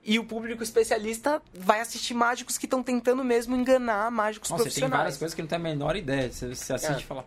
E 0.08 0.20
o 0.20 0.24
público 0.26 0.62
especialista 0.62 1.42
vai 1.52 1.80
assistir 1.82 2.14
mágicos 2.14 2.60
que 2.60 2.68
estão 2.68 2.84
tentando 2.84 3.24
mesmo 3.24 3.56
enganar 3.56 4.12
mágicos 4.12 4.52
Nossa, 4.52 4.62
tem 4.64 4.66
profissionais. 4.70 4.98
várias 5.00 5.18
coisas 5.18 5.34
que 5.34 5.42
não 5.42 5.48
tem 5.50 5.56
a 5.56 5.60
menor 5.62 5.96
ideia. 5.96 6.32
Você, 6.32 6.54
você 6.54 6.74
assiste 6.74 7.00
É. 7.00 7.02
e 7.02 7.06
fala. 7.06 7.26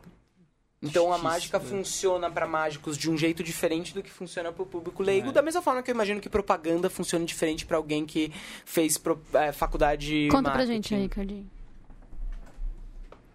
Então 0.81 1.13
a 1.13 1.19
mágica 1.19 1.59
né? 1.59 1.65
funciona 1.65 2.31
para 2.31 2.47
mágicos 2.47 2.97
de 2.97 3.11
um 3.11 3.19
jeito 3.19 3.43
diferente 3.43 3.93
do 3.93 4.01
que 4.03 4.11
funciona 4.11 4.53
para 4.53 4.63
o 4.63 4.67
público 4.67 5.03
leigo, 5.03 5.31
É. 5.31 5.33
da 5.33 5.43
mesma 5.43 5.61
forma 5.61 5.83
que 5.83 5.91
eu 5.91 5.95
imagino 5.95 6.21
que 6.21 6.29
propaganda 6.29 6.89
funciona 6.89 7.25
diferente 7.25 7.67
para 7.67 7.77
alguém 7.77 8.07
que 8.07 8.33
fez 8.65 8.97
pro- 8.97 9.21
é, 9.35 9.51
faculdade 9.51 10.07
de 10.07 10.29
Conta 10.29 10.51
pra 10.51 10.59
marketing. 10.59 10.73
gente 10.75 10.95
aí, 10.95 11.09
Cardinho. 11.09 11.51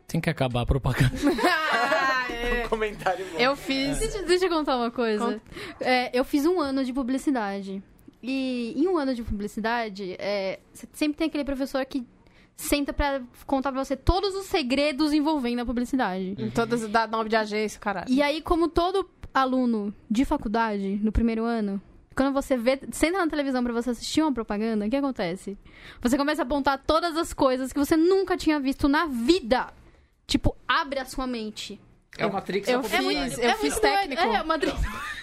Tem 0.08 0.22
que 0.22 0.30
acabar 0.30 0.62
a 0.62 0.66
propaganda. 0.66 1.12
Ah, 1.72 2.28
é. 2.32 2.68
Comentário 2.70 3.26
bom. 3.34 3.38
Eu 3.40 3.56
fiz. 3.56 4.00
Deixa, 4.00 4.22
deixa 4.24 4.46
eu 4.46 4.50
contar 4.50 4.78
uma 4.78 4.92
coisa. 4.92 5.42
É, 5.82 6.18
eu 6.18 6.24
fiz 6.24 6.46
um 6.46 6.60
ano 6.62 6.84
de 6.86 6.94
publicidade. 6.94 7.82
E 8.22 8.74
em 8.78 8.88
um 8.88 8.98
ano 8.98 9.14
de 9.14 9.22
publicidade, 9.22 10.16
é, 10.18 10.60
você 10.74 10.88
sempre 10.94 11.18
tem 11.18 11.28
aquele 11.28 11.44
professor 11.44 11.84
que 11.86 12.06
senta 12.56 12.94
pra 12.94 13.22
contar 13.46 13.72
pra 13.72 13.84
você 13.84 13.96
todos 13.96 14.36
os 14.36 14.46
segredos 14.46 15.12
envolvendo 15.14 15.60
a 15.62 15.66
publicidade. 15.66 16.36
Em 16.38 16.50
todas 16.50 16.88
dá 16.88 17.08
nome 17.08 17.30
de 17.30 17.36
agência, 17.36 17.80
caralho. 17.80 18.08
E 18.10 18.22
aí, 18.22 18.42
como 18.42 18.68
todo 18.68 19.10
aluno 19.34 19.94
de 20.10 20.24
faculdade, 20.26 21.00
no 21.02 21.12
primeiro 21.12 21.44
ano, 21.44 21.82
Quando 22.16 22.32
você 22.32 22.56
vê, 22.56 22.80
senta 22.92 23.18
na 23.18 23.28
televisão 23.28 23.64
pra 23.64 23.74
você 23.74 23.90
assistir 23.90 24.22
uma 24.22 24.32
propaganda, 24.32 24.86
o 24.86 24.90
que 24.90 24.96
acontece? 24.96 25.58
Você 26.00 26.16
começa 26.16 26.44
a 26.44 26.46
apontar 26.46 26.78
todas 26.86 27.18
as 27.18 27.34
coisas 27.34 27.74
que 27.74 27.80
você 27.80 27.98
nunca 27.98 28.38
tinha 28.38 28.60
visto 28.60 28.88
na 28.88 29.08
vida. 29.08 29.74
Tipo, 30.28 30.56
abre 30.68 31.00
a 31.00 31.06
sua 31.06 31.26
mente. 31.26 31.82
É 32.16 32.28
o 32.28 32.32
Matrix 32.32 32.68
eu 32.68 32.84
da 32.84 32.88
fiz- 32.88 33.00
publicidade. 33.00 33.42
eu 33.42 33.50
é 33.50 33.56
fiz 33.56 33.72
muito 33.74 33.82
técnico. 33.82 34.22
doido. 34.22 34.36
É, 34.36 34.42
uma... 34.44 34.58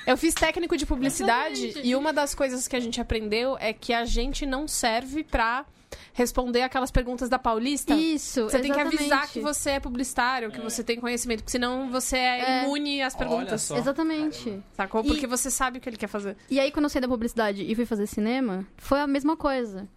Eu 0.04 0.16
fiz 0.16 0.34
técnico 0.34 0.76
de 0.76 0.84
publicidade 0.84 1.66
Exatamente. 1.66 1.88
e 1.88 1.94
uma 1.94 2.12
das 2.12 2.34
coisas 2.34 2.66
que 2.66 2.74
a 2.74 2.80
gente 2.80 3.00
aprendeu 3.00 3.56
é 3.60 3.72
que 3.72 3.92
a 3.92 4.04
gente 4.04 4.44
não 4.44 4.66
serve 4.66 5.22
pra 5.22 5.64
responder 6.12 6.62
aquelas 6.62 6.90
perguntas 6.90 7.28
da 7.28 7.38
Paulista. 7.38 7.94
Isso, 7.94 8.44
Você 8.44 8.58
tem 8.60 8.72
que 8.72 8.80
avisar 8.80 9.04
exatamente. 9.06 9.32
que 9.32 9.40
você 9.40 9.70
é 9.70 9.80
publicitário, 9.80 10.50
que 10.50 10.60
você 10.60 10.82
tem 10.84 10.98
conhecimento, 11.00 11.40
porque 11.40 11.52
senão 11.52 11.90
você 11.90 12.16
é, 12.16 12.40
É. 12.60 12.64
imune 12.64 13.02
às 13.02 13.14
Olha 13.14 13.18
perguntas. 13.28 13.62
só. 13.62 13.76
Exatamente. 13.76 14.62
Sacou? 14.74 15.02
E- 15.02 15.06
Porque 15.08 15.26
você 15.26 15.50
sabe 15.50 15.78
o 15.78 15.80
que 15.80 15.88
ele 15.88 15.96
quer 15.96 16.06
fazer. 16.08 16.36
E 16.48 16.58
aí, 16.60 16.70
quando 16.70 16.84
eu 16.84 16.88
saí 16.90 17.00
da 17.02 17.08
publicidade 17.08 17.62
e 17.70 17.74
fui 17.74 17.84
fazer 17.86 18.06
cinema, 18.06 18.66
foi 18.76 19.00
a 19.00 19.06
mesma 19.06 19.36
coisa. 19.36 19.88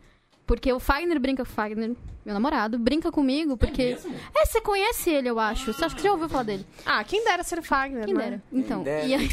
Porque 0.45 0.73
o 0.73 0.79
Fagner 0.79 1.17
brinca 1.21 1.45
com 1.45 1.49
o 1.49 1.53
Fagner, 1.53 1.95
meu 2.25 2.33
namorado, 2.33 2.77
brinca 2.77 3.09
comigo, 3.09 3.55
porque. 3.55 3.97
É, 4.35 4.45
você 4.45 4.59
conhece 4.59 5.09
ele, 5.09 5.29
eu 5.29 5.39
acho. 5.39 5.71
Você 5.71 5.85
acha 5.85 5.95
que 5.95 6.03
já 6.03 6.11
ouviu 6.11 6.27
falar 6.27 6.43
dele? 6.43 6.65
Ah, 6.85 7.01
quem 7.05 7.23
dera 7.23 7.43
ser 7.43 7.59
o 7.59 7.63
Fagner, 7.63 8.03
Quem 8.03 8.13
né? 8.13 8.23
dera. 8.23 8.43
Então, 8.51 8.83
dera. 8.83 9.05
e 9.05 9.13
aí. 9.13 9.29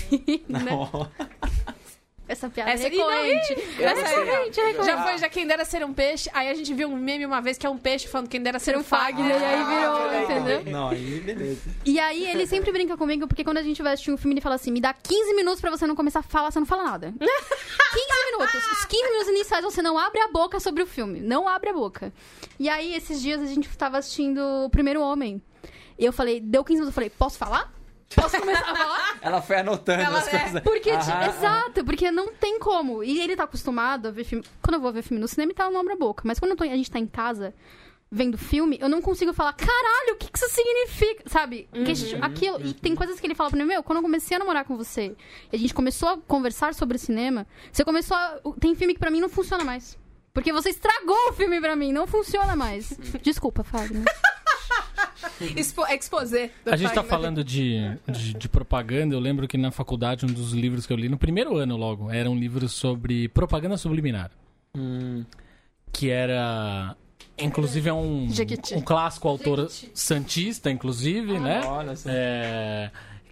né? 0.48 0.70
Essa 2.30 2.48
piada 2.48 2.70
Essa- 2.70 2.86
é 2.86 2.90
recorrente. 2.90 3.52
Essa 3.82 4.00
gostei. 4.02 4.24
recorrente, 4.24 4.60
é 4.60 4.64
recorrente. 4.66 4.86
Já 4.86 5.02
foi, 5.02 5.18
já 5.18 5.28
quem 5.28 5.46
dera 5.46 5.64
ser 5.64 5.84
um 5.84 5.92
peixe. 5.92 6.30
Aí 6.32 6.48
a 6.48 6.54
gente 6.54 6.72
viu 6.72 6.88
um 6.88 6.96
meme 6.96 7.26
uma 7.26 7.40
vez 7.40 7.58
que 7.58 7.66
é 7.66 7.70
um 7.70 7.76
peixe 7.76 8.06
falando 8.06 8.28
quem 8.28 8.40
dera 8.40 8.58
ser 8.60 8.76
um 8.76 8.84
Fagner, 8.84 9.36
e 9.40 9.44
aí 9.44 9.64
virou, 9.64 10.22
entendeu? 10.22 10.72
Não, 10.72 10.88
aí 10.90 11.20
beleza. 11.20 11.70
E 11.84 11.98
aí 11.98 12.24
ele 12.30 12.46
sempre 12.46 12.70
brinca 12.70 12.96
comigo, 12.96 13.26
porque 13.26 13.42
quando 13.42 13.58
a 13.58 13.62
gente 13.62 13.82
vai 13.82 13.94
assistir 13.94 14.12
um 14.12 14.16
filme, 14.16 14.34
ele 14.34 14.40
fala 14.40 14.54
assim: 14.54 14.70
me 14.70 14.80
dá 14.80 14.92
15 14.94 15.34
minutos 15.34 15.60
pra 15.60 15.70
você 15.70 15.86
não 15.86 15.96
começar 15.96 16.20
a 16.20 16.22
falar, 16.22 16.50
você 16.52 16.60
não 16.60 16.66
fala 16.66 16.84
nada. 16.84 17.12
15 17.18 17.26
minutos. 18.32 18.54
Os 18.78 18.84
15 18.84 19.02
minutos 19.04 19.28
iniciais 19.28 19.64
você 19.64 19.82
não 19.82 19.98
abre 19.98 20.20
a 20.20 20.28
boca 20.28 20.60
sobre 20.60 20.82
o 20.82 20.86
filme. 20.86 21.20
Não 21.20 21.48
abre 21.48 21.70
a 21.70 21.72
boca. 21.72 22.12
E 22.58 22.68
aí, 22.68 22.94
esses 22.94 23.20
dias, 23.20 23.42
a 23.42 23.46
gente 23.46 23.68
tava 23.76 23.98
assistindo 23.98 24.38
O 24.66 24.70
Primeiro 24.70 25.00
Homem. 25.02 25.42
E 25.98 26.04
eu 26.04 26.12
falei, 26.12 26.40
deu 26.40 26.62
15 26.64 26.80
minutos, 26.80 26.90
eu 26.92 26.94
falei, 26.94 27.10
posso 27.10 27.36
falar? 27.36 27.72
Posso 28.14 28.38
começar 28.38 28.70
a 28.70 28.74
falar? 28.76 29.09
Ela 29.22 29.42
foi 29.42 29.56
anotando 29.58 30.02
Ela 30.02 30.18
as 30.18 30.28
é, 30.32 30.38
coisas. 30.40 30.62
Porque, 30.62 30.90
Aham, 30.90 31.12
aham. 31.12 31.28
exato, 31.28 31.84
porque 31.84 32.10
não 32.10 32.32
tem 32.32 32.58
como. 32.58 33.02
E 33.04 33.20
ele 33.20 33.36
tá 33.36 33.44
acostumado 33.44 34.08
a 34.08 34.10
ver 34.10 34.24
filme. 34.24 34.44
Quando 34.62 34.74
eu 34.74 34.80
vou 34.80 34.92
ver 34.92 35.02
filme 35.02 35.20
no 35.20 35.28
cinema, 35.28 35.52
então 35.52 35.70
não 35.70 35.80
abre 35.80 35.92
a 35.92 35.96
boca. 35.96 36.22
Mas 36.26 36.38
quando 36.38 36.52
eu 36.52 36.56
tô- 36.56 36.64
a 36.64 36.68
gente 36.68 36.90
tá 36.90 36.98
em 36.98 37.06
casa 37.06 37.54
vendo 38.12 38.36
filme, 38.36 38.76
eu 38.80 38.88
não 38.88 39.00
consigo 39.00 39.32
falar, 39.32 39.52
caralho, 39.52 40.14
o 40.14 40.16
que, 40.16 40.30
que 40.32 40.36
isso 40.36 40.48
significa? 40.48 41.22
Sabe? 41.28 41.68
Que- 41.72 42.16
aquilo, 42.20 42.60
e 42.66 42.74
tem 42.74 42.94
coisas 42.96 43.20
que 43.20 43.26
ele 43.26 43.36
fala 43.36 43.50
pra 43.50 43.58
mim, 43.60 43.64
meu, 43.66 43.82
quando 43.84 43.98
eu 43.98 44.02
comecei 44.02 44.34
a 44.36 44.40
namorar 44.40 44.64
com 44.64 44.76
você, 44.76 45.14
e 45.52 45.56
a 45.56 45.58
gente 45.58 45.72
começou 45.72 46.08
a 46.08 46.18
conversar 46.18 46.74
sobre 46.74 46.98
cinema, 46.98 47.46
você 47.70 47.84
começou 47.84 48.16
a. 48.16 48.40
Tem 48.58 48.74
filme 48.74 48.94
que 48.94 49.00
pra 49.00 49.10
mim 49.10 49.20
não 49.20 49.28
funciona 49.28 49.64
mais. 49.64 49.96
Porque 50.32 50.52
você 50.52 50.70
estragou 50.70 51.28
o 51.28 51.32
filme 51.32 51.60
pra 51.60 51.74
mim, 51.76 51.92
não 51.92 52.06
funciona 52.06 52.54
mais. 52.56 52.96
Desculpa, 53.22 53.62
Fagner. 53.64 54.04
Expo 55.56 55.86
exposé. 55.86 56.50
A 56.66 56.76
gente 56.76 56.88
tá 56.88 56.96
Fagner. 57.02 57.10
falando 57.10 57.44
de, 57.44 57.78
de, 58.08 58.34
de 58.34 58.48
propaganda. 58.48 59.14
Eu 59.14 59.20
lembro 59.20 59.48
que 59.48 59.56
na 59.58 59.70
faculdade, 59.70 60.24
um 60.26 60.28
dos 60.32 60.52
livros 60.52 60.86
que 60.86 60.92
eu 60.92 60.96
li, 60.96 61.08
no 61.08 61.18
primeiro 61.18 61.56
ano 61.56 61.76
logo, 61.76 62.10
era 62.10 62.30
um 62.30 62.36
livro 62.38 62.68
sobre 62.68 63.28
propaganda 63.28 63.76
subliminar. 63.76 64.30
Hum, 64.76 65.24
Que 65.92 66.10
era. 66.10 66.96
Inclusive 67.38 67.88
é 67.88 67.92
um, 67.92 68.28
Jequiti. 68.30 68.74
um 68.74 68.82
clássico 68.82 69.26
autor 69.26 69.66
santista, 69.94 70.70
inclusive, 70.70 71.38
né? 71.38 71.62
olha. 71.64 71.94
É, 72.04 72.90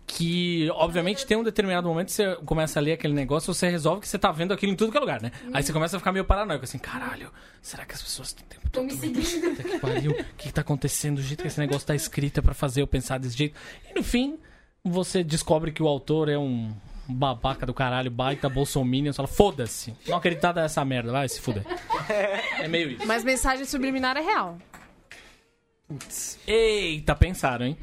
que, 0.09 0.70
obviamente, 0.72 1.26
tem 1.26 1.36
um 1.36 1.44
determinado 1.44 1.86
momento 1.86 2.06
que 2.06 2.14
você 2.14 2.34
começa 2.36 2.80
a 2.80 2.82
ler 2.82 2.92
aquele 2.92 3.12
negócio, 3.12 3.52
você 3.52 3.68
resolve 3.68 4.00
que 4.00 4.09
você 4.09 4.18
tá 4.18 4.32
vendo 4.32 4.54
aquilo 4.54 4.72
em 4.72 4.74
tudo 4.74 4.90
que 4.90 4.96
é 4.96 5.00
lugar, 5.00 5.20
né? 5.20 5.30
Aí 5.52 5.62
você 5.62 5.70
começa 5.72 5.96
a 5.96 6.00
ficar 6.00 6.12
meio 6.12 6.24
paranoico, 6.24 6.64
assim, 6.64 6.78
caralho, 6.78 7.30
será 7.61 7.84
que 7.84 7.94
as 7.94 8.02
pessoas 8.02 8.28
estão 8.28 8.44
tempo 8.46 8.70
todo 8.70 8.86
me 8.86 8.92
seguindo? 8.92 9.50
Puta 9.50 9.62
que 9.62 9.78
pariu, 9.78 10.12
o 10.12 10.14
que, 10.14 10.48
que 10.48 10.52
tá 10.52 10.62
acontecendo? 10.62 11.18
O 11.18 11.22
jeito 11.22 11.42
que 11.42 11.46
esse 11.46 11.61
negócio 11.61 11.86
tá 11.86 11.94
escrito 11.94 12.38
é 12.38 12.42
pra 12.42 12.54
fazer 12.54 12.80
eu 12.80 12.86
pensar 12.86 13.18
desse 13.18 13.36
jeito. 13.36 13.54
E 13.88 13.94
no 13.94 14.02
fim, 14.02 14.38
você 14.82 15.22
descobre 15.22 15.70
que 15.70 15.82
o 15.82 15.86
autor 15.86 16.30
é 16.30 16.38
um 16.38 16.74
babaca 17.06 17.66
do 17.66 17.74
caralho, 17.74 18.11
baita 18.11 18.48
bolsominion, 18.48 19.12
você 19.12 19.16
fala, 19.16 19.28
foda-se, 19.28 19.94
não 20.06 20.16
acreditar 20.16 20.54
nessa 20.54 20.82
merda, 20.86 21.12
vai 21.12 21.28
se 21.28 21.40
fuder. 21.40 21.64
É 22.59 22.66
meio 22.66 22.92
isso. 22.92 23.06
Mas 23.06 23.22
mensagem 23.22 23.66
subliminar 23.66 24.16
é 24.16 24.22
real. 24.22 24.59
Eita, 26.46 27.14
pensaram, 27.14 27.66
hein? 27.66 27.78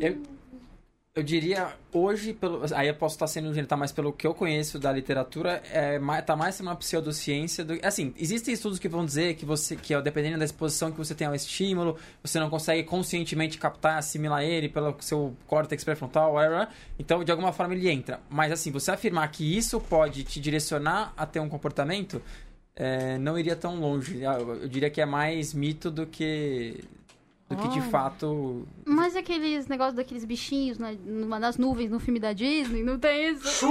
Eu, 0.00 0.22
eu 1.16 1.22
diria, 1.22 1.72
hoje, 1.92 2.32
pelo, 2.32 2.62
aí 2.74 2.88
eu 2.88 2.94
posso 2.96 3.14
estar 3.14 3.28
sendo 3.28 3.66
tá 3.66 3.76
mais 3.76 3.92
pelo 3.92 4.12
que 4.12 4.26
eu 4.26 4.34
conheço 4.34 4.80
da 4.80 4.90
literatura, 4.90 5.62
é, 5.70 5.96
tá 6.22 6.34
mais 6.34 6.58
uma 6.58 6.74
pseudociência 6.74 7.64
do. 7.64 7.78
Assim, 7.84 8.12
existem 8.18 8.52
estudos 8.52 8.80
que 8.80 8.88
vão 8.88 9.04
dizer 9.04 9.36
que 9.36 9.44
você, 9.46 9.76
que 9.76 9.94
dependendo 10.02 10.38
da 10.38 10.44
exposição 10.44 10.90
que 10.90 10.98
você 10.98 11.14
tem 11.14 11.28
ao 11.28 11.34
estímulo, 11.34 11.96
você 12.20 12.40
não 12.40 12.50
consegue 12.50 12.82
conscientemente 12.82 13.58
captar, 13.58 13.96
assimilar 13.96 14.42
ele 14.42 14.68
pelo 14.68 14.96
seu 14.98 15.36
córtex 15.46 15.84
pré-frontal, 15.84 16.32
whatever. 16.32 16.68
Então, 16.98 17.22
de 17.22 17.30
alguma 17.30 17.52
forma, 17.52 17.74
ele 17.74 17.88
entra. 17.88 18.18
Mas, 18.28 18.50
assim, 18.50 18.72
você 18.72 18.90
afirmar 18.90 19.30
que 19.30 19.56
isso 19.56 19.78
pode 19.78 20.24
te 20.24 20.40
direcionar 20.40 21.12
a 21.16 21.24
ter 21.24 21.38
um 21.38 21.48
comportamento, 21.48 22.20
é, 22.74 23.18
não 23.18 23.38
iria 23.38 23.54
tão 23.54 23.76
longe. 23.78 24.20
Eu, 24.20 24.62
eu 24.62 24.68
diria 24.68 24.90
que 24.90 25.00
é 25.00 25.06
mais 25.06 25.54
mito 25.54 25.92
do 25.92 26.08
que. 26.08 26.82
Do 27.54 27.62
que 27.62 27.68
de 27.68 27.80
fato 27.82 28.66
Mas 28.84 29.14
aqueles 29.16 29.66
negócios 29.68 29.94
daqueles 29.96 30.24
bichinhos 30.24 30.78
na, 30.78 30.92
numa 30.92 31.38
das 31.40 31.56
nuvens 31.56 31.90
no 31.90 31.98
filme 32.00 32.18
da 32.20 32.32
Disney, 32.32 32.82
não 32.82 32.98
tem 32.98 33.32
isso? 33.32 33.66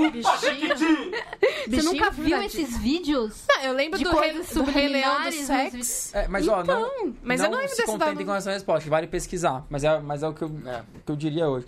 Você 1.67 1.81
nunca 1.84 2.09
viu 2.11 2.41
esses 2.43 2.77
vídeos? 2.77 3.45
Não, 3.47 3.61
eu 3.63 3.73
lembro 3.73 3.97
De 3.97 4.03
do, 4.05 4.11
coisas 4.11 4.49
rei, 4.53 4.63
do 4.63 4.71
Rei 4.71 4.88
Leão 4.88 5.21
do 5.23 5.31
subliminares 5.31 5.86
Sex. 5.86 6.15
É, 6.15 6.27
mas 6.27 6.47
ó, 6.47 6.63
não, 6.63 6.81
Então, 6.88 7.13
mas 7.23 7.41
eu 7.41 7.49
não 7.49 7.57
lembro 7.57 7.69
se 7.71 7.77
desse 7.77 7.91
contentem 7.91 8.15
dado. 8.15 8.25
com 8.25 8.36
essa 8.36 8.51
resposta, 8.51 8.89
vale 8.89 9.07
pesquisar. 9.07 9.65
Mas 9.69 9.84
é, 9.84 9.99
mas 9.99 10.23
é 10.23 10.27
o 10.27 10.34
que 10.34 10.41
eu, 10.43 10.51
É. 10.65 10.81
o 10.81 10.99
que 11.05 11.11
eu 11.11 11.15
diria 11.15 11.47
hoje. 11.47 11.65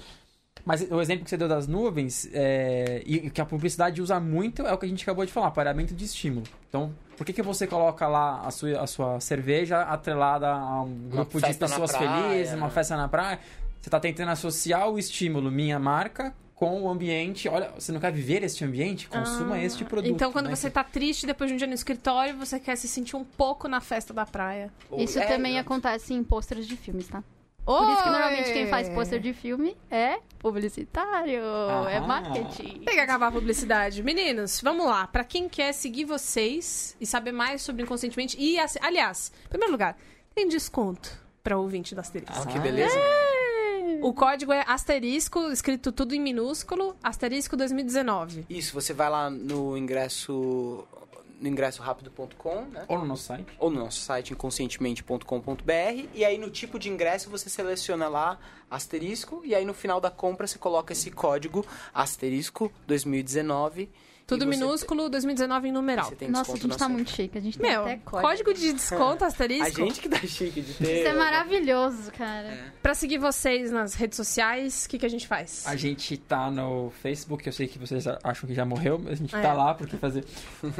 Mas 0.65 0.81
o 0.89 0.99
exemplo 0.99 1.23
que 1.23 1.29
você 1.29 1.37
deu 1.37 1.47
das 1.47 1.67
nuvens, 1.67 2.27
é, 2.33 3.03
e 3.05 3.29
que 3.29 3.39
a 3.39 3.45
publicidade 3.45 4.01
usa 4.01 4.19
muito, 4.19 4.63
é 4.63 4.73
o 4.73 4.77
que 4.77 4.85
a 4.85 4.89
gente 4.89 5.03
acabou 5.03 5.23
de 5.23 5.31
falar, 5.31 5.51
pareamento 5.51 5.93
de 5.93 6.03
estímulo. 6.03 6.45
Então, 6.67 6.91
por 7.15 7.23
que, 7.23 7.31
que 7.31 7.41
você 7.43 7.67
coloca 7.67 8.07
lá 8.07 8.41
a 8.41 8.49
sua, 8.49 8.81
a 8.81 8.87
sua 8.87 9.19
cerveja 9.19 9.81
atrelada 9.81 10.49
a 10.49 10.81
um 10.81 11.09
grupo 11.09 11.39
de 11.39 11.53
pessoas 11.53 11.91
praia, 11.91 12.29
felizes, 12.29 12.53
uma 12.55 12.65
né? 12.65 12.73
festa 12.73 12.97
na 12.97 13.07
praia? 13.07 13.39
Você 13.79 13.89
está 13.89 13.99
tentando 13.99 14.31
associar 14.31 14.89
o 14.89 14.97
estímulo, 14.97 15.51
minha 15.51 15.77
marca, 15.77 16.33
com 16.55 16.81
o 16.81 16.89
ambiente. 16.89 17.47
Olha, 17.47 17.69
você 17.77 17.91
não 17.91 17.99
quer 17.99 18.11
viver 18.11 18.41
este 18.43 18.65
ambiente? 18.65 19.07
Consuma 19.07 19.59
este 19.59 19.85
produto. 19.85 20.11
Então, 20.11 20.31
quando 20.31 20.47
né? 20.47 20.55
você 20.55 20.71
tá 20.71 20.83
triste 20.83 21.27
depois 21.27 21.49
de 21.49 21.53
um 21.53 21.57
dia 21.57 21.67
no 21.67 21.73
escritório, 21.73 22.35
você 22.35 22.59
quer 22.59 22.75
se 22.77 22.87
sentir 22.87 23.15
um 23.15 23.23
pouco 23.23 23.67
na 23.67 23.81
festa 23.81 24.13
da 24.13 24.25
praia. 24.25 24.71
Isso 24.97 25.19
É, 25.19 25.27
também 25.27 25.53
né? 25.53 25.59
acontece 25.59 26.13
em 26.13 26.23
pôsteres 26.23 26.65
de 26.65 26.75
filmes, 26.75 27.07
tá? 27.07 27.23
Por 27.65 27.89
isso 27.89 28.03
que 28.03 28.09
normalmente 28.09 28.53
quem 28.53 28.67
faz 28.67 28.87
pôster 28.89 29.19
de 29.19 29.33
filme 29.33 29.75
é 29.89 30.19
publicitário, 30.37 31.41
é 31.89 31.97
Aham. 31.97 32.07
marketing. 32.07 32.81
Tem 32.81 32.93
que 32.93 32.99
acabar 32.99 33.27
a 33.27 33.31
publicidade. 33.31 34.03
Meninos, 34.03 34.61
vamos 34.61 34.85
lá. 34.85 35.07
Pra 35.07 35.23
quem 35.23 35.49
quer 35.49 35.73
seguir 35.73 36.05
vocês 36.05 36.95
e 37.01 37.05
saber 37.05 37.31
mais 37.31 37.63
sobre 37.63 37.81
inconscientemente. 37.81 38.37
E, 38.39 38.59
assim, 38.59 38.77
aliás, 38.81 39.31
em 39.45 39.49
primeiro 39.49 39.71
lugar, 39.71 39.97
tem 40.35 40.47
desconto 40.47 41.11
pra 41.43 41.57
ouvinte 41.57 41.95
do 41.95 42.01
Asterisco. 42.01 42.33
Ah, 42.37 42.45
que 42.45 42.59
beleza. 42.59 42.95
O 44.01 44.13
código 44.13 44.51
é 44.51 44.63
asterisco, 44.67 45.51
escrito 45.51 45.91
tudo 45.91 46.13
em 46.13 46.19
minúsculo, 46.19 46.95
asterisco 47.03 47.55
2019. 47.55 48.45
Isso, 48.49 48.73
você 48.73 48.93
vai 48.93 49.09
lá 49.09 49.29
no 49.29 49.77
ingresso 49.77 50.85
no 51.39 51.47
ingressorápido.com, 51.47 52.61
né? 52.65 52.85
Ou 52.87 52.99
no 52.99 53.05
nosso 53.05 53.23
site. 53.23 53.47
Ou 53.59 53.69
no 53.69 53.79
nosso 53.79 53.99
site 54.01 54.33
inconscientemente.com.br 54.33 56.09
e 56.13 56.25
aí 56.25 56.37
no 56.37 56.49
tipo 56.49 56.79
de 56.79 56.89
ingresso 56.89 57.29
você 57.29 57.49
seleciona 57.49 58.07
lá 58.07 58.39
asterisco 58.69 59.41
e 59.43 59.53
aí 59.53 59.65
no 59.65 59.73
final 59.73 59.99
da 59.99 60.09
compra 60.09 60.47
você 60.47 60.57
coloca 60.57 60.93
esse 60.93 61.11
código 61.11 61.65
asterisco 61.93 62.71
2019 62.87 63.89
Tudo 64.27 64.47
minúsculo, 64.47 65.07
2019 65.07 65.67
em 65.67 65.71
numeral. 65.71 66.05
Você 66.09 66.15
tem 66.15 66.29
Nossa, 66.29 66.53
a 66.53 66.55
gente 66.55 66.75
tá 66.77 66.89
muito 66.89 67.11
chique. 67.11 67.37
A 67.37 67.41
gente 67.41 67.59
tem 67.59 67.69
Meu, 67.69 67.81
até 67.83 67.97
código. 67.97 68.27
código. 68.27 68.53
de 68.55 68.73
desconto 68.73 69.23
A 69.23 69.27
asterisco. 69.27 69.85
gente 69.85 70.01
que 70.01 70.09
tá 70.09 70.17
chique 70.17 70.61
de 70.61 70.73
ter. 70.73 70.99
Isso 70.99 71.07
é 71.07 71.13
maravilhoso, 71.13 72.11
cara. 72.11 72.73
Pra 72.81 72.95
seguir 72.95 73.19
vocês 73.19 73.69
nas 73.71 73.93
redes 73.93 74.15
sociais, 74.15 74.85
o 74.85 74.89
que, 74.89 74.97
que 74.97 75.05
a 75.05 75.09
gente 75.09 75.27
faz? 75.27 75.63
A 75.67 75.75
gente 75.75 76.17
tá 76.17 76.49
no 76.49 76.89
Facebook, 77.03 77.45
eu 77.45 77.53
sei 77.53 77.67
que 77.67 77.77
vocês 77.77 78.05
acham 78.23 78.47
que 78.47 78.55
já 78.55 78.65
morreu, 78.65 78.97
mas 78.97 79.13
a 79.13 79.15
gente 79.15 79.35
É. 79.35 79.41
tá 79.41 79.53
lá 79.53 79.73
porque 79.75 79.95
fazer 79.97 80.25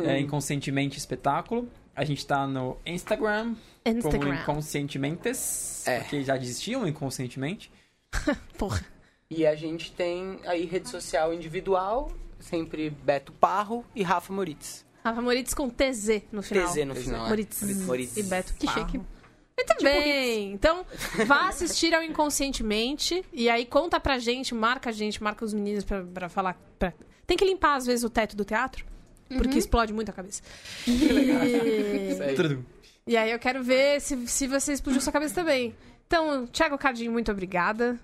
é, 0.04 0.18
inconscientemente 0.20 0.98
espetáculo. 0.98 1.70
A 1.96 2.04
gente 2.04 2.26
tá 2.26 2.46
no 2.48 2.78
Instagram, 2.86 3.56
como 3.84 3.98
Instagram. 4.00 4.36
Inconscientementes, 4.42 5.88
É. 5.88 6.00
porque 6.00 6.24
já 6.24 6.36
existiam 6.36 6.88
inconscientemente. 6.88 7.72
Porra. 8.58 8.84
E 9.30 9.46
a 9.46 9.56
gente 9.56 9.92
tem 9.92 10.40
aí 10.46 10.66
rede 10.66 10.90
social 10.90 11.34
individual, 11.34 12.12
sempre 12.46 12.90
Beto 12.90 13.32
Parro 13.34 13.86
e 13.96 14.04
Rafa 14.04 14.32
Moritz. 14.34 14.86
Rafa 15.04 15.22
Moritz 15.22 15.54
com 15.54 15.70
TZ 15.70 16.24
no 16.32 16.42
final. 16.42 16.68
TZ 16.68 16.86
no 16.86 16.96
final. 16.96 17.26
é. 17.26 17.30
Moritz. 17.30 17.62
Moritz. 17.86 18.18
E 18.18 18.24
Beto 18.24 18.54
Que 18.56 18.66
Parro. 18.66 18.80
chique. 18.86 18.98
Muito 18.98 19.84
bem. 19.84 20.52
Então, 20.52 20.86
vá 21.26 21.48
assistir 21.48 21.94
ao 21.94 22.04
Inconscientemente. 22.04 23.24
E 23.32 23.50
aí 23.50 23.66
conta 23.66 24.00
pra 24.00 24.18
gente, 24.20 24.54
marca 24.54 24.90
a 24.90 24.94
gente, 24.94 25.22
marca 25.24 25.46
os 25.46 25.54
meninos 25.54 25.84
pra, 25.84 26.04
pra 26.04 26.28
falar. 26.30 26.60
pra- 26.78 26.94
Tem 27.26 27.38
que 27.38 27.46
limpar, 27.46 27.76
às 27.76 27.86
vezes, 27.86 28.04
o 28.04 28.10
teto 28.10 28.36
do 28.36 28.44
teatro? 28.44 28.86
Porque 29.30 29.58
explode 29.58 29.94
muito 29.94 30.10
a 30.10 30.14
cabeça. 30.14 30.42
Isso 30.86 32.24
aí. 32.24 32.36
Tudo. 32.36 32.66
E 33.08 33.16
aí 33.16 33.32
eu 33.32 33.40
quero 33.40 33.64
ver 33.64 34.02
se, 34.02 34.28
se 34.28 34.48
você 34.48 34.74
explodiu 34.74 35.00
sua 35.02 35.14
cabeça 35.14 35.34
também. 35.36 35.76
Então, 36.08 36.46
Thiago 36.48 36.78
Cardinho, 36.78 37.12
muito 37.12 37.32
obrigada. 37.32 38.00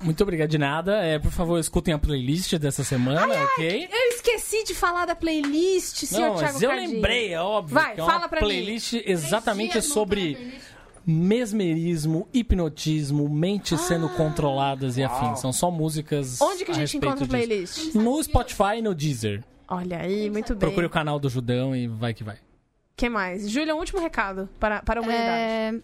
Muito 0.00 0.22
obrigado 0.22 0.48
de 0.48 0.58
nada. 0.58 0.96
É, 1.04 1.18
por 1.18 1.30
favor, 1.32 1.58
escutem 1.58 1.92
a 1.92 1.98
playlist 1.98 2.54
dessa 2.54 2.84
semana, 2.84 3.34
ok? 3.44 3.88
Eu 3.90 4.08
esqueci 4.14 4.62
de 4.64 4.74
falar 4.74 5.06
da 5.06 5.14
playlist, 5.16 6.04
senhor 6.04 6.28
Não, 6.28 6.36
Thiago 6.36 6.52
mas 6.54 6.62
eu 6.62 6.70
Cardinho. 6.70 6.92
lembrei, 6.92 7.32
é 7.34 7.40
óbvio. 7.40 7.74
Vai, 7.74 7.94
que 7.94 8.00
é 8.00 8.04
uma 8.04 8.12
fala 8.12 8.28
pra 8.28 8.40
mim. 8.40 8.46
playlist 8.46 8.92
exatamente 9.04 9.70
Três 9.72 9.84
dias 9.84 9.94
sobre 9.94 10.64
a 10.64 11.10
mesmerismo, 11.10 12.28
hipnotismo, 12.34 13.28
mentes 13.28 13.80
sendo 13.80 14.08
controladas 14.10 14.96
e 14.98 15.02
afins. 15.02 15.40
São 15.40 15.52
só 15.52 15.70
músicas. 15.70 16.40
Ah. 16.40 16.44
Onde 16.44 16.64
que 16.64 16.70
a 16.70 16.74
gente 16.74 16.92
respeito 16.92 17.06
encontra 17.06 17.24
a 17.24 17.40
disso. 17.40 17.48
playlist? 17.48 17.94
No 17.94 18.22
Spotify 18.22 18.78
e 18.78 18.82
no 18.82 18.94
Deezer. 18.94 19.42
Olha 19.66 19.98
aí, 20.00 20.30
muito 20.30 20.54
bem. 20.54 20.60
Procure 20.60 20.86
o 20.86 20.90
canal 20.90 21.18
do 21.18 21.28
Judão 21.28 21.74
e 21.74 21.88
vai 21.88 22.14
que 22.14 22.22
vai. 22.22 22.36
que 22.96 23.08
mais? 23.08 23.48
Júlia, 23.50 23.74
um 23.74 23.78
último 23.78 24.00
recado 24.00 24.48
para, 24.60 24.82
para 24.82 25.00
a 25.00 25.02
humanidade. 25.02 25.30
É... 25.30 25.74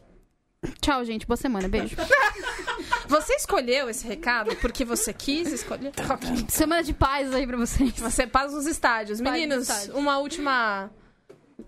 Tchau, 0.80 1.04
gente. 1.04 1.26
Boa 1.26 1.36
semana. 1.36 1.68
Beijo. 1.68 1.96
Você 3.08 3.34
escolheu 3.34 3.88
esse 3.88 4.06
recado 4.06 4.56
porque 4.56 4.84
você 4.84 5.12
quis 5.12 5.52
escolher? 5.52 5.92
Ok. 6.10 6.46
semana 6.48 6.82
de 6.82 6.92
paz 6.92 7.32
aí 7.34 7.46
pra 7.46 7.56
vocês. 7.56 7.92
Você 7.98 8.26
paz 8.26 8.52
nos 8.52 8.66
estádios. 8.66 9.20
Paz 9.20 9.30
nos 9.30 9.40
Meninos, 9.40 9.68
estádios. 9.68 9.94
uma 9.96 10.18
última... 10.18 10.90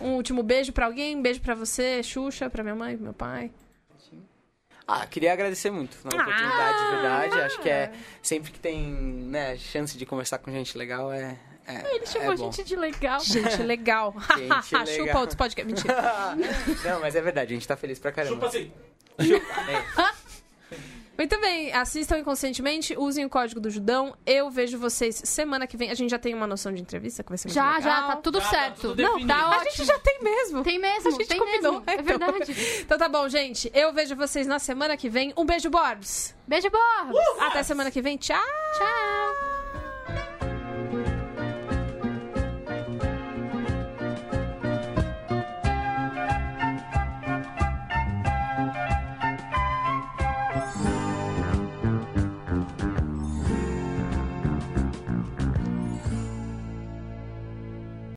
Um 0.01 0.15
último 0.15 0.43
beijo 0.43 0.73
pra 0.73 0.87
alguém, 0.87 1.15
um 1.17 1.23
beijo 1.23 1.41
pra 1.41 1.55
você, 1.55 2.03
Xuxa, 2.03 2.51
pra 2.51 2.63
minha 2.63 2.75
mãe, 2.75 2.97
pro 2.97 3.05
meu 3.05 3.13
pai. 3.15 3.53
Ah, 4.89 5.07
queria 5.07 5.33
agradecer 5.33 5.71
muito 5.71 5.97
pela 5.99 6.21
Ah! 6.21 6.25
oportunidade, 6.25 6.79
de 6.79 6.91
verdade. 6.91 7.41
Acho 7.41 7.61
que 7.61 7.69
é 7.69 7.93
sempre 8.23 8.51
que 8.53 8.59
tem 8.59 8.83
né, 8.85 9.57
chance 9.57 9.97
de 9.97 10.07
conversar 10.07 10.39
com 10.39 10.51
gente 10.51 10.77
legal 10.77 11.13
é. 11.13 11.39
É 11.67 11.95
Ele 11.97 12.07
chamou 12.07 12.31
é 12.31 12.35
a 12.35 12.37
gente 12.37 12.65
de 12.65 12.77
legal. 12.77 13.21
Gente, 13.21 13.63
legal. 13.63 14.15
Gente 14.63 14.75
legal. 14.75 14.87
Chupa 14.87 15.19
outros 15.21 15.35
podcasts. 15.37 15.73
Mentira. 15.73 16.37
Não, 16.85 17.01
mas 17.01 17.15
é 17.17 17.21
verdade, 17.21 17.53
a 17.53 17.57
gente 17.57 17.67
tá 17.67 17.77
feliz 17.77 17.99
pra 17.99 18.13
caramba. 18.13 18.47
assim. 18.47 18.73
É. 19.19 20.17
Muito 21.19 21.41
bem, 21.41 21.73
assistam 21.73 22.19
inconscientemente, 22.19 22.95
usem 22.95 23.25
o 23.25 23.31
código 23.31 23.59
do 23.59 23.71
Judão. 23.71 24.15
Eu 24.27 24.51
vejo 24.51 24.79
vocês 24.79 25.17
semana 25.25 25.67
que 25.67 25.75
vem. 25.75 25.91
A 25.91 25.95
gente 25.95 26.11
já 26.11 26.19
tem 26.19 26.35
uma 26.35 26.47
noção 26.47 26.71
de 26.75 26.83
entrevista 26.83 27.23
que 27.23 27.31
vai 27.31 27.39
ser 27.39 27.49
muito 27.49 27.55
Já, 27.55 27.77
legal. 27.79 27.83
já, 27.83 28.07
tá 28.09 28.17
tudo 28.17 28.39
Já 28.39 28.45
tá 28.45 28.51
certo. 28.51 28.81
tudo 28.83 29.03
Não, 29.03 29.13
definido. 29.15 29.29
tá 29.33 29.41
A 29.41 29.49
ótimo. 29.49 29.65
gente 29.71 29.85
já 29.87 29.99
tem 29.99 30.23
mesmo. 30.23 30.63
Tem 30.63 30.79
mesmo, 30.79 31.09
A 31.09 31.11
gente 31.13 31.27
tem 31.27 31.39
combinou, 31.39 31.73
mesmo. 31.81 31.85
É 31.87 31.95
então. 31.95 32.05
verdade. 32.05 32.55
Então 32.83 32.99
tá 32.99 33.09
bom, 33.09 33.27
gente. 33.31 33.71
Eu 33.73 33.95
vejo 33.95 34.15
vocês 34.15 34.47
na 34.47 34.59
semana 34.59 34.95
que 34.95 35.09
vem. 35.09 35.33
Um 35.39 35.47
beijo, 35.47 35.71
Borbs. 35.71 36.35
Beijo, 36.47 36.69
Borbs. 36.69 37.17
Até 37.41 37.63
semana 37.63 37.91
que 37.91 38.03
vem. 38.03 38.19
Tchau. 38.19 38.37
Tchau. 38.77 39.56